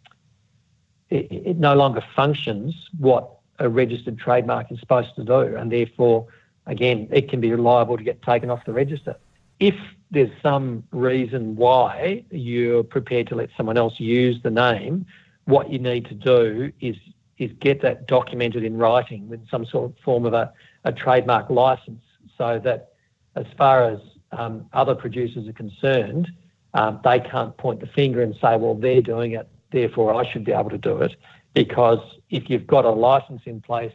it, 1.11 1.31
it, 1.31 1.57
no 1.59 1.75
longer 1.75 2.03
functions 2.15 2.89
what 2.99 3.31
a 3.59 3.69
registered 3.69 4.19
trademark 4.19 4.71
is 4.73 4.81
supposed 4.81 5.15
to 5.17 5.25
do, 5.25 5.57
and 5.57 5.71
therefore, 5.71 6.27
again, 6.67 7.09
it 7.11 7.29
can 7.29 7.41
be 7.41 7.55
liable 7.57 7.97
to 7.97 8.03
get 8.03 8.23
taken 8.23 8.51
off 8.51 8.65
the 8.65 8.73
register. 8.73 9.17
If 9.61 9.75
there's 10.11 10.31
some 10.43 10.85
reason 10.93 11.57
why 11.57 12.25
you're 12.31 12.85
prepared 12.85 13.27
to 13.29 13.35
let 13.35 13.51
someone 13.57 13.77
else 13.77 13.99
use 13.99 14.41
the 14.43 14.51
name, 14.51 15.07
what 15.47 15.71
you 15.71 15.79
need 15.79 16.07
to 16.07 16.15
do 16.15 16.73
is 16.81 16.97
is 17.39 17.51
get 17.61 17.83
that 17.83 18.07
documented 18.07 18.65
in 18.65 18.79
writing 18.79 19.29
with 19.29 19.47
some 19.51 19.67
sort 19.67 19.91
of 19.91 19.99
form 20.03 20.25
of 20.25 20.33
a, 20.33 20.51
a 20.85 20.93
trademark 20.93 21.51
license 21.51 22.03
so 22.39 22.59
that 22.65 22.93
as 23.35 23.45
far 23.59 23.85
as 23.85 23.99
um, 24.33 24.67
other 24.73 24.95
producers 24.95 25.47
are 25.47 25.53
concerned, 25.53 26.31
um, 26.73 26.99
they 27.05 27.21
can't 27.21 27.55
point 27.59 27.81
the 27.81 27.87
finger 27.89 28.23
and 28.23 28.35
say, 28.37 28.57
well, 28.57 28.75
they're 28.75 29.03
doing 29.03 29.33
it, 29.33 29.47
therefore 29.71 30.15
I 30.15 30.31
should 30.31 30.45
be 30.45 30.53
able 30.53 30.71
to 30.71 30.79
do 30.79 30.99
it. 31.03 31.15
Because 31.53 31.99
if 32.31 32.49
you've 32.49 32.67
got 32.67 32.85
a 32.85 32.91
license 32.91 33.43
in 33.45 33.61
place, 33.61 33.93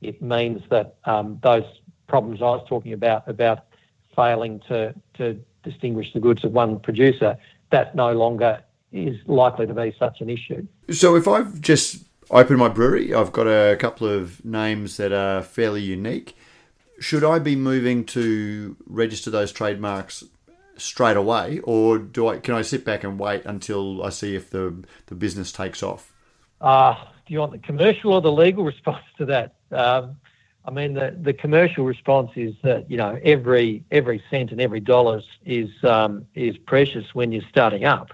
it 0.00 0.20
means 0.20 0.62
that 0.70 0.96
um, 1.04 1.38
those 1.42 1.64
problems 2.08 2.40
I 2.40 2.46
was 2.46 2.66
talking 2.68 2.92
about, 2.92 3.28
about 3.28 3.66
failing 4.16 4.60
to, 4.68 4.94
to 5.14 5.40
distinguish 5.62 6.12
the 6.12 6.20
goods 6.20 6.44
of 6.44 6.52
one 6.52 6.80
producer, 6.80 7.36
that 7.70 7.94
no 7.94 8.12
longer 8.12 8.62
is 8.92 9.16
likely 9.26 9.66
to 9.66 9.74
be 9.74 9.94
such 9.98 10.20
an 10.20 10.28
issue. 10.28 10.66
So 10.90 11.16
if 11.16 11.28
I've 11.28 11.60
just 11.60 12.04
opened 12.30 12.58
my 12.58 12.68
brewery, 12.68 13.14
I've 13.14 13.32
got 13.32 13.46
a 13.46 13.76
couple 13.76 14.08
of 14.08 14.44
names 14.44 14.96
that 14.96 15.12
are 15.12 15.42
fairly 15.42 15.82
unique. 15.82 16.36
Should 16.98 17.24
I 17.24 17.38
be 17.38 17.56
moving 17.56 18.04
to 18.06 18.76
register 18.86 19.30
those 19.30 19.52
trademarks 19.52 20.24
straight 20.76 21.16
away, 21.16 21.60
or 21.64 21.98
do 21.98 22.28
I 22.28 22.38
can 22.38 22.54
I 22.54 22.62
sit 22.62 22.84
back 22.84 23.04
and 23.04 23.18
wait 23.18 23.44
until 23.44 24.02
I 24.02 24.10
see 24.10 24.34
if 24.34 24.50
the 24.50 24.84
the 25.06 25.14
business 25.14 25.52
takes 25.52 25.82
off? 25.82 26.12
Uh, 26.60 26.94
do 27.26 27.34
you 27.34 27.40
want 27.40 27.52
the 27.52 27.58
commercial 27.58 28.12
or 28.12 28.20
the 28.20 28.32
legal 28.32 28.64
response 28.74 29.04
to 29.18 29.26
that? 29.26 29.54
Um, 29.70 30.16
I 30.64 30.70
mean, 30.70 30.94
the, 30.94 31.16
the 31.18 31.32
commercial 31.32 31.84
response 31.84 32.30
is 32.36 32.54
that 32.62 32.90
you 32.90 32.96
know 32.96 33.18
every 33.22 33.82
every 33.90 34.22
cent 34.30 34.52
and 34.52 34.60
every 34.60 34.80
dollar 34.80 35.22
is 35.44 35.70
um, 35.84 36.26
is 36.34 36.56
precious 36.58 37.14
when 37.14 37.32
you're 37.32 37.48
starting 37.48 37.84
up, 37.84 38.10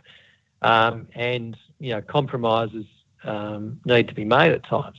um, 0.62 1.08
and 1.14 1.56
you 1.80 1.90
know 1.90 2.00
compromises 2.00 2.86
um, 3.24 3.80
need 3.84 4.08
to 4.08 4.14
be 4.14 4.24
made 4.24 4.52
at 4.52 4.64
times, 4.64 4.98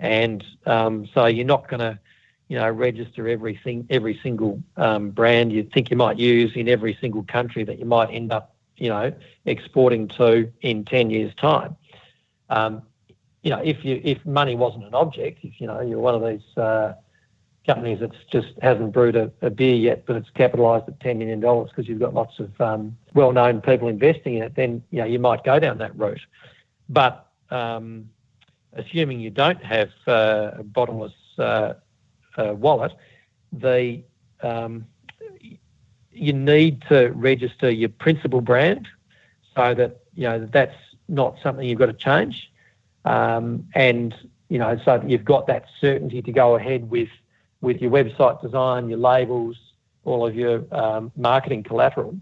and 0.00 0.44
um, 0.66 1.06
so 1.14 1.26
you're 1.26 1.46
not 1.46 1.68
going 1.68 1.80
to 1.80 1.98
you 2.48 2.58
know 2.58 2.68
register 2.68 3.28
everything 3.28 3.86
every 3.88 4.18
single 4.20 4.60
um, 4.76 5.10
brand 5.10 5.52
you 5.52 5.62
think 5.62 5.90
you 5.90 5.96
might 5.96 6.18
use 6.18 6.52
in 6.56 6.68
every 6.68 6.98
single 7.00 7.22
country 7.22 7.62
that 7.64 7.78
you 7.78 7.84
might 7.84 8.10
end 8.10 8.32
up 8.32 8.56
you 8.76 8.88
know 8.88 9.12
exporting 9.46 10.08
to 10.08 10.50
in 10.62 10.84
ten 10.84 11.10
years 11.10 11.32
time. 11.36 11.76
You 13.42 13.50
know, 13.50 13.60
if 13.62 13.84
you 13.84 14.00
if 14.04 14.24
money 14.24 14.54
wasn't 14.54 14.84
an 14.84 14.94
object, 14.94 15.40
if 15.42 15.60
you 15.60 15.66
know 15.66 15.80
you're 15.80 15.98
one 15.98 16.14
of 16.14 16.22
these 16.22 16.56
uh, 16.56 16.94
companies 17.66 18.00
that 18.00 18.12
just 18.30 18.48
hasn't 18.60 18.92
brewed 18.92 19.16
a, 19.16 19.30
a, 19.40 19.50
beer 19.50 19.74
yet, 19.74 20.04
but 20.06 20.16
it's 20.16 20.30
capitalised 20.30 20.88
at 20.88 21.00
ten 21.00 21.18
million 21.18 21.40
dollars 21.40 21.70
because 21.70 21.88
you've 21.88 22.00
got 22.00 22.14
lots 22.14 22.38
of 22.38 22.60
um, 22.60 22.96
well-known 23.14 23.60
people 23.60 23.88
investing 23.88 24.36
in 24.36 24.42
it, 24.42 24.54
then 24.54 24.82
you 24.90 24.98
know 24.98 25.04
you 25.04 25.18
might 25.18 25.44
go 25.44 25.58
down 25.58 25.78
that 25.78 25.96
route. 25.96 26.20
But 26.88 27.26
um, 27.50 28.10
assuming 28.74 29.20
you 29.20 29.30
don't 29.30 29.62
have 29.62 29.90
uh, 30.06 30.52
a 30.58 30.62
bottomless 30.62 31.14
uh, 31.38 31.74
uh 32.36 32.54
wallet, 32.54 32.92
the 33.52 34.02
um, 34.42 34.86
you 36.12 36.32
need 36.32 36.82
to 36.88 37.08
register 37.08 37.70
your 37.70 37.88
principal 37.88 38.40
brand 38.40 38.88
so 39.56 39.74
that 39.74 40.00
you 40.14 40.24
know 40.24 40.38
that 40.38 40.52
that's 40.52 40.76
not 41.08 41.36
something 41.42 41.66
you've 41.68 41.78
got 41.78 41.86
to 41.86 41.92
change. 41.92 42.51
Um, 43.04 43.68
and 43.74 44.14
you 44.48 44.58
know, 44.58 44.78
so 44.84 45.02
you've 45.06 45.24
got 45.24 45.46
that 45.46 45.64
certainty 45.80 46.20
to 46.22 46.32
go 46.32 46.56
ahead 46.56 46.90
with 46.90 47.08
with 47.62 47.80
your 47.80 47.90
website 47.90 48.42
design, 48.42 48.88
your 48.88 48.98
labels, 48.98 49.56
all 50.04 50.26
of 50.26 50.34
your 50.34 50.64
um, 50.72 51.12
marketing 51.16 51.62
collateral. 51.62 52.18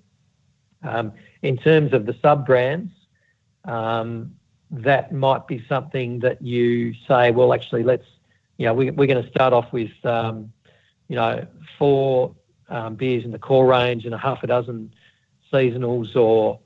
Um, 0.82 1.12
in 1.42 1.56
terms 1.56 1.92
of 1.92 2.06
the 2.06 2.14
sub 2.22 2.46
brands, 2.46 2.92
um, 3.64 4.36
that 4.70 5.12
might 5.12 5.48
be 5.48 5.64
something 5.68 6.20
that 6.20 6.40
you 6.40 6.94
say, 7.08 7.30
well, 7.32 7.52
actually, 7.52 7.82
let's, 7.82 8.06
you 8.58 8.66
know, 8.66 8.74
we, 8.74 8.90
we're 8.90 9.06
going 9.06 9.22
to 9.22 9.30
start 9.30 9.52
off 9.52 9.72
with, 9.72 9.90
you 10.04 11.16
know, 11.16 11.46
four 11.78 12.34
beers 12.96 13.24
in 13.24 13.32
the 13.32 13.38
core 13.38 13.66
range 13.66 14.04
and 14.04 14.14
a 14.14 14.18
half 14.18 14.42
a 14.42 14.46
dozen 14.46 14.94
seasonals 15.52 16.14
or 16.14 16.60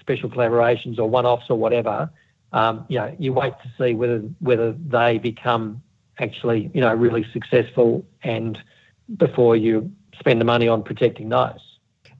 special 0.00 0.30
collaborations 0.30 0.98
or 0.98 1.08
one-offs 1.08 1.46
or 1.48 1.58
whatever 1.58 2.10
um, 2.54 2.86
you 2.88 2.98
know, 2.98 3.14
you 3.18 3.32
wait 3.32 3.52
to 3.64 3.70
see 3.76 3.94
whether 3.94 4.20
whether 4.38 4.72
they 4.72 5.18
become 5.18 5.82
actually, 6.18 6.70
you 6.72 6.80
know, 6.80 6.94
really 6.94 7.26
successful, 7.32 8.06
and 8.22 8.56
before 9.16 9.56
you 9.56 9.90
spend 10.18 10.40
the 10.40 10.44
money 10.44 10.68
on 10.68 10.82
protecting 10.82 11.28
those. 11.28 11.58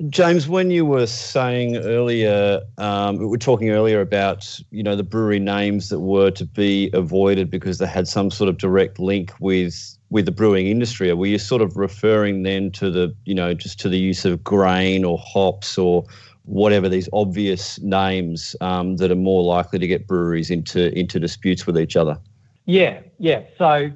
James, 0.08 0.48
when 0.48 0.72
you 0.72 0.84
were 0.84 1.06
saying 1.06 1.76
earlier, 1.76 2.60
um, 2.78 3.16
we 3.16 3.26
were 3.26 3.38
talking 3.38 3.70
earlier 3.70 4.00
about 4.00 4.58
you 4.72 4.82
know 4.82 4.96
the 4.96 5.04
brewery 5.04 5.38
names 5.38 5.88
that 5.88 6.00
were 6.00 6.32
to 6.32 6.44
be 6.44 6.90
avoided 6.92 7.48
because 7.48 7.78
they 7.78 7.86
had 7.86 8.08
some 8.08 8.28
sort 8.32 8.50
of 8.50 8.58
direct 8.58 8.98
link 8.98 9.32
with 9.38 9.96
with 10.10 10.24
the 10.24 10.32
brewing 10.32 10.66
industry. 10.66 11.12
Were 11.12 11.26
you 11.26 11.38
sort 11.38 11.62
of 11.62 11.76
referring 11.76 12.42
then 12.42 12.72
to 12.72 12.90
the 12.90 13.14
you 13.24 13.36
know 13.36 13.54
just 13.54 13.78
to 13.80 13.88
the 13.88 13.98
use 13.98 14.24
of 14.24 14.42
grain 14.42 15.04
or 15.04 15.16
hops 15.16 15.78
or 15.78 16.04
whatever 16.44 16.88
these 16.88 17.08
obvious 17.12 17.80
names 17.80 18.54
um, 18.60 18.96
that 18.96 19.10
are 19.10 19.16
more 19.16 19.42
likely 19.42 19.78
to 19.78 19.86
get 19.86 20.06
breweries 20.06 20.50
into 20.50 20.96
into 20.98 21.18
disputes 21.18 21.66
with 21.66 21.78
each 21.78 21.96
other. 21.96 22.18
Yeah, 22.66 23.00
yeah. 23.18 23.42
So 23.58 23.90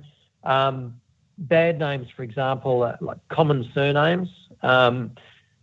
um, 0.44 1.00
bad 1.38 1.78
names, 1.78 2.08
for 2.14 2.22
example, 2.22 2.94
like 3.00 3.18
common 3.28 3.70
surnames, 3.74 4.28
um, 4.62 5.12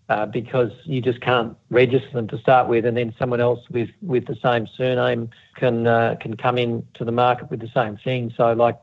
uh, 0.09 0.25
because 0.25 0.71
you 0.85 1.01
just 1.01 1.21
can't 1.21 1.55
register 1.69 2.11
them 2.13 2.27
to 2.27 2.37
start 2.37 2.67
with, 2.67 2.85
and 2.85 2.95
then 2.95 3.13
someone 3.17 3.41
else 3.41 3.59
with, 3.69 3.89
with 4.01 4.27
the 4.27 4.35
same 4.43 4.67
surname 4.77 5.29
can 5.55 5.87
uh, 5.87 6.15
can 6.19 6.37
come 6.37 6.57
in 6.57 6.85
to 6.93 7.03
the 7.03 7.11
market 7.11 7.49
with 7.49 7.59
the 7.59 7.71
same 7.73 7.97
thing. 7.97 8.31
So 8.35 8.53
like 8.53 8.79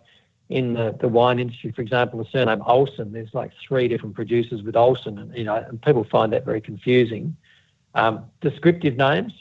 in 0.48 0.74
the, 0.74 0.96
the 1.00 1.08
wine 1.08 1.38
industry, 1.38 1.72
for 1.72 1.80
example, 1.80 2.18
the 2.18 2.28
surname 2.30 2.62
Olsen, 2.66 3.12
there's 3.12 3.32
like 3.32 3.52
three 3.66 3.88
different 3.88 4.14
producers 4.14 4.62
with 4.62 4.76
Olsen, 4.76 5.18
and 5.18 5.36
you 5.36 5.44
know, 5.44 5.56
and 5.56 5.80
people 5.80 6.04
find 6.04 6.32
that 6.32 6.44
very 6.44 6.60
confusing. 6.60 7.36
Um, 7.94 8.24
descriptive 8.40 8.96
names, 8.96 9.33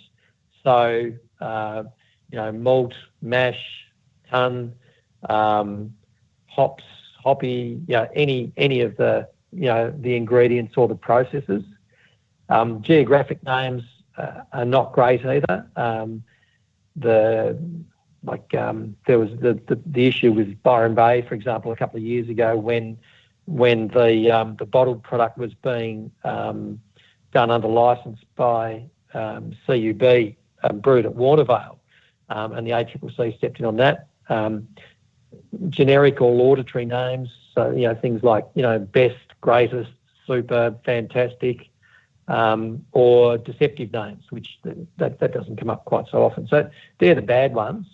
so 0.63 1.11
uh, 1.39 1.83
you 2.31 2.37
know 2.37 2.51
malt, 2.51 2.93
mash, 3.21 3.61
ton, 4.29 4.73
um, 5.29 5.93
hops, 6.47 6.83
hoppy, 7.23 7.81
you 7.87 7.95
know, 7.95 8.07
any 8.13 8.51
any 8.57 8.81
of 8.81 8.97
the 8.97 9.27
you 9.51 9.65
know 9.65 9.93
the 9.99 10.15
ingredients 10.15 10.73
or 10.77 10.87
the 10.87 10.95
processes. 10.95 11.63
Um, 12.49 12.81
geographic 12.81 13.41
names 13.43 13.83
uh, 14.17 14.41
are 14.51 14.65
not 14.65 14.91
great 14.91 15.25
either. 15.25 15.65
Um, 15.75 16.23
the 16.95 17.57
like 18.23 18.53
um, 18.53 18.95
there 19.07 19.17
was 19.17 19.29
the, 19.39 19.59
the, 19.67 19.79
the 19.85 20.05
issue 20.05 20.31
with 20.31 20.61
Byron 20.61 20.93
Bay, 20.93 21.21
for 21.23 21.33
example, 21.33 21.71
a 21.71 21.75
couple 21.75 21.97
of 21.97 22.03
years 22.03 22.29
ago 22.29 22.55
when 22.55 22.97
when 23.45 23.87
the 23.89 24.31
um, 24.31 24.55
the 24.57 24.65
bottled 24.65 25.03
product 25.03 25.37
was 25.37 25.53
being 25.55 26.11
done 27.31 27.51
under 27.51 27.67
license 27.67 28.19
by 28.35 28.83
um, 29.13 29.55
CUB, 29.65 30.35
um, 30.63 30.79
brewed 30.79 31.05
at 31.05 31.13
Warnervale, 31.13 31.77
um, 32.29 32.53
and 32.53 32.65
the 32.65 32.71
ACCC 32.71 33.37
stepped 33.37 33.59
in 33.59 33.65
on 33.65 33.77
that. 33.77 34.07
Um, 34.29 34.67
generic 35.69 36.21
or 36.21 36.31
laudatory 36.31 36.85
names, 36.85 37.29
so 37.53 37.71
you 37.71 37.87
know 37.87 37.95
things 37.95 38.23
like 38.23 38.47
you 38.55 38.61
know 38.61 38.79
best, 38.79 39.15
greatest, 39.41 39.91
super, 40.27 40.75
fantastic, 40.85 41.69
um, 42.27 42.85
or 42.91 43.37
deceptive 43.37 43.91
names, 43.91 44.23
which 44.29 44.59
that, 44.97 45.19
that 45.19 45.33
doesn't 45.33 45.57
come 45.57 45.69
up 45.69 45.85
quite 45.85 46.05
so 46.11 46.23
often. 46.23 46.47
So 46.47 46.69
they're 46.99 47.15
the 47.15 47.21
bad 47.21 47.53
ones. 47.53 47.85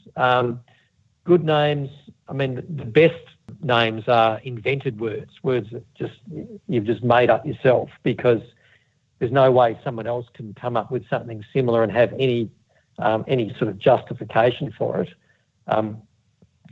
Good 1.23 1.43
names, 1.43 1.89
I 2.29 2.33
mean, 2.33 2.55
the 2.55 2.85
best 2.85 3.21
names 3.61 4.07
are 4.07 4.39
invented 4.39 4.99
words, 4.99 5.31
words 5.43 5.69
that 5.71 5.83
just 5.95 6.13
you've 6.67 6.85
just 6.85 7.03
made 7.03 7.29
up 7.29 7.45
yourself 7.45 7.89
because 8.03 8.41
there's 9.19 9.31
no 9.31 9.51
way 9.51 9.79
someone 9.83 10.07
else 10.07 10.25
can 10.33 10.53
come 10.53 10.77
up 10.77 10.91
with 10.91 11.07
something 11.09 11.43
similar 11.53 11.83
and 11.83 11.91
have 11.91 12.13
any 12.13 12.49
um, 12.99 13.23
any 13.27 13.53
sort 13.59 13.69
of 13.69 13.77
justification 13.77 14.73
for 14.77 15.01
it. 15.01 15.09
Um, 15.67 16.01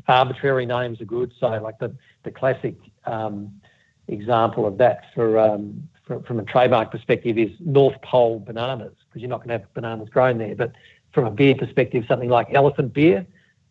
arbitrary 0.07 0.65
names 0.65 1.01
are 1.01 1.05
good. 1.05 1.33
So, 1.39 1.47
like 1.47 1.77
the 1.79 1.95
the 2.23 2.31
classic 2.31 2.75
um, 3.05 3.61
example 4.07 4.65
of 4.65 4.77
that 4.77 5.05
for, 5.13 5.39
um, 5.39 5.87
for, 6.05 6.21
from 6.23 6.39
a 6.39 6.43
trademark 6.43 6.91
perspective 6.91 7.37
is 7.37 7.51
North 7.59 7.99
Pole 8.01 8.39
bananas 8.39 8.93
because 9.07 9.21
you're 9.21 9.29
not 9.29 9.39
going 9.39 9.49
to 9.49 9.59
have 9.59 9.73
bananas 9.73 10.09
grown 10.09 10.37
there. 10.37 10.55
But 10.55 10.73
from 11.13 11.25
a 11.25 11.31
beer 11.31 11.55
perspective, 11.55 12.03
something 12.07 12.29
like 12.29 12.47
elephant 12.53 12.93
beer 12.93 13.25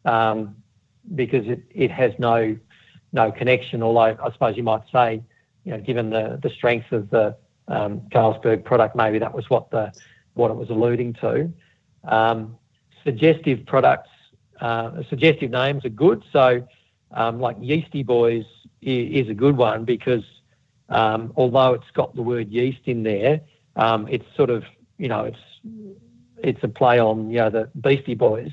um, 0.04 0.56
because 1.14 1.46
it, 1.46 1.62
it 1.70 1.90
has 1.90 2.12
no 2.18 2.56
no 3.12 3.30
connection. 3.30 3.82
Although 3.82 4.16
I 4.22 4.32
suppose 4.32 4.56
you 4.56 4.62
might 4.62 4.82
say, 4.92 5.22
you 5.64 5.72
know, 5.72 5.80
given 5.80 6.10
the 6.10 6.38
the 6.42 6.50
strength 6.50 6.92
of 6.92 7.10
the 7.10 7.36
um, 7.68 8.00
Carlsberg 8.12 8.64
product, 8.64 8.96
maybe 8.96 9.18
that 9.18 9.34
was 9.34 9.48
what 9.50 9.70
the 9.70 9.92
what 10.34 10.50
it 10.50 10.54
was 10.54 10.70
alluding 10.70 11.14
to. 11.14 11.52
Um, 12.04 12.56
suggestive 13.04 13.64
products, 13.66 14.10
uh, 14.60 15.02
suggestive 15.08 15.50
names 15.50 15.84
are 15.84 15.90
good. 15.90 16.22
So, 16.32 16.66
um, 17.12 17.40
like 17.40 17.56
Yeasty 17.60 18.02
Boys 18.02 18.44
is, 18.82 19.28
a 19.28 19.34
good 19.34 19.56
one 19.56 19.84
because 19.84 20.24
although 20.90 21.74
it's 21.74 21.90
got 21.94 22.14
the 22.14 22.22
word 22.22 22.50
yeast 22.50 22.80
in 22.84 23.02
there, 23.02 23.40
it's 23.76 24.26
sort 24.36 24.50
of 24.50 24.64
you 24.98 25.08
know 25.08 25.24
it's 25.24 25.38
it's 26.38 26.62
a 26.62 26.68
play 26.68 26.98
on 26.98 27.30
you 27.30 27.38
know 27.38 27.50
the 27.50 27.70
Beastie 27.80 28.14
Boys, 28.14 28.52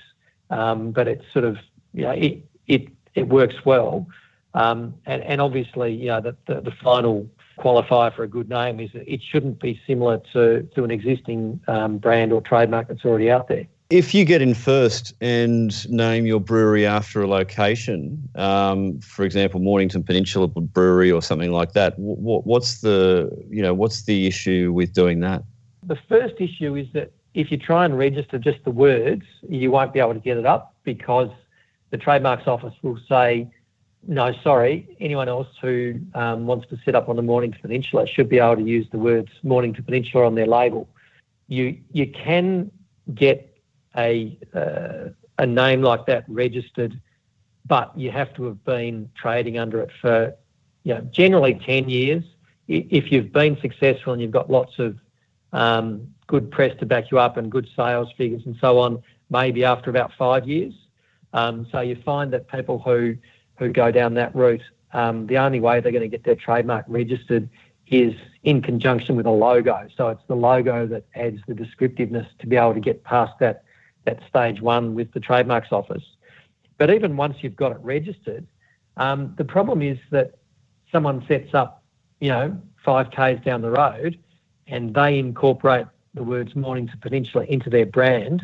but 0.49 1.07
it's 1.07 1.25
sort 1.33 1.45
of 1.45 1.57
you 1.93 2.03
know 2.03 2.11
it 2.11 2.43
it 2.67 2.87
it 3.15 3.27
works 3.27 3.65
well. 3.65 4.07
And, 4.53 4.93
and 5.05 5.41
obviously, 5.41 5.93
you 5.93 6.07
know, 6.07 6.21
the, 6.21 6.35
the 6.45 6.73
final 6.83 7.27
qualifier 7.57 8.13
for 8.13 8.23
a 8.23 8.27
good 8.27 8.49
name 8.49 8.79
is 8.79 8.91
that 8.93 9.11
it 9.11 9.21
shouldn't 9.21 9.59
be 9.59 9.79
similar 9.85 10.19
to, 10.33 10.63
to 10.75 10.83
an 10.83 10.91
existing 10.91 11.59
um, 11.67 11.97
brand 11.97 12.33
or 12.33 12.41
trademark 12.41 12.87
that's 12.87 13.05
already 13.05 13.29
out 13.29 13.47
there. 13.47 13.65
If 13.89 14.13
you 14.13 14.23
get 14.23 14.41
in 14.41 14.53
first 14.53 15.13
and 15.19 15.89
name 15.89 16.25
your 16.25 16.39
brewery 16.39 16.85
after 16.85 17.21
a 17.21 17.27
location, 17.27 18.29
um, 18.35 18.99
for 19.01 19.25
example, 19.25 19.59
Mornington 19.59 20.01
Peninsula 20.01 20.47
Brewery 20.47 21.11
or 21.11 21.21
something 21.21 21.51
like 21.51 21.73
that, 21.73 21.99
what, 21.99 22.47
what's 22.47 22.79
the 22.79 23.29
you 23.49 23.61
know 23.61 23.73
what's 23.73 24.03
the 24.03 24.27
issue 24.27 24.71
with 24.71 24.93
doing 24.93 25.19
that? 25.19 25.43
The 25.83 25.97
first 26.07 26.35
issue 26.39 26.75
is 26.75 26.87
that 26.93 27.11
if 27.33 27.51
you 27.51 27.57
try 27.57 27.83
and 27.83 27.97
register 27.97 28.37
just 28.37 28.63
the 28.63 28.71
words, 28.71 29.23
you 29.49 29.71
won't 29.71 29.91
be 29.91 29.99
able 29.99 30.13
to 30.13 30.19
get 30.21 30.37
it 30.37 30.45
up 30.45 30.73
because 30.85 31.29
the 31.89 31.97
trademarks 31.97 32.47
office 32.47 32.73
will 32.81 32.99
say 33.09 33.49
no, 34.07 34.33
sorry. 34.43 34.95
Anyone 34.99 35.29
else 35.29 35.47
who 35.61 35.99
um, 36.15 36.47
wants 36.47 36.67
to 36.69 36.77
set 36.83 36.95
up 36.95 37.07
on 37.07 37.15
the 37.15 37.21
Mornington 37.21 37.61
Peninsula 37.61 38.07
should 38.07 38.29
be 38.29 38.39
able 38.39 38.55
to 38.57 38.63
use 38.63 38.87
the 38.91 38.97
words 38.97 39.29
Mornington 39.43 39.83
Peninsula 39.83 40.25
on 40.25 40.35
their 40.35 40.47
label. 40.47 40.89
You 41.47 41.77
you 41.91 42.07
can 42.07 42.71
get 43.13 43.55
a 43.95 44.37
uh, 44.53 45.09
a 45.37 45.45
name 45.45 45.81
like 45.81 46.05
that 46.07 46.23
registered, 46.27 46.99
but 47.65 47.95
you 47.97 48.09
have 48.11 48.33
to 48.35 48.45
have 48.45 48.63
been 48.63 49.09
trading 49.15 49.59
under 49.59 49.81
it 49.81 49.89
for 50.01 50.33
you 50.83 50.95
know 50.95 51.01
generally 51.11 51.53
ten 51.53 51.87
years. 51.89 52.23
If 52.67 53.11
you've 53.11 53.31
been 53.31 53.57
successful 53.61 54.13
and 54.13 54.21
you've 54.21 54.31
got 54.31 54.49
lots 54.49 54.79
of 54.79 54.97
um, 55.51 56.07
good 56.27 56.49
press 56.49 56.77
to 56.79 56.85
back 56.85 57.11
you 57.11 57.19
up 57.19 57.37
and 57.37 57.51
good 57.51 57.67
sales 57.75 58.09
figures 58.17 58.43
and 58.45 58.55
so 58.61 58.79
on, 58.79 59.03
maybe 59.29 59.65
after 59.65 59.89
about 59.89 60.11
five 60.17 60.47
years. 60.47 60.73
Um, 61.33 61.67
so 61.71 61.81
you 61.81 61.97
find 62.03 62.31
that 62.33 62.47
people 62.47 62.79
who 62.79 63.17
who 63.57 63.69
go 63.69 63.91
down 63.91 64.13
that 64.15 64.35
route, 64.35 64.63
um, 64.93 65.27
the 65.27 65.37
only 65.37 65.59
way 65.59 65.79
they're 65.79 65.91
going 65.91 66.01
to 66.01 66.07
get 66.07 66.23
their 66.23 66.35
trademark 66.35 66.85
registered 66.87 67.49
is 67.87 68.13
in 68.43 68.61
conjunction 68.61 69.15
with 69.15 69.25
a 69.25 69.31
logo. 69.31 69.87
So 69.95 70.09
it's 70.09 70.23
the 70.27 70.35
logo 70.35 70.87
that 70.87 71.05
adds 71.15 71.39
the 71.47 71.53
descriptiveness 71.53 72.27
to 72.39 72.47
be 72.47 72.55
able 72.55 72.73
to 72.73 72.79
get 72.79 73.03
past 73.03 73.33
that 73.39 73.63
that 74.05 74.19
stage 74.27 74.61
one 74.61 74.95
with 74.95 75.11
the 75.13 75.19
trademarks 75.19 75.71
office. 75.71 76.03
But 76.79 76.89
even 76.89 77.17
once 77.17 77.37
you've 77.41 77.55
got 77.55 77.71
it 77.71 77.77
registered, 77.81 78.47
um, 78.97 79.35
the 79.37 79.45
problem 79.45 79.83
is 79.83 79.99
that 80.09 80.39
someone 80.91 81.23
sets 81.27 81.53
up, 81.53 81.83
you 82.19 82.29
know, 82.29 82.59
five 82.83 83.11
k's 83.11 83.39
down 83.45 83.61
the 83.61 83.69
road, 83.69 84.17
and 84.65 84.93
they 84.93 85.19
incorporate 85.19 85.85
the 86.15 86.23
words 86.23 86.55
Mornington 86.55 86.99
Peninsula 86.99 87.45
into 87.45 87.69
their 87.69 87.85
brand 87.85 88.41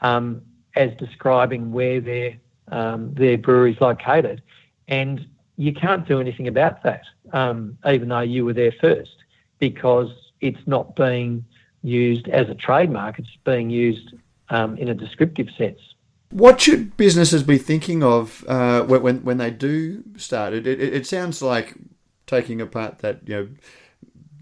um, 0.00 0.42
as 0.74 0.90
describing 0.98 1.72
where 1.72 2.00
their 2.00 2.36
um, 2.68 3.14
their 3.14 3.38
brewery 3.38 3.72
is 3.72 3.80
located. 3.80 4.42
And 4.88 5.26
you 5.56 5.72
can't 5.72 6.06
do 6.06 6.20
anything 6.20 6.48
about 6.48 6.82
that, 6.82 7.02
um, 7.32 7.78
even 7.86 8.08
though 8.08 8.20
you 8.20 8.44
were 8.44 8.52
there 8.52 8.72
first, 8.80 9.16
because 9.58 10.10
it's 10.40 10.66
not 10.66 10.94
being 10.96 11.44
used 11.82 12.28
as 12.28 12.48
a 12.48 12.54
trademark, 12.54 13.18
it's 13.18 13.28
being 13.44 13.70
used 13.70 14.14
um, 14.50 14.76
in 14.76 14.88
a 14.88 14.94
descriptive 14.94 15.48
sense. 15.56 15.80
What 16.30 16.60
should 16.60 16.96
businesses 16.96 17.42
be 17.42 17.56
thinking 17.56 18.02
of 18.02 18.44
uh, 18.48 18.82
when, 18.82 19.24
when 19.24 19.38
they 19.38 19.50
do 19.50 20.02
start? 20.16 20.52
It, 20.52 20.66
it, 20.66 20.80
it 20.80 21.06
sounds 21.06 21.40
like 21.40 21.74
taking 22.26 22.60
apart 22.60 22.98
that 22.98 23.20
you 23.26 23.34
know 23.34 23.48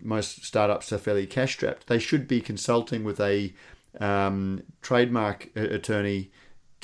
most 0.03 0.45
startups 0.45 0.93
are 0.93 0.99
fairly 0.99 1.27
cash 1.27 1.53
strapped. 1.53 1.87
They 1.87 1.99
should 1.99 2.27
be 2.27 2.41
consulting 2.41 3.05
with 3.05 3.21
a 3.21 3.53
um, 4.01 4.63
trademark 4.83 5.51
attorney 5.57 6.31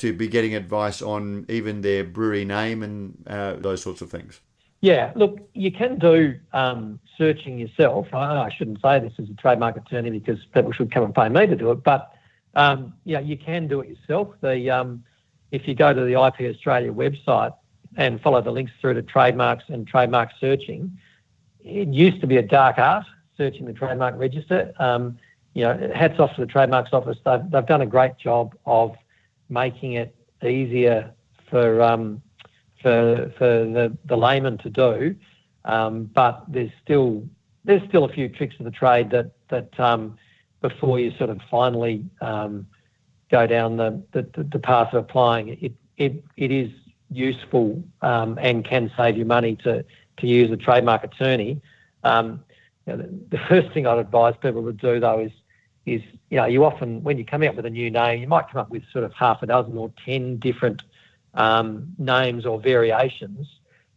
to 0.00 0.12
be 0.12 0.28
getting 0.28 0.54
advice 0.54 1.02
on 1.02 1.46
even 1.48 1.80
their 1.82 2.04
brewery 2.04 2.44
name 2.44 2.82
and 2.82 3.22
uh, 3.26 3.54
those 3.54 3.82
sorts 3.82 4.00
of 4.00 4.10
things? 4.10 4.40
Yeah, 4.80 5.12
look, 5.14 5.38
you 5.52 5.70
can 5.70 5.98
do 5.98 6.38
um, 6.52 7.00
searching 7.18 7.58
yourself. 7.58 8.06
I, 8.14 8.46
I, 8.46 8.50
shouldn't 8.56 8.80
say 8.80 8.98
this 8.98 9.12
as 9.18 9.28
a 9.28 9.34
trademark 9.34 9.76
attorney 9.76 10.10
because 10.10 10.38
people 10.54 10.72
should 10.72 10.90
come 10.90 11.04
and 11.04 11.14
pay 11.14 11.28
me 11.28 11.46
to 11.46 11.54
do 11.54 11.70
it, 11.70 11.82
but 11.84 12.14
um, 12.54 12.94
yeah, 13.04 13.20
you 13.20 13.36
can 13.36 13.68
do 13.68 13.80
it 13.80 13.88
yourself. 13.88 14.28
The 14.40 14.70
um, 14.70 15.04
if 15.50 15.68
you 15.68 15.74
go 15.74 15.92
to 15.92 16.00
the 16.00 16.12
IP 16.12 16.54
Australia 16.54 16.92
website 16.92 17.54
and 17.96 18.20
follow 18.22 18.40
the 18.40 18.50
links 18.50 18.72
through 18.80 18.94
to 18.94 19.02
trademarks 19.02 19.64
and 19.68 19.86
trademark 19.86 20.30
searching, 20.40 20.98
it 21.62 21.88
used 21.88 22.20
to 22.22 22.26
be 22.26 22.38
a 22.38 22.42
dark 22.42 22.78
art 22.78 23.04
searching 23.36 23.66
the 23.66 23.72
trademark 23.72 24.18
register. 24.18 24.72
Um, 24.78 25.18
you 25.54 25.64
know, 25.64 25.90
hats 25.94 26.18
off 26.20 26.34
to 26.36 26.40
the 26.40 26.46
trademarks 26.46 26.92
office. 26.92 27.18
They've, 27.24 27.50
they've 27.50 27.66
done 27.66 27.80
a 27.82 27.86
great 27.86 28.16
job 28.16 28.54
of 28.66 28.94
making 29.50 29.94
it 29.94 30.14
easier 30.42 31.12
for 31.50 31.82
um, 31.82 32.22
for 32.82 33.32
for 33.36 33.64
the, 33.64 33.96
the 34.06 34.16
layman 34.16 34.58
to 34.58 34.70
do. 34.70 35.14
Um, 35.64 36.04
but 36.04 36.44
there's 36.48 36.70
still 36.82 37.24
there's 37.64 37.82
still 37.88 38.04
a 38.04 38.08
few 38.08 38.28
tricks 38.28 38.54
of 38.58 38.64
the 38.64 38.70
trade 38.70 39.10
that 39.10 39.32
that 39.48 39.78
um, 39.78 40.16
before 40.60 40.98
you 40.98 41.12
sort 41.18 41.30
of 41.30 41.40
finally 41.50 42.04
um, 42.20 42.66
go 43.30 43.46
down 43.46 43.76
the, 43.76 44.02
the, 44.12 44.22
the 44.42 44.58
path 44.58 44.92
of 44.92 45.04
applying 45.04 45.48
it 45.48 45.72
it, 45.96 46.24
it 46.36 46.50
is 46.50 46.70
useful 47.10 47.82
um, 48.02 48.38
and 48.40 48.64
can 48.64 48.90
save 48.96 49.16
you 49.16 49.24
money 49.24 49.56
to 49.56 49.84
to 50.18 50.26
use 50.26 50.50
a 50.50 50.56
trademark 50.56 51.04
attorney. 51.04 51.60
Um, 52.04 52.42
you 52.86 52.96
know, 52.96 53.02
the, 53.02 53.36
the 53.36 53.38
first 53.48 53.72
thing 53.72 53.86
I'd 53.86 53.98
advise 53.98 54.34
people 54.40 54.64
to 54.64 54.72
do 54.72 55.00
though 55.00 55.20
is 55.20 55.32
is 55.90 56.02
you 56.30 56.36
know 56.36 56.46
you 56.46 56.64
often 56.64 57.02
when 57.02 57.18
you 57.18 57.24
come 57.24 57.42
out 57.42 57.56
with 57.56 57.66
a 57.66 57.70
new 57.70 57.90
name 57.90 58.20
you 58.20 58.28
might 58.28 58.48
come 58.48 58.60
up 58.60 58.70
with 58.70 58.82
sort 58.92 59.04
of 59.04 59.12
half 59.12 59.42
a 59.42 59.46
dozen 59.46 59.76
or 59.76 59.92
ten 60.04 60.36
different 60.36 60.82
um, 61.34 61.94
names 61.98 62.46
or 62.46 62.60
variations. 62.60 63.46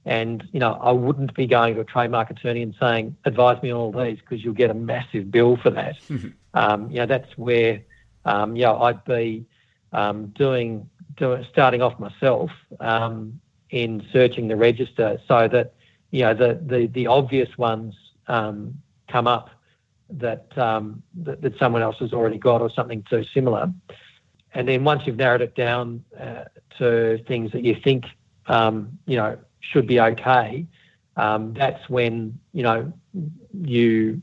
And 0.06 0.44
you 0.52 0.60
know 0.60 0.74
I 0.74 0.92
wouldn't 0.92 1.34
be 1.34 1.48
going 1.48 1.76
to 1.76 1.82
a 1.82 1.86
trademark 1.86 2.30
attorney 2.30 2.62
and 2.62 2.76
saying 2.80 3.16
advise 3.24 3.62
me 3.64 3.72
on 3.72 3.78
all 3.78 3.92
these 3.92 4.20
because 4.20 4.44
you'll 4.44 4.54
get 4.54 4.70
a 4.70 4.74
massive 4.74 5.32
bill 5.32 5.56
for 5.58 5.70
that. 5.70 6.00
Mm-hmm. 6.10 6.30
um, 6.54 6.92
you 6.92 6.98
know 6.98 7.06
that's 7.06 7.38
where 7.38 7.82
um, 8.26 8.56
you 8.56 8.64
know 8.64 8.82
I'd 8.82 9.04
be 9.06 9.46
um, 9.94 10.28
doing 10.28 10.90
doing 11.16 11.46
starting 11.50 11.82
off 11.82 12.00
myself 12.00 12.52
um, 12.82 13.40
in 13.70 14.06
searching 14.12 14.50
the 14.50 14.58
register 14.58 15.22
so 15.28 15.48
that 15.48 15.74
you 16.12 16.24
know 16.24 16.34
the 16.34 16.60
the, 16.62 16.88
the 16.88 17.08
obvious 17.08 17.58
ones 17.58 17.96
um, 18.28 18.82
come 19.08 19.28
up 19.28 19.52
that, 20.10 20.56
um, 20.58 21.02
that, 21.16 21.42
that 21.42 21.58
someone 21.58 21.82
else 21.82 21.98
has 22.00 22.14
already 22.14 22.38
got 22.38 22.62
or 22.62 22.70
something 22.70 23.04
too 23.10 23.24
similar. 23.34 23.72
And 24.54 24.68
then 24.68 24.84
once 24.84 25.04
you've 25.06 25.18
narrowed 25.18 25.42
it 25.42 25.56
down 25.56 26.04
uh, 26.20 26.46
to 26.78 27.24
things 27.28 27.52
that 27.52 27.64
you 27.64 27.76
think 27.84 28.06
um, 28.48 29.00
you 29.06 29.16
know 29.16 29.38
should 29.62 29.88
be 29.88 30.00
okay, 30.00 30.68
um, 31.16 31.54
that's 31.54 31.90
when 31.90 32.38
you 32.52 32.64
know 32.64 32.94
you 33.62 34.22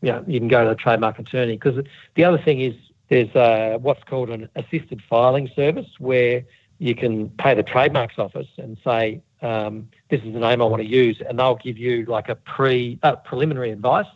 you 0.00 0.12
know 0.12 0.24
you 0.26 0.40
can 0.40 0.48
go 0.48 0.64
to 0.64 0.70
the 0.70 0.74
trademark 0.74 1.18
attorney 1.18 1.52
because 1.52 1.84
the 2.14 2.24
other 2.24 2.38
thing 2.38 2.60
is 2.60 2.74
there's 3.08 3.80
what's 3.80 4.02
called 4.04 4.30
an 4.30 4.48
assisted 4.56 5.02
filing 5.08 5.48
service 5.54 5.86
where 5.98 6.44
you 6.78 6.94
can 6.94 7.28
pay 7.30 7.54
the 7.54 7.62
trademarks 7.62 8.18
office 8.18 8.48
and 8.56 8.78
say 8.84 9.20
um, 9.42 9.88
this 10.10 10.20
is 10.22 10.32
the 10.32 10.40
name 10.40 10.60
I 10.60 10.64
want 10.64 10.82
to 10.82 10.88
use, 10.88 11.20
and 11.26 11.38
they'll 11.38 11.56
give 11.56 11.78
you 11.78 12.04
like 12.06 12.28
a 12.28 12.34
pre 12.34 12.98
uh, 13.02 13.16
preliminary 13.16 13.70
advice, 13.70 14.06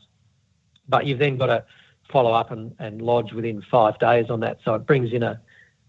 but 0.88 1.06
you've 1.06 1.18
then 1.18 1.36
got 1.36 1.46
to 1.46 1.64
follow 2.10 2.32
up 2.32 2.50
and, 2.50 2.74
and 2.78 3.00
lodge 3.00 3.32
within 3.32 3.62
five 3.70 3.98
days 3.98 4.30
on 4.30 4.40
that. 4.40 4.58
So 4.64 4.74
it 4.74 4.86
brings 4.86 5.12
in 5.12 5.22
a 5.22 5.40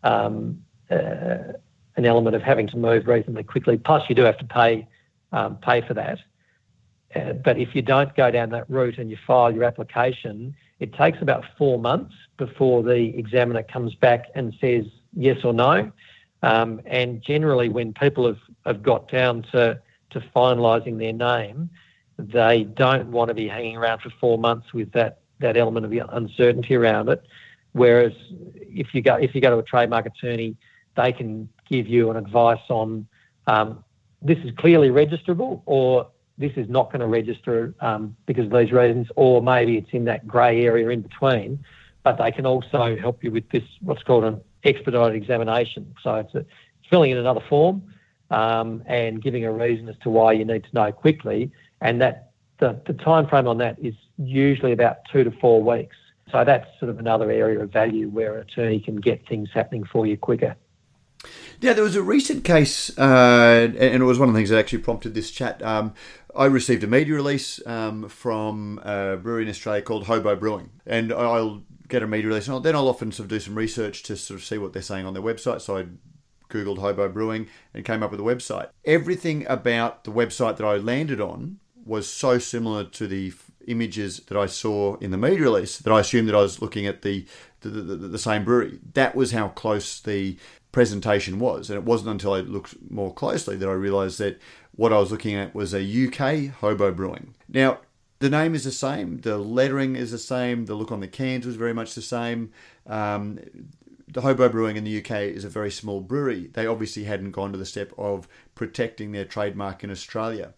um, 0.03 0.63
uh, 0.91 1.53
an 1.95 2.05
element 2.05 2.35
of 2.35 2.41
having 2.41 2.67
to 2.67 2.77
move 2.77 3.07
reasonably 3.07 3.43
quickly. 3.43 3.77
Plus, 3.77 4.03
you 4.09 4.15
do 4.15 4.23
have 4.23 4.37
to 4.37 4.45
pay 4.45 4.87
um, 5.31 5.57
pay 5.57 5.81
for 5.81 5.93
that. 5.93 6.19
Uh, 7.15 7.33
but 7.33 7.57
if 7.59 7.75
you 7.75 7.81
don't 7.81 8.15
go 8.15 8.31
down 8.31 8.49
that 8.49 8.69
route 8.69 8.97
and 8.97 9.09
you 9.09 9.17
file 9.27 9.53
your 9.53 9.63
application, 9.63 10.55
it 10.79 10.93
takes 10.93 11.21
about 11.21 11.45
four 11.57 11.77
months 11.79 12.13
before 12.37 12.83
the 12.83 13.15
examiner 13.17 13.63
comes 13.63 13.93
back 13.95 14.25
and 14.35 14.53
says 14.59 14.85
yes 15.13 15.37
or 15.43 15.53
no. 15.53 15.91
Um, 16.41 16.81
and 16.85 17.21
generally, 17.21 17.69
when 17.69 17.93
people 17.93 18.25
have, 18.25 18.39
have 18.65 18.83
got 18.83 19.09
down 19.09 19.43
to, 19.51 19.79
to 20.09 20.19
finalising 20.35 20.97
their 20.97 21.13
name, 21.13 21.69
they 22.17 22.63
don't 22.63 23.07
want 23.07 23.29
to 23.29 23.33
be 23.33 23.47
hanging 23.47 23.77
around 23.77 24.01
for 24.01 24.09
four 24.19 24.37
months 24.37 24.73
with 24.73 24.91
that, 24.91 25.19
that 25.39 25.57
element 25.57 25.85
of 25.85 26.09
uncertainty 26.13 26.75
around 26.75 27.09
it. 27.09 27.23
Whereas 27.73 28.13
if 28.55 28.93
you 28.93 29.01
go 29.01 29.15
if 29.15 29.33
you 29.33 29.41
go 29.41 29.49
to 29.49 29.57
a 29.57 29.63
trademark 29.63 30.05
attorney, 30.05 30.55
they 30.95 31.11
can 31.11 31.49
give 31.67 31.87
you 31.87 32.11
an 32.11 32.17
advice 32.17 32.61
on 32.69 33.07
um, 33.47 33.83
this 34.21 34.37
is 34.39 34.51
clearly 34.57 34.89
registrable 34.89 35.61
or 35.65 36.07
this 36.37 36.51
is 36.55 36.67
not 36.69 36.91
going 36.91 37.01
to 37.01 37.07
register 37.07 37.75
um, 37.81 38.15
because 38.25 38.45
of 38.45 38.51
these 38.51 38.71
reasons, 38.71 39.07
or 39.15 39.41
maybe 39.41 39.77
it's 39.77 39.89
in 39.91 40.05
that 40.05 40.27
grey 40.27 40.65
area 40.65 40.89
in 40.89 41.01
between. 41.01 41.63
But 42.03 42.17
they 42.17 42.31
can 42.31 42.45
also 42.45 42.97
help 42.97 43.23
you 43.23 43.31
with 43.31 43.49
this 43.49 43.63
what's 43.81 44.03
called 44.03 44.23
an 44.23 44.41
expedited 44.63 45.15
examination. 45.15 45.93
So 46.01 46.15
it's, 46.15 46.33
a, 46.35 46.45
filling 46.89 47.11
in 47.11 47.17
another 47.17 47.41
form 47.49 47.83
um, 48.29 48.83
and 48.87 49.21
giving 49.21 49.45
a 49.45 49.51
reason 49.51 49.87
as 49.89 49.95
to 50.03 50.09
why 50.09 50.33
you 50.33 50.45
need 50.45 50.63
to 50.63 50.69
know 50.73 50.91
quickly, 50.91 51.51
and 51.83 52.01
that 52.01 52.31
the, 52.59 52.79
the 52.87 52.93
time 52.93 53.27
frame 53.27 53.47
on 53.47 53.59
that 53.59 53.77
is 53.79 53.93
usually 54.17 54.71
about 54.71 54.97
two 55.11 55.23
to 55.23 55.31
four 55.39 55.61
weeks. 55.61 55.95
So 56.31 56.43
that's 56.43 56.65
sort 56.79 56.89
of 56.89 56.97
another 56.97 57.29
area 57.29 57.59
of 57.59 57.71
value 57.71 58.09
where 58.09 58.37
an 58.37 58.47
attorney 58.47 58.79
can 58.79 58.95
get 58.95 59.27
things 59.27 59.49
happening 59.53 59.83
for 59.83 60.07
you 60.07 60.17
quicker. 60.17 60.55
Yeah, 61.61 61.73
there 61.73 61.83
was 61.83 61.95
a 61.95 62.01
recent 62.01 62.43
case, 62.43 62.97
uh, 62.97 63.71
and 63.77 64.01
it 64.01 64.05
was 64.05 64.19
one 64.19 64.27
of 64.27 64.33
the 64.33 64.39
things 64.39 64.49
that 64.49 64.59
actually 64.59 64.79
prompted 64.79 65.13
this 65.13 65.31
chat. 65.31 65.61
Um, 65.61 65.93
I 66.35 66.45
received 66.45 66.83
a 66.83 66.87
media 66.87 67.13
release 67.13 67.65
um, 67.65 68.09
from 68.09 68.79
a 68.83 69.17
brewery 69.17 69.43
in 69.43 69.49
Australia 69.49 69.81
called 69.81 70.07
Hobo 70.07 70.35
Brewing, 70.35 70.71
and 70.85 71.13
I'll 71.13 71.63
get 71.87 72.03
a 72.03 72.07
media 72.07 72.27
release, 72.27 72.47
and 72.47 72.63
then 72.63 72.75
I'll 72.75 72.89
often 72.89 73.11
sort 73.11 73.25
of 73.25 73.29
do 73.29 73.39
some 73.39 73.55
research 73.55 74.03
to 74.03 74.17
sort 74.17 74.39
of 74.39 74.45
see 74.45 74.57
what 74.57 74.73
they're 74.73 74.81
saying 74.81 75.05
on 75.05 75.13
their 75.13 75.23
website. 75.23 75.61
So 75.61 75.77
I 75.77 75.85
googled 76.49 76.79
Hobo 76.79 77.07
Brewing 77.07 77.47
and 77.73 77.85
came 77.85 78.03
up 78.03 78.11
with 78.11 78.19
a 78.19 78.23
website. 78.23 78.69
Everything 78.83 79.45
about 79.47 80.03
the 80.03 80.11
website 80.11 80.57
that 80.57 80.65
I 80.65 80.75
landed 80.77 81.21
on 81.21 81.59
was 81.85 82.09
so 82.09 82.37
similar 82.37 82.83
to 82.83 83.07
the 83.07 83.33
images 83.67 84.17
that 84.27 84.37
I 84.37 84.45
saw 84.45 84.95
in 84.97 85.11
the 85.11 85.17
media 85.17 85.41
release 85.41 85.77
that 85.77 85.91
I 85.91 86.01
assumed 86.01 86.27
that 86.29 86.35
I 86.35 86.41
was 86.41 86.61
looking 86.61 86.85
at 86.85 87.01
the 87.01 87.25
the, 87.61 87.69
the, 87.69 87.95
the 87.95 88.19
same 88.19 88.43
brewery. 88.43 88.79
That 88.93 89.15
was 89.15 89.31
how 89.31 89.47
close 89.47 90.01
the 90.01 90.37
presentation 90.73 91.39
was, 91.39 91.69
and 91.69 91.77
it 91.77 91.85
wasn't 91.85 92.09
until 92.09 92.33
I 92.33 92.41
looked 92.41 92.75
more 92.89 93.13
closely 93.13 93.55
that 93.55 93.69
I 93.69 93.73
realised 93.73 94.19
that 94.19 94.41
what 94.75 94.91
I 94.91 94.99
was 94.99 95.11
looking 95.11 95.35
at 95.35 95.55
was 95.55 95.73
a 95.73 96.07
UK 96.07 96.53
hobo 96.55 96.91
brewing. 96.91 97.35
Now, 97.47 97.79
the 98.19 98.29
name 98.29 98.53
is 98.55 98.65
the 98.65 98.71
same, 98.71 99.19
the 99.19 99.37
lettering 99.37 99.95
is 99.95 100.11
the 100.11 100.17
same, 100.17 100.65
the 100.65 100.75
look 100.75 100.91
on 100.91 100.99
the 100.99 101.07
cans 101.07 101.45
was 101.45 101.55
very 101.55 101.73
much 101.73 101.93
the 101.93 102.01
same. 102.01 102.51
Um, 102.85 103.39
the 104.07 104.21
Hobo 104.21 104.47
Brewing 104.47 104.77
in 104.77 104.83
the 104.83 104.99
UK 104.99 105.11
is 105.21 105.43
a 105.43 105.49
very 105.49 105.71
small 105.71 105.99
brewery. 105.99 106.47
They 106.53 106.67
obviously 106.67 107.05
hadn't 107.05 107.31
gone 107.31 107.51
to 107.51 107.57
the 107.57 107.65
step 107.65 107.91
of 107.97 108.27
protecting 108.53 109.11
their 109.11 109.25
trademark 109.25 109.83
in 109.83 109.89
Australia. 109.89 110.53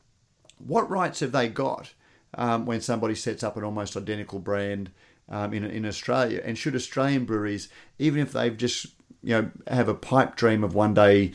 What 0.58 0.90
rights 0.90 1.20
have 1.20 1.32
they 1.32 1.50
got 1.50 1.94
um, 2.34 2.66
when 2.66 2.82
somebody 2.82 3.16
sets 3.16 3.44
up 3.44 3.58
an 3.58 3.64
almost 3.64 3.96
identical 3.96 4.40
brand 4.40 4.92
um, 5.30 5.54
in, 5.54 5.64
in 5.64 5.86
Australia? 5.86 6.42
And 6.44 6.58
should 6.58 6.76
Australian 6.76 7.26
breweries, 7.26 7.70
even 8.00 8.22
if 8.22 8.32
they've 8.32 8.56
just 8.56 8.88
you 9.24 9.32
know 9.32 9.52
have 9.68 9.90
a 9.90 9.94
pipe 9.94 10.36
dream 10.36 10.64
of 10.64 10.76
one 10.76 10.94
day 10.94 11.32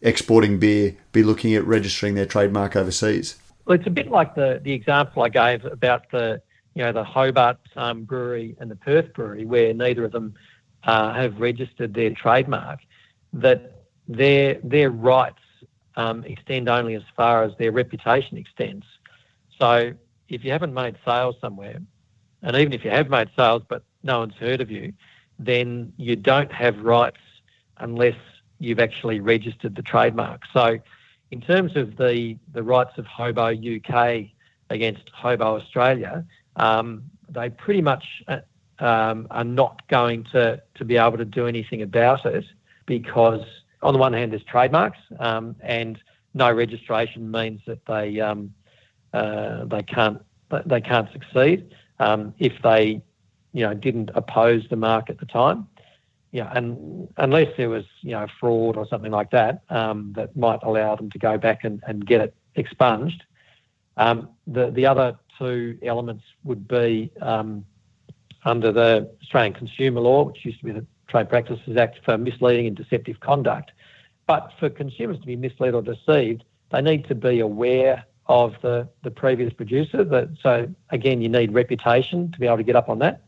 exporting 0.00 0.58
beer, 0.58 0.96
be 1.12 1.22
looking 1.22 1.54
at 1.54 1.64
registering 1.66 2.14
their 2.14 2.26
trademark 2.26 2.76
overseas? 2.76 3.36
Well, 3.64 3.78
it's 3.78 3.86
a 3.86 3.90
bit 3.90 4.10
like 4.10 4.34
the 4.34 4.60
the 4.62 4.72
example 4.72 5.22
I 5.22 5.28
gave 5.28 5.64
about 5.64 6.10
the 6.10 6.40
you 6.74 6.82
know 6.82 6.92
the 6.92 7.04
Hobart 7.04 7.58
um, 7.76 8.04
brewery 8.04 8.56
and 8.60 8.70
the 8.70 8.76
Perth 8.76 9.12
brewery, 9.14 9.44
where 9.44 9.72
neither 9.72 10.04
of 10.04 10.12
them 10.12 10.34
uh, 10.84 11.12
have 11.14 11.40
registered 11.40 11.94
their 11.94 12.10
trademark. 12.10 12.80
That 13.32 13.84
their 14.06 14.60
their 14.62 14.90
rights 14.90 15.38
um, 15.96 16.24
extend 16.24 16.68
only 16.68 16.94
as 16.94 17.02
far 17.16 17.42
as 17.44 17.52
their 17.58 17.72
reputation 17.72 18.36
extends. 18.36 18.84
So 19.58 19.92
if 20.28 20.44
you 20.44 20.50
haven't 20.50 20.74
made 20.74 20.96
sales 21.04 21.36
somewhere, 21.40 21.78
and 22.42 22.56
even 22.56 22.72
if 22.72 22.84
you 22.84 22.90
have 22.90 23.08
made 23.08 23.30
sales 23.36 23.62
but 23.68 23.82
no 24.02 24.20
one's 24.20 24.34
heard 24.34 24.60
of 24.60 24.70
you, 24.70 24.92
then 25.38 25.92
you 25.96 26.16
don't 26.16 26.52
have 26.52 26.78
rights 26.80 27.18
unless 27.78 28.16
you've 28.58 28.80
actually 28.80 29.20
registered 29.20 29.74
the 29.74 29.82
trademark. 29.82 30.42
So, 30.52 30.78
in 31.30 31.40
terms 31.40 31.76
of 31.76 31.96
the, 31.96 32.36
the 32.52 32.62
rights 32.62 32.96
of 32.96 33.06
Hobo 33.06 33.48
UK 33.48 34.26
against 34.70 35.08
Hobo 35.12 35.56
Australia, 35.56 36.24
um, 36.56 37.02
they 37.28 37.50
pretty 37.50 37.82
much 37.82 38.04
uh, 38.28 38.38
um, 38.78 39.26
are 39.30 39.44
not 39.44 39.86
going 39.88 40.24
to, 40.32 40.62
to 40.76 40.84
be 40.84 40.96
able 40.96 41.18
to 41.18 41.24
do 41.24 41.46
anything 41.46 41.82
about 41.82 42.24
it 42.24 42.44
because, 42.86 43.44
on 43.84 43.92
the 43.92 43.98
one 43.98 44.12
hand, 44.12 44.32
there's 44.32 44.42
trademarks 44.44 44.98
um, 45.20 45.54
and 45.60 45.98
no 46.32 46.50
registration 46.50 47.30
means 47.30 47.60
that 47.66 47.84
they 47.86 48.18
um, 48.20 48.52
uh, 49.12 49.64
they 49.66 49.82
can't 49.82 50.20
they 50.66 50.80
can't 50.80 51.10
succeed 51.12 51.74
um, 52.00 52.34
if 52.38 52.52
they 52.62 53.02
you 53.52 53.64
know 53.64 53.74
didn't 53.74 54.10
oppose 54.14 54.66
the 54.70 54.76
mark 54.76 55.10
at 55.10 55.18
the 55.18 55.26
time. 55.26 55.68
Yeah, 56.32 56.50
and 56.52 57.08
unless 57.18 57.48
there 57.56 57.68
was 57.68 57.84
you 58.00 58.12
know 58.12 58.26
fraud 58.40 58.76
or 58.76 58.88
something 58.88 59.12
like 59.12 59.30
that 59.30 59.62
um, 59.68 60.12
that 60.16 60.36
might 60.36 60.60
allow 60.62 60.96
them 60.96 61.10
to 61.10 61.18
go 61.18 61.38
back 61.38 61.62
and, 61.62 61.82
and 61.86 62.04
get 62.06 62.20
it 62.20 62.34
expunged. 62.56 63.22
Um, 63.96 64.30
the 64.46 64.70
the 64.70 64.86
other 64.86 65.16
two 65.38 65.78
elements 65.82 66.24
would 66.42 66.66
be 66.66 67.12
um, 67.20 67.64
under 68.44 68.72
the 68.72 69.10
Australian 69.22 69.52
Consumer 69.52 70.00
Law, 70.00 70.24
which 70.24 70.44
used 70.44 70.58
to 70.60 70.64
be 70.64 70.72
the 70.72 70.86
Trade 71.08 71.28
Practices 71.28 71.76
Act 71.76 72.00
for 72.04 72.16
misleading 72.18 72.66
and 72.66 72.76
deceptive 72.76 73.20
conduct. 73.20 73.72
But 74.26 74.52
for 74.58 74.70
consumers 74.70 75.18
to 75.20 75.26
be 75.26 75.36
misled 75.36 75.74
or 75.74 75.82
deceived, 75.82 76.44
they 76.70 76.80
need 76.80 77.06
to 77.08 77.14
be 77.14 77.40
aware 77.40 78.04
of 78.26 78.54
the, 78.62 78.88
the 79.02 79.10
previous 79.10 79.52
producer. 79.52 80.02
That, 80.02 80.30
so 80.42 80.68
again, 80.90 81.20
you 81.20 81.28
need 81.28 81.52
reputation 81.52 82.32
to 82.32 82.38
be 82.38 82.46
able 82.46 82.56
to 82.56 82.62
get 82.62 82.76
up 82.76 82.88
on 82.88 82.98
that. 83.00 83.22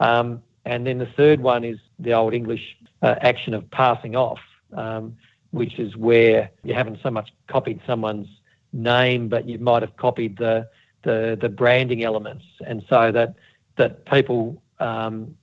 Um, 0.00 0.42
and 0.64 0.86
then 0.86 0.98
the 0.98 1.06
third 1.06 1.40
one 1.40 1.64
is 1.64 1.78
the 1.98 2.12
old 2.12 2.34
English 2.34 2.76
uh, 3.02 3.14
action 3.20 3.54
of 3.54 3.70
passing 3.70 4.16
off, 4.16 4.40
um, 4.72 5.16
which 5.50 5.78
is 5.78 5.96
where 5.96 6.50
you 6.64 6.74
haven't 6.74 6.98
so 7.02 7.10
much 7.10 7.32
copied 7.46 7.80
someone's 7.86 8.28
name, 8.72 9.28
but 9.28 9.48
you 9.48 9.58
might 9.58 9.82
have 9.82 9.96
copied 9.96 10.38
the 10.38 10.68
the, 11.02 11.36
the 11.40 11.48
branding 11.48 12.04
elements, 12.04 12.44
and 12.64 12.84
so 12.88 13.10
that 13.10 13.34
that 13.76 14.06
people 14.06 14.62
um, 14.78 15.36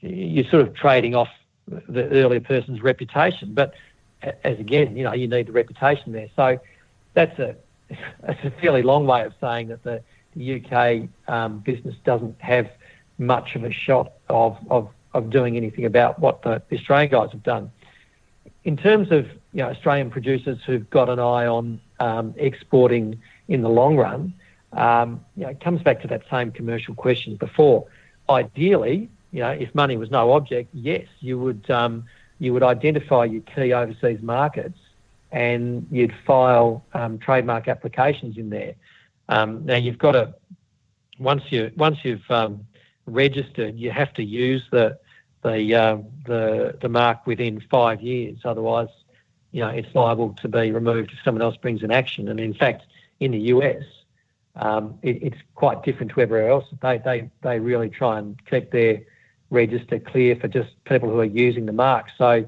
you're 0.00 0.48
sort 0.48 0.66
of 0.66 0.74
trading 0.74 1.14
off 1.14 1.28
the 1.66 2.08
earlier 2.10 2.40
person's 2.40 2.82
reputation. 2.82 3.54
But 3.54 3.74
as 4.22 4.58
again, 4.58 4.96
you 4.96 5.04
know, 5.04 5.14
you 5.14 5.28
need 5.28 5.46
the 5.46 5.52
reputation 5.52 6.12
there. 6.12 6.28
So 6.36 6.58
that's 7.14 7.38
a 7.38 7.56
that's 8.20 8.44
a 8.44 8.50
fairly 8.60 8.82
long 8.82 9.06
way 9.06 9.24
of 9.24 9.32
saying 9.40 9.68
that 9.68 9.82
the, 9.82 10.02
the 10.36 10.62
UK 10.62 11.08
um, 11.26 11.60
business 11.60 11.94
doesn't 12.04 12.40
have 12.40 12.68
much 13.18 13.56
of 13.56 13.64
a 13.64 13.72
shot 13.72 14.12
of, 14.28 14.56
of, 14.70 14.90
of 15.14 15.30
doing 15.30 15.56
anything 15.56 15.84
about 15.84 16.18
what 16.18 16.42
the, 16.42 16.62
the 16.68 16.76
Australian 16.76 17.10
guys 17.10 17.30
have 17.32 17.42
done. 17.42 17.70
In 18.64 18.76
terms 18.76 19.10
of 19.10 19.26
you 19.52 19.62
know, 19.62 19.70
Australian 19.70 20.10
producers 20.10 20.58
who've 20.66 20.88
got 20.90 21.08
an 21.08 21.18
eye 21.18 21.46
on 21.46 21.80
um, 21.98 22.34
exporting 22.36 23.20
in 23.48 23.62
the 23.62 23.68
long 23.68 23.96
run, 23.96 24.34
um, 24.74 25.24
you 25.36 25.44
know, 25.44 25.50
it 25.50 25.60
comes 25.60 25.82
back 25.82 26.02
to 26.02 26.08
that 26.08 26.22
same 26.30 26.52
commercial 26.52 26.94
question 26.94 27.36
before. 27.36 27.86
Ideally, 28.28 29.08
you 29.32 29.40
know, 29.40 29.50
if 29.50 29.74
money 29.74 29.96
was 29.96 30.10
no 30.10 30.32
object, 30.32 30.70
yes, 30.72 31.06
you 31.20 31.38
would 31.38 31.70
um, 31.70 32.04
you 32.38 32.52
would 32.52 32.62
identify 32.62 33.24
your 33.24 33.42
key 33.42 33.72
overseas 33.72 34.22
markets 34.22 34.78
and 35.30 35.86
you'd 35.90 36.14
file 36.26 36.84
um, 36.94 37.18
trademark 37.18 37.68
applications 37.68 38.38
in 38.38 38.48
there. 38.50 38.74
Um, 39.28 39.66
now 39.66 39.76
you've 39.76 39.98
got 39.98 40.12
to 40.12 40.34
once 41.18 41.42
you 41.50 41.70
once 41.76 41.98
you've 42.02 42.30
um, 42.30 42.66
registered, 43.06 43.76
you 43.78 43.90
have 43.90 44.12
to 44.14 44.24
use 44.24 44.62
the 44.70 44.98
the 45.42 45.74
uh, 45.74 45.98
the 46.26 46.78
the 46.80 46.88
mark 46.88 47.26
within 47.26 47.60
five 47.70 48.00
years. 48.00 48.38
Otherwise, 48.44 48.88
you 49.52 49.60
know, 49.60 49.68
it's 49.68 49.94
liable 49.94 50.34
to 50.40 50.48
be 50.48 50.72
removed 50.72 51.12
if 51.12 51.18
someone 51.24 51.42
else 51.42 51.56
brings 51.56 51.82
an 51.82 51.90
action. 51.90 52.28
And 52.28 52.40
in 52.40 52.54
fact, 52.54 52.84
in 53.20 53.32
the 53.32 53.38
US, 53.38 53.82
um, 54.56 54.98
it, 55.02 55.22
it's 55.22 55.38
quite 55.54 55.82
different 55.82 56.12
to 56.12 56.20
everywhere 56.20 56.50
else. 56.50 56.64
They, 56.82 56.98
they, 56.98 57.30
they 57.42 57.58
really 57.58 57.88
try 57.88 58.18
and 58.18 58.38
keep 58.46 58.70
their 58.70 59.02
register 59.50 59.98
clear 59.98 60.36
for 60.36 60.48
just 60.48 60.70
people 60.84 61.08
who 61.08 61.18
are 61.20 61.24
using 61.24 61.66
the 61.66 61.72
mark. 61.72 62.06
So, 62.16 62.46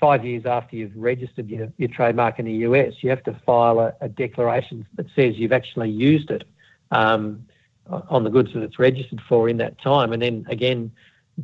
five 0.00 0.24
years 0.24 0.44
after 0.44 0.76
you've 0.76 0.94
registered 0.94 1.48
your, 1.48 1.72
your 1.78 1.88
trademark 1.88 2.38
in 2.38 2.44
the 2.44 2.52
US, 2.52 2.94
you 3.00 3.10
have 3.10 3.22
to 3.24 3.32
file 3.46 3.80
a, 3.80 3.94
a 4.00 4.08
declaration 4.08 4.86
that 4.94 5.06
says 5.14 5.38
you've 5.38 5.52
actually 5.52 5.90
used 5.90 6.30
it 6.30 6.44
um, 6.90 7.46
on 7.88 8.24
the 8.24 8.30
goods 8.30 8.52
that 8.52 8.62
it's 8.62 8.78
registered 8.78 9.20
for 9.28 9.48
in 9.48 9.56
that 9.58 9.80
time. 9.80 10.12
And 10.12 10.20
then 10.20 10.44
again, 10.48 10.92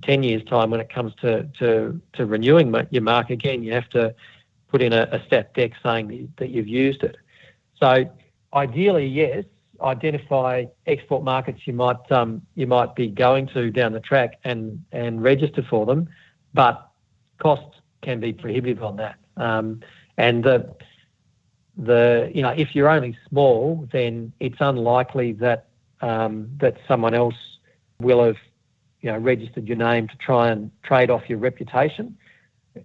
10 0.02 0.22
years' 0.22 0.44
time, 0.44 0.70
when 0.70 0.80
it 0.80 0.92
comes 0.92 1.14
to, 1.20 1.44
to, 1.58 2.00
to 2.14 2.26
renewing 2.26 2.74
your 2.90 3.02
mark, 3.02 3.30
again, 3.30 3.62
you 3.62 3.72
have 3.72 3.88
to 3.90 4.14
put 4.68 4.80
in 4.80 4.92
a, 4.92 5.08
a 5.12 5.22
stat 5.26 5.54
dec 5.54 5.74
saying 5.82 6.32
that 6.38 6.48
you've 6.48 6.68
used 6.68 7.02
it. 7.02 7.16
So 7.78 8.10
ideally, 8.54 9.06
yes, 9.06 9.44
identify 9.82 10.64
export 10.86 11.24
markets 11.24 11.60
you 11.66 11.72
might 11.72 12.10
um, 12.10 12.42
you 12.54 12.66
might 12.66 12.94
be 12.94 13.08
going 13.08 13.48
to 13.48 13.70
down 13.70 13.92
the 13.92 14.00
track 14.00 14.38
and 14.44 14.84
and 14.92 15.22
register 15.22 15.62
for 15.68 15.86
them, 15.86 16.08
but 16.54 16.88
costs 17.38 17.76
can 18.02 18.20
be 18.20 18.32
prohibitive 18.32 18.82
on 18.82 18.96
that. 18.96 19.16
Um, 19.36 19.80
and 20.16 20.44
the 20.44 20.74
the 21.76 22.30
you 22.34 22.42
know 22.42 22.50
if 22.50 22.74
you're 22.74 22.88
only 22.88 23.16
small, 23.28 23.88
then 23.92 24.32
it's 24.40 24.58
unlikely 24.60 25.32
that 25.34 25.68
um, 26.00 26.50
that 26.60 26.76
someone 26.86 27.14
else 27.14 27.58
will 28.00 28.24
have 28.24 28.36
you 29.00 29.10
know 29.10 29.18
registered 29.18 29.66
your 29.66 29.76
name 29.76 30.08
to 30.08 30.16
try 30.16 30.50
and 30.50 30.70
trade 30.82 31.10
off 31.10 31.22
your 31.28 31.38
reputation 31.38 32.16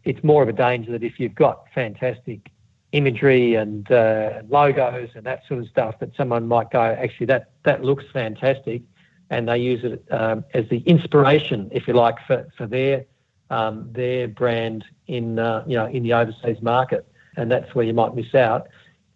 it's 0.04 0.24
more 0.24 0.44
of 0.44 0.50
a 0.50 0.54
danger 0.54 0.92
that 0.92 1.04
if 1.04 1.20
you've 1.20 1.36
got 1.36 1.66
fantastic 1.74 2.52
imagery 2.92 3.56
and 3.56 3.92
uh, 3.92 4.42
logos 4.50 5.10
and 5.16 5.26
that 5.26 5.46
sort 5.48 5.62
of 5.62 5.68
stuff, 5.68 6.00
that 6.00 6.16
someone 6.16 6.48
might 6.48 6.72
go, 6.72 6.82
actually, 6.82 7.26
that 7.28 7.52
that 7.64 7.84
looks 7.84 8.06
fantastic, 8.12 8.82
and 9.30 9.48
they 9.50 9.58
use 9.58 9.84
it 9.84 10.04
um, 10.12 10.46
as 10.54 10.68
the 10.70 10.80
inspiration, 10.80 11.70
if 11.72 11.88
you 11.88 11.94
like, 11.94 12.16
for 12.26 12.48
for 12.58 12.66
their 12.66 13.06
um, 13.50 13.90
their 13.92 14.28
brand 14.28 14.86
in 15.08 15.40
uh, 15.40 15.64
you 15.68 15.76
know 15.76 15.88
in 15.88 16.04
the 16.04 16.14
overseas 16.14 16.62
market, 16.62 17.08
and 17.36 17.52
that's 17.52 17.74
where 17.76 17.86
you 17.86 17.94
might 17.94 18.16
miss 18.16 18.34
out. 18.34 18.68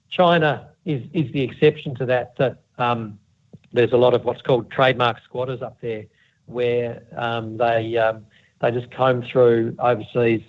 China 0.09 0.69
is 0.85 1.03
is 1.13 1.31
the 1.31 1.41
exception 1.41 1.95
to 1.95 2.05
that. 2.05 2.35
That 2.37 2.61
um, 2.77 3.19
there's 3.71 3.93
a 3.93 3.97
lot 3.97 4.13
of 4.13 4.25
what's 4.25 4.41
called 4.41 4.69
trademark 4.69 5.21
squatters 5.23 5.61
up 5.61 5.79
there, 5.81 6.05
where 6.45 7.03
um, 7.15 7.57
they 7.57 7.97
um, 7.97 8.25
they 8.59 8.71
just 8.71 8.91
comb 8.91 9.23
through 9.23 9.75
overseas 9.79 10.41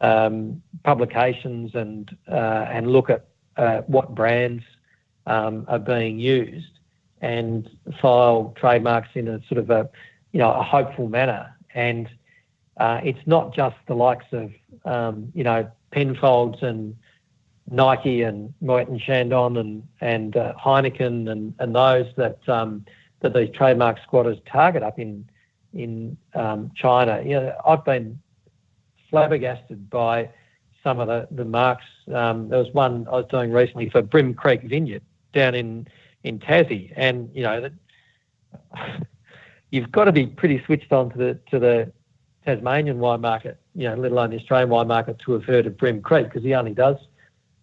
um, 0.00 0.62
publications 0.82 1.74
and 1.74 2.16
uh, 2.28 2.66
and 2.70 2.86
look 2.86 3.10
at 3.10 3.26
uh, 3.56 3.82
what 3.82 4.14
brands 4.14 4.64
um, 5.26 5.64
are 5.68 5.78
being 5.78 6.18
used 6.18 6.78
and 7.20 7.68
file 8.00 8.54
trademarks 8.56 9.10
in 9.14 9.28
a 9.28 9.40
sort 9.46 9.58
of 9.58 9.70
a 9.70 9.88
you 10.32 10.38
know 10.38 10.52
a 10.52 10.62
hopeful 10.62 11.08
manner. 11.08 11.54
And 11.74 12.08
uh, 12.78 13.00
it's 13.04 13.26
not 13.26 13.54
just 13.54 13.76
the 13.86 13.94
likes 13.94 14.26
of 14.32 14.50
um, 14.84 15.30
you 15.34 15.44
know 15.44 15.70
Penfolds 15.92 16.62
and 16.62 16.96
Nike 17.70 18.22
and 18.22 18.52
Moet 18.60 18.88
and 18.88 19.00
Chandon 19.00 19.56
and 19.56 19.82
and 20.00 20.36
uh, 20.36 20.54
Heineken 20.54 21.30
and 21.30 21.54
and 21.58 21.74
those 21.74 22.06
that 22.16 22.48
um, 22.48 22.84
that 23.20 23.34
these 23.34 23.50
trademark 23.54 23.98
squatters 24.02 24.38
target 24.46 24.82
up 24.82 24.98
in 24.98 25.28
in 25.72 26.16
um, 26.34 26.70
China. 26.74 27.22
You 27.24 27.34
know, 27.34 27.56
I've 27.66 27.84
been 27.84 28.18
flabbergasted 29.10 29.90
by 29.90 30.30
some 30.82 30.98
of 31.00 31.08
the, 31.08 31.28
the 31.30 31.44
marks. 31.44 31.84
Um, 32.12 32.48
there 32.48 32.58
was 32.58 32.72
one 32.72 33.06
I 33.08 33.16
was 33.16 33.26
doing 33.30 33.52
recently 33.52 33.90
for 33.90 34.02
Brim 34.02 34.34
Creek 34.34 34.62
Vineyard 34.62 35.02
down 35.34 35.54
in, 35.54 35.86
in 36.24 36.38
Tassie, 36.38 36.92
and 36.96 37.30
you 37.34 37.42
know 37.42 37.60
that 37.60 37.72
you've 39.70 39.92
got 39.92 40.04
to 40.04 40.12
be 40.12 40.26
pretty 40.26 40.62
switched 40.64 40.92
on 40.92 41.10
to 41.10 41.18
the 41.18 41.38
to 41.50 41.58
the 41.58 41.92
Tasmanian 42.44 42.98
wine 42.98 43.20
market, 43.20 43.60
you 43.74 43.88
know, 43.88 43.94
let 43.94 44.12
alone 44.12 44.30
the 44.30 44.36
Australian 44.36 44.70
wine 44.70 44.88
market, 44.88 45.18
to 45.20 45.32
have 45.32 45.44
heard 45.44 45.66
of 45.66 45.76
Brim 45.76 46.00
Creek 46.00 46.26
because 46.26 46.42
he 46.42 46.54
only 46.54 46.72
does, 46.72 46.96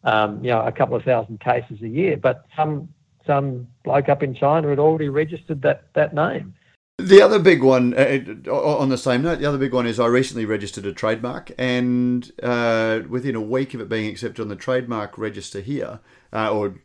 um, 0.03 0.43
you 0.43 0.51
know, 0.51 0.61
a 0.61 0.71
couple 0.71 0.95
of 0.95 1.03
thousand 1.03 1.39
cases 1.39 1.81
a 1.81 1.87
year. 1.87 2.17
But 2.17 2.45
some 2.55 2.89
some 3.25 3.67
bloke 3.83 4.07
up 4.07 4.23
in 4.23 4.33
China 4.33 4.69
had 4.69 4.79
already 4.79 5.09
registered 5.09 5.61
that 5.63 5.93
that 5.93 6.13
name. 6.13 6.53
The 6.97 7.21
other 7.21 7.37
big 7.37 7.61
one, 7.61 7.93
uh, 7.93 8.51
on 8.51 8.89
the 8.89 8.97
same 8.97 9.21
note, 9.21 9.37
the 9.37 9.45
other 9.45 9.59
big 9.59 9.71
one 9.71 9.85
is 9.85 9.99
I 9.99 10.07
recently 10.07 10.45
registered 10.45 10.87
a 10.87 10.91
trademark, 10.91 11.51
and 11.55 12.31
uh, 12.41 13.01
within 13.07 13.35
a 13.35 13.41
week 13.41 13.75
of 13.75 13.81
it 13.81 13.87
being 13.87 14.09
accepted 14.09 14.41
on 14.41 14.47
the 14.47 14.55
trademark 14.55 15.15
register 15.15 15.61
here, 15.61 15.99
uh, 16.33 16.51
or 16.51 16.81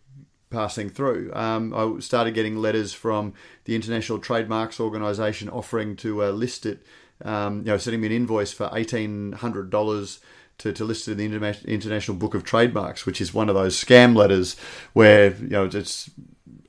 passing 0.50 0.90
through, 0.90 1.32
um, 1.32 1.72
I 1.72 1.98
started 2.00 2.34
getting 2.34 2.58
letters 2.58 2.92
from 2.92 3.32
the 3.64 3.74
International 3.74 4.18
Trademarks 4.18 4.78
Organisation 4.78 5.48
offering 5.48 5.96
to 5.96 6.24
uh, 6.24 6.30
list 6.30 6.66
it, 6.66 6.84
um, 7.24 7.60
you 7.60 7.64
know, 7.72 7.78
sending 7.78 8.02
me 8.02 8.08
an 8.08 8.12
invoice 8.12 8.52
for 8.52 8.68
eighteen 8.74 9.32
hundred 9.32 9.70
dollars. 9.70 10.20
To, 10.58 10.72
to 10.72 10.84
list 10.84 11.08
it 11.08 11.18
in 11.18 11.32
the 11.32 11.58
International 11.64 12.16
Book 12.16 12.34
of 12.34 12.44
Trademarks, 12.44 13.04
which 13.04 13.20
is 13.20 13.34
one 13.34 13.48
of 13.48 13.56
those 13.56 13.74
scam 13.74 14.14
letters 14.14 14.54
where 14.92 15.34
you 15.34 15.48
know 15.48 15.64
it's 15.64 16.08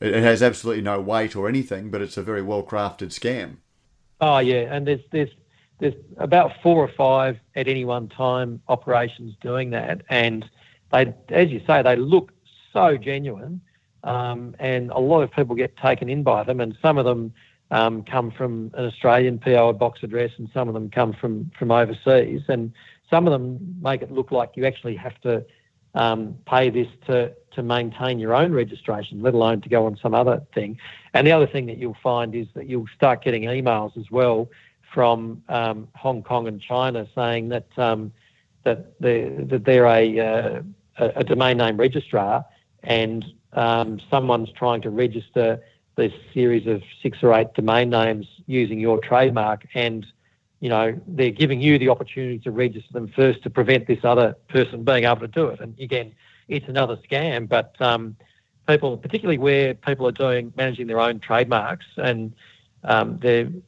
it 0.03 0.21
has 0.21 0.43
absolutely 0.43 0.83
no 0.83 0.99
weight 0.99 1.35
or 1.35 1.47
anything, 1.47 1.89
but 1.89 2.01
it's 2.01 2.17
a 2.17 2.21
very 2.21 2.41
well 2.41 2.61
crafted 2.61 3.07
scam. 3.07 3.57
Oh 4.19 4.39
yeah, 4.39 4.73
and 4.73 4.85
there's 4.85 5.01
there's 5.11 5.29
there's 5.79 5.95
about 6.17 6.51
four 6.61 6.77
or 6.77 6.89
five 6.89 7.39
at 7.55 7.67
any 7.67 7.85
one 7.85 8.09
time 8.09 8.61
operations 8.67 9.35
doing 9.41 9.69
that, 9.71 10.01
and 10.09 10.45
they, 10.91 11.13
as 11.29 11.49
you 11.49 11.61
say, 11.65 11.81
they 11.81 11.95
look 11.95 12.31
so 12.73 12.97
genuine, 12.97 13.61
um, 14.03 14.55
and 14.59 14.91
a 14.91 14.99
lot 14.99 15.21
of 15.21 15.31
people 15.31 15.55
get 15.55 15.75
taken 15.77 16.09
in 16.09 16.21
by 16.21 16.43
them, 16.43 16.59
and 16.59 16.77
some 16.81 16.97
of 16.97 17.05
them 17.05 17.33
um, 17.71 18.03
come 18.03 18.29
from 18.29 18.71
an 18.73 18.85
Australian 18.85 19.39
PO 19.39 19.73
box 19.73 20.03
address, 20.03 20.31
and 20.37 20.49
some 20.53 20.67
of 20.67 20.73
them 20.73 20.89
come 20.89 21.13
from 21.13 21.49
from 21.57 21.71
overseas, 21.71 22.41
and 22.49 22.73
some 23.09 23.25
of 23.25 23.31
them 23.31 23.77
make 23.81 24.01
it 24.01 24.11
look 24.11 24.31
like 24.31 24.51
you 24.55 24.65
actually 24.65 24.97
have 24.97 25.19
to 25.21 25.45
um, 25.95 26.35
pay 26.45 26.69
this 26.69 26.87
to, 27.07 27.33
to 27.55 27.63
maintain 27.63 28.19
your 28.19 28.33
own 28.33 28.51
registration, 28.51 29.21
let 29.21 29.33
alone 29.33 29.61
to 29.61 29.69
go 29.69 29.85
on 29.85 29.97
some 30.01 30.13
other 30.13 30.41
thing. 30.53 30.77
And 31.13 31.25
the 31.25 31.31
other 31.31 31.47
thing 31.47 31.65
that 31.67 31.77
you'll 31.77 31.97
find 32.01 32.35
is 32.35 32.47
that 32.53 32.67
you'll 32.67 32.87
start 32.95 33.23
getting 33.23 33.43
emails 33.43 33.97
as 33.97 34.09
well 34.11 34.49
from 34.93 35.43
um, 35.49 35.87
Hong 35.95 36.21
Kong 36.23 36.47
and 36.47 36.61
China 36.61 37.07
saying 37.15 37.49
that 37.49 37.67
um, 37.77 38.11
that 38.63 38.99
they're, 38.99 39.29
that 39.45 39.65
they're 39.65 39.87
a, 39.87 40.19
uh, 40.19 40.61
a 40.97 41.23
domain 41.23 41.57
name 41.57 41.77
registrar 41.77 42.45
and 42.83 43.25
um, 43.53 43.99
someone's 44.09 44.51
trying 44.51 44.81
to 44.81 44.89
register 44.89 45.61
this 45.95 46.13
series 46.33 46.65
of 46.65 46.81
six 47.01 47.21
or 47.21 47.33
eight 47.33 47.53
domain 47.53 47.89
names 47.89 48.25
using 48.45 48.79
your 48.79 48.99
trademark 48.99 49.67
and 49.73 50.05
you 50.63 50.69
know, 50.69 50.97
they're 51.07 51.29
giving 51.29 51.59
you 51.59 51.77
the 51.77 51.89
opportunity 51.89 52.39
to 52.39 52.49
register 52.49 52.93
them 52.93 53.09
first 53.09 53.43
to 53.43 53.49
prevent 53.49 53.85
this 53.85 53.99
other 54.05 54.33
person 54.47 54.85
being 54.85 55.03
able 55.03 55.19
to 55.19 55.27
do 55.27 55.47
it. 55.47 55.59
And 55.59 55.77
again, 55.77 56.15
it's 56.47 56.67
another 56.67 56.97
scam, 56.97 57.47
but 57.47 57.75
um, 57.79 58.15
people, 58.67 58.97
particularly 58.97 59.37
where 59.37 59.73
people 59.73 60.07
are 60.07 60.11
doing 60.11 60.53
managing 60.55 60.87
their 60.87 60.99
own 60.99 61.19
trademarks, 61.19 61.85
and 61.97 62.33
um, 62.83 63.19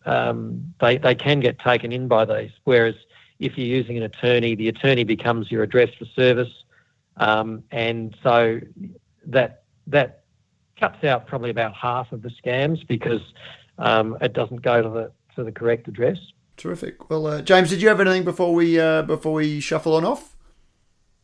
um, 0.05 0.73
they 0.79 0.97
they 0.97 1.15
can 1.15 1.39
get 1.39 1.59
taken 1.59 1.91
in 1.91 2.07
by 2.07 2.25
these. 2.25 2.51
Whereas 2.63 2.95
if 3.39 3.57
you're 3.57 3.67
using 3.67 3.97
an 3.97 4.03
attorney, 4.03 4.55
the 4.55 4.67
attorney 4.67 5.03
becomes 5.03 5.51
your 5.51 5.63
address 5.63 5.89
for 5.97 6.05
service, 6.05 6.51
um, 7.17 7.63
and 7.71 8.15
so 8.21 8.59
that 9.27 9.63
that 9.87 10.23
cuts 10.79 11.03
out 11.03 11.27
probably 11.27 11.49
about 11.49 11.73
half 11.73 12.11
of 12.11 12.21
the 12.21 12.29
scams 12.29 12.85
because 12.87 13.21
um, 13.77 14.17
it 14.21 14.33
doesn't 14.33 14.61
go 14.61 14.81
to 14.81 14.89
the 14.89 15.11
to 15.35 15.43
the 15.43 15.51
correct 15.51 15.87
address. 15.87 16.17
Terrific. 16.57 17.09
Well, 17.09 17.27
uh, 17.27 17.41
James, 17.41 17.69
did 17.69 17.81
you 17.81 17.89
have 17.89 17.99
anything 17.99 18.23
before 18.23 18.53
we 18.53 18.79
uh, 18.79 19.01
before 19.03 19.33
we 19.33 19.59
shuffle 19.59 19.95
on 19.95 20.05
off? 20.05 20.34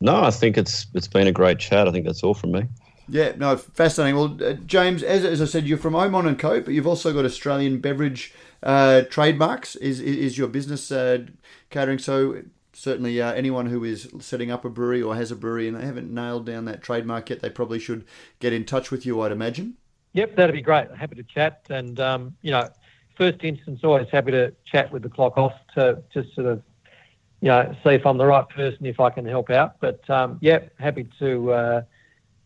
No, 0.02 0.24
I 0.24 0.30
think 0.30 0.58
it's 0.58 0.86
it's 0.94 1.06
been 1.06 1.26
a 1.28 1.32
great 1.32 1.58
chat. 1.58 1.86
I 1.86 1.92
think 1.92 2.06
that's 2.06 2.22
all 2.22 2.34
from 2.34 2.52
me. 2.52 2.64
Yeah, 3.08 3.32
no, 3.36 3.56
fascinating. 3.56 4.16
Well, 4.16 4.38
uh, 4.42 4.54
James, 4.66 5.02
as, 5.02 5.24
as 5.24 5.42
I 5.42 5.44
said, 5.44 5.66
you're 5.66 5.78
from 5.78 5.94
Omond 5.94 6.26
and 6.26 6.38
Co, 6.38 6.60
but 6.60 6.72
you've 6.72 6.86
also 6.86 7.12
got 7.12 7.24
Australian 7.24 7.80
beverage 7.80 8.32
uh, 8.62 9.02
trademarks. 9.02 9.76
Is, 9.76 10.00
is, 10.00 10.16
is 10.16 10.38
your 10.38 10.48
business 10.48 10.90
uh, 10.90 11.26
catering? 11.70 11.98
So 11.98 12.42
certainly, 12.72 13.20
uh, 13.20 13.32
anyone 13.32 13.66
who 13.66 13.84
is 13.84 14.08
setting 14.20 14.50
up 14.50 14.64
a 14.64 14.70
brewery 14.70 15.02
or 15.02 15.14
has 15.14 15.30
a 15.30 15.36
brewery 15.36 15.68
and 15.68 15.76
they 15.76 15.84
haven't 15.84 16.12
nailed 16.12 16.46
down 16.46 16.64
that 16.66 16.82
trademark 16.82 17.30
yet, 17.30 17.40
they 17.40 17.50
probably 17.50 17.78
should 17.78 18.04
get 18.40 18.52
in 18.52 18.64
touch 18.64 18.90
with 18.90 19.04
you. 19.04 19.20
I'd 19.20 19.32
imagine. 19.32 19.74
Yep, 20.14 20.36
that'd 20.36 20.54
be 20.54 20.62
great. 20.62 20.90
Happy 20.90 21.16
to 21.16 21.22
chat, 21.22 21.62
and 21.70 21.98
um, 22.00 22.36
you 22.42 22.50
know, 22.50 22.68
first 23.16 23.42
instance, 23.44 23.80
always 23.82 24.08
happy 24.10 24.30
to 24.32 24.52
chat 24.64 24.92
with 24.92 25.02
the 25.02 25.08
clock 25.08 25.38
off 25.38 25.54
to 25.74 26.02
just 26.12 26.34
sort 26.34 26.46
of, 26.46 26.62
you 27.42 27.48
know, 27.48 27.74
see 27.82 27.90
if 27.90 28.06
I'm 28.06 28.16
the 28.16 28.26
right 28.26 28.48
person, 28.48 28.86
if 28.86 29.00
I 29.00 29.10
can 29.10 29.26
help 29.26 29.50
out. 29.50 29.80
But 29.80 30.08
um, 30.08 30.38
yeah, 30.40 30.60
happy 30.78 31.08
to 31.18 31.52
uh, 31.52 31.82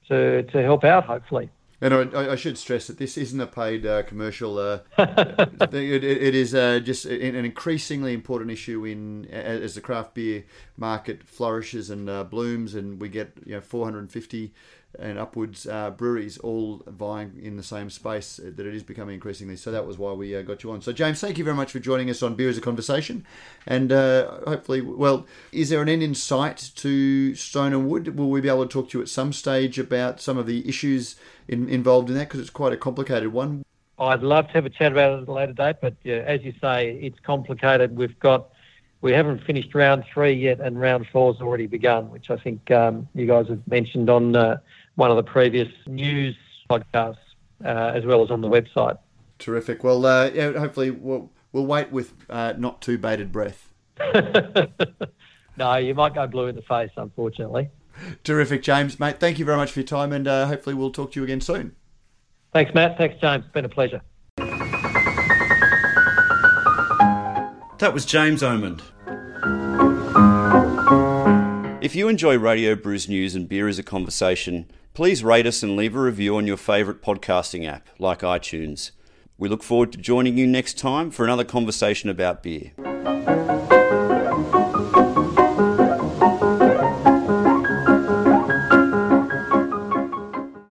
to 0.08 0.42
to 0.42 0.62
help 0.62 0.84
out. 0.84 1.04
Hopefully. 1.04 1.50
And 1.78 1.92
I, 1.92 2.32
I, 2.32 2.36
should 2.36 2.56
stress 2.56 2.86
that 2.86 2.96
this 2.96 3.18
isn't 3.18 3.38
a 3.38 3.46
paid 3.46 3.84
uh, 3.84 4.02
commercial. 4.04 4.56
Uh, 4.56 4.78
it, 4.98 5.74
it, 5.74 6.34
is 6.34 6.54
uh, 6.54 6.80
just 6.80 7.04
an 7.04 7.34
increasingly 7.34 8.14
important 8.14 8.50
issue 8.50 8.86
in 8.86 9.26
as 9.26 9.74
the 9.74 9.82
craft 9.82 10.14
beer 10.14 10.44
market 10.78 11.28
flourishes 11.28 11.90
and 11.90 12.08
uh, 12.08 12.24
blooms, 12.24 12.74
and 12.74 12.98
we 12.98 13.10
get 13.10 13.32
you 13.44 13.56
know 13.56 13.60
450 13.60 14.54
and 14.98 15.18
upwards 15.18 15.66
uh, 15.66 15.90
breweries 15.90 16.38
all 16.38 16.82
vying 16.86 17.38
in 17.42 17.56
the 17.56 17.62
same 17.62 17.90
space. 17.90 18.38
Uh, 18.38 18.50
that 18.56 18.66
it 18.66 18.74
is 18.74 18.82
becoming 18.82 19.14
increasingly. 19.14 19.56
So 19.56 19.70
that 19.70 19.86
was 19.86 19.98
why 19.98 20.12
we 20.12 20.42
got 20.42 20.62
you 20.62 20.72
on. 20.72 20.82
So 20.82 20.92
James, 20.92 21.20
thank 21.20 21.38
you 21.38 21.44
very 21.44 21.56
much 21.56 21.72
for 21.72 21.78
joining 21.78 22.10
us 22.10 22.22
on 22.22 22.34
Beer 22.34 22.48
is 22.48 22.58
a 22.58 22.60
Conversation, 22.60 23.24
and 23.66 23.90
hopefully, 23.90 24.80
well, 24.80 25.26
is 25.52 25.70
there 25.70 25.82
an 25.82 25.88
end 25.88 26.02
in 26.02 26.14
sight 26.14 26.70
to 26.76 27.34
Stone 27.34 27.72
and 27.72 27.88
Wood? 27.88 28.18
Will 28.18 28.30
we 28.30 28.40
be 28.40 28.48
able 28.48 28.66
to 28.66 28.72
talk 28.72 28.90
to 28.90 28.98
you 28.98 29.02
at 29.02 29.08
some 29.08 29.32
stage 29.32 29.78
about 29.78 30.20
some 30.20 30.38
of 30.38 30.46
the 30.46 30.68
issues? 30.68 31.16
in, 31.48 31.68
involved 31.68 32.08
in 32.08 32.16
that 32.16 32.28
because 32.28 32.40
it's 32.40 32.50
quite 32.50 32.72
a 32.72 32.76
complicated 32.76 33.32
one. 33.32 33.64
I'd 33.98 34.22
love 34.22 34.46
to 34.48 34.52
have 34.52 34.66
a 34.66 34.70
chat 34.70 34.92
about 34.92 35.18
it 35.18 35.22
at 35.22 35.28
a 35.28 35.32
later 35.32 35.52
date, 35.52 35.76
but 35.80 35.94
yeah, 36.02 36.16
as 36.16 36.42
you 36.42 36.52
say, 36.60 36.98
it's 37.00 37.18
complicated. 37.20 37.96
We've 37.96 38.18
got 38.18 38.50
we 39.00 39.12
haven't 39.12 39.44
finished 39.44 39.74
round 39.74 40.04
three 40.12 40.32
yet, 40.32 40.60
and 40.60 40.78
round 40.80 41.06
four's 41.12 41.40
already 41.40 41.66
begun, 41.66 42.10
which 42.10 42.30
I 42.30 42.36
think 42.36 42.70
um, 42.70 43.08
you 43.14 43.26
guys 43.26 43.48
have 43.48 43.66
mentioned 43.66 44.10
on 44.10 44.36
uh, 44.36 44.58
one 44.96 45.10
of 45.10 45.16
the 45.16 45.22
previous 45.22 45.68
news 45.86 46.36
podcasts, 46.68 47.16
uh, 47.64 47.92
as 47.94 48.04
well 48.04 48.22
as 48.22 48.30
on 48.30 48.40
the 48.40 48.48
website. 48.48 48.98
Terrific. 49.38 49.84
Well, 49.84 50.04
uh, 50.04 50.30
yeah, 50.34 50.52
hopefully 50.52 50.90
we'll 50.90 51.30
we'll 51.52 51.66
wait 51.66 51.92
with 51.92 52.12
uh, 52.28 52.54
not 52.58 52.82
too 52.82 52.98
bated 52.98 53.30
breath. 53.30 53.72
no, 55.56 55.76
you 55.76 55.94
might 55.94 56.14
go 56.14 56.26
blue 56.26 56.48
in 56.48 56.56
the 56.56 56.62
face, 56.62 56.90
unfortunately. 56.96 57.70
Terrific, 58.24 58.62
James, 58.62 59.00
mate. 59.00 59.20
Thank 59.20 59.38
you 59.38 59.44
very 59.44 59.56
much 59.56 59.70
for 59.70 59.80
your 59.80 59.86
time, 59.86 60.12
and 60.12 60.26
uh, 60.28 60.46
hopefully 60.46 60.74
we'll 60.74 60.90
talk 60.90 61.12
to 61.12 61.20
you 61.20 61.24
again 61.24 61.40
soon. 61.40 61.76
Thanks, 62.52 62.74
Matt. 62.74 62.98
Thanks, 62.98 63.16
James. 63.20 63.44
It's 63.44 63.52
been 63.52 63.64
a 63.64 63.68
pleasure. 63.68 64.02
That 67.78 67.92
was 67.92 68.06
James 68.06 68.42
Omond. 68.42 68.82
If 71.82 71.94
you 71.94 72.08
enjoy 72.08 72.38
Radio 72.38 72.74
Brews 72.74 73.08
News 73.08 73.34
and 73.34 73.48
Beer 73.48 73.68
is 73.68 73.78
a 73.78 73.82
Conversation, 73.82 74.70
please 74.96 75.22
rate 75.22 75.46
us 75.46 75.62
and 75.62 75.76
leave 75.76 75.94
a 75.94 76.00
review 76.00 76.38
on 76.38 76.46
your 76.46 76.56
favourite 76.56 77.02
podcasting 77.02 77.68
app, 77.68 77.90
like 77.98 78.20
iTunes. 78.20 78.92
We 79.36 79.46
look 79.46 79.62
forward 79.62 79.92
to 79.92 79.98
joining 79.98 80.38
you 80.38 80.46
next 80.46 80.78
time 80.78 81.10
for 81.10 81.22
another 81.22 81.44
conversation 81.44 82.08
about 82.08 82.42
beer. 82.42 82.72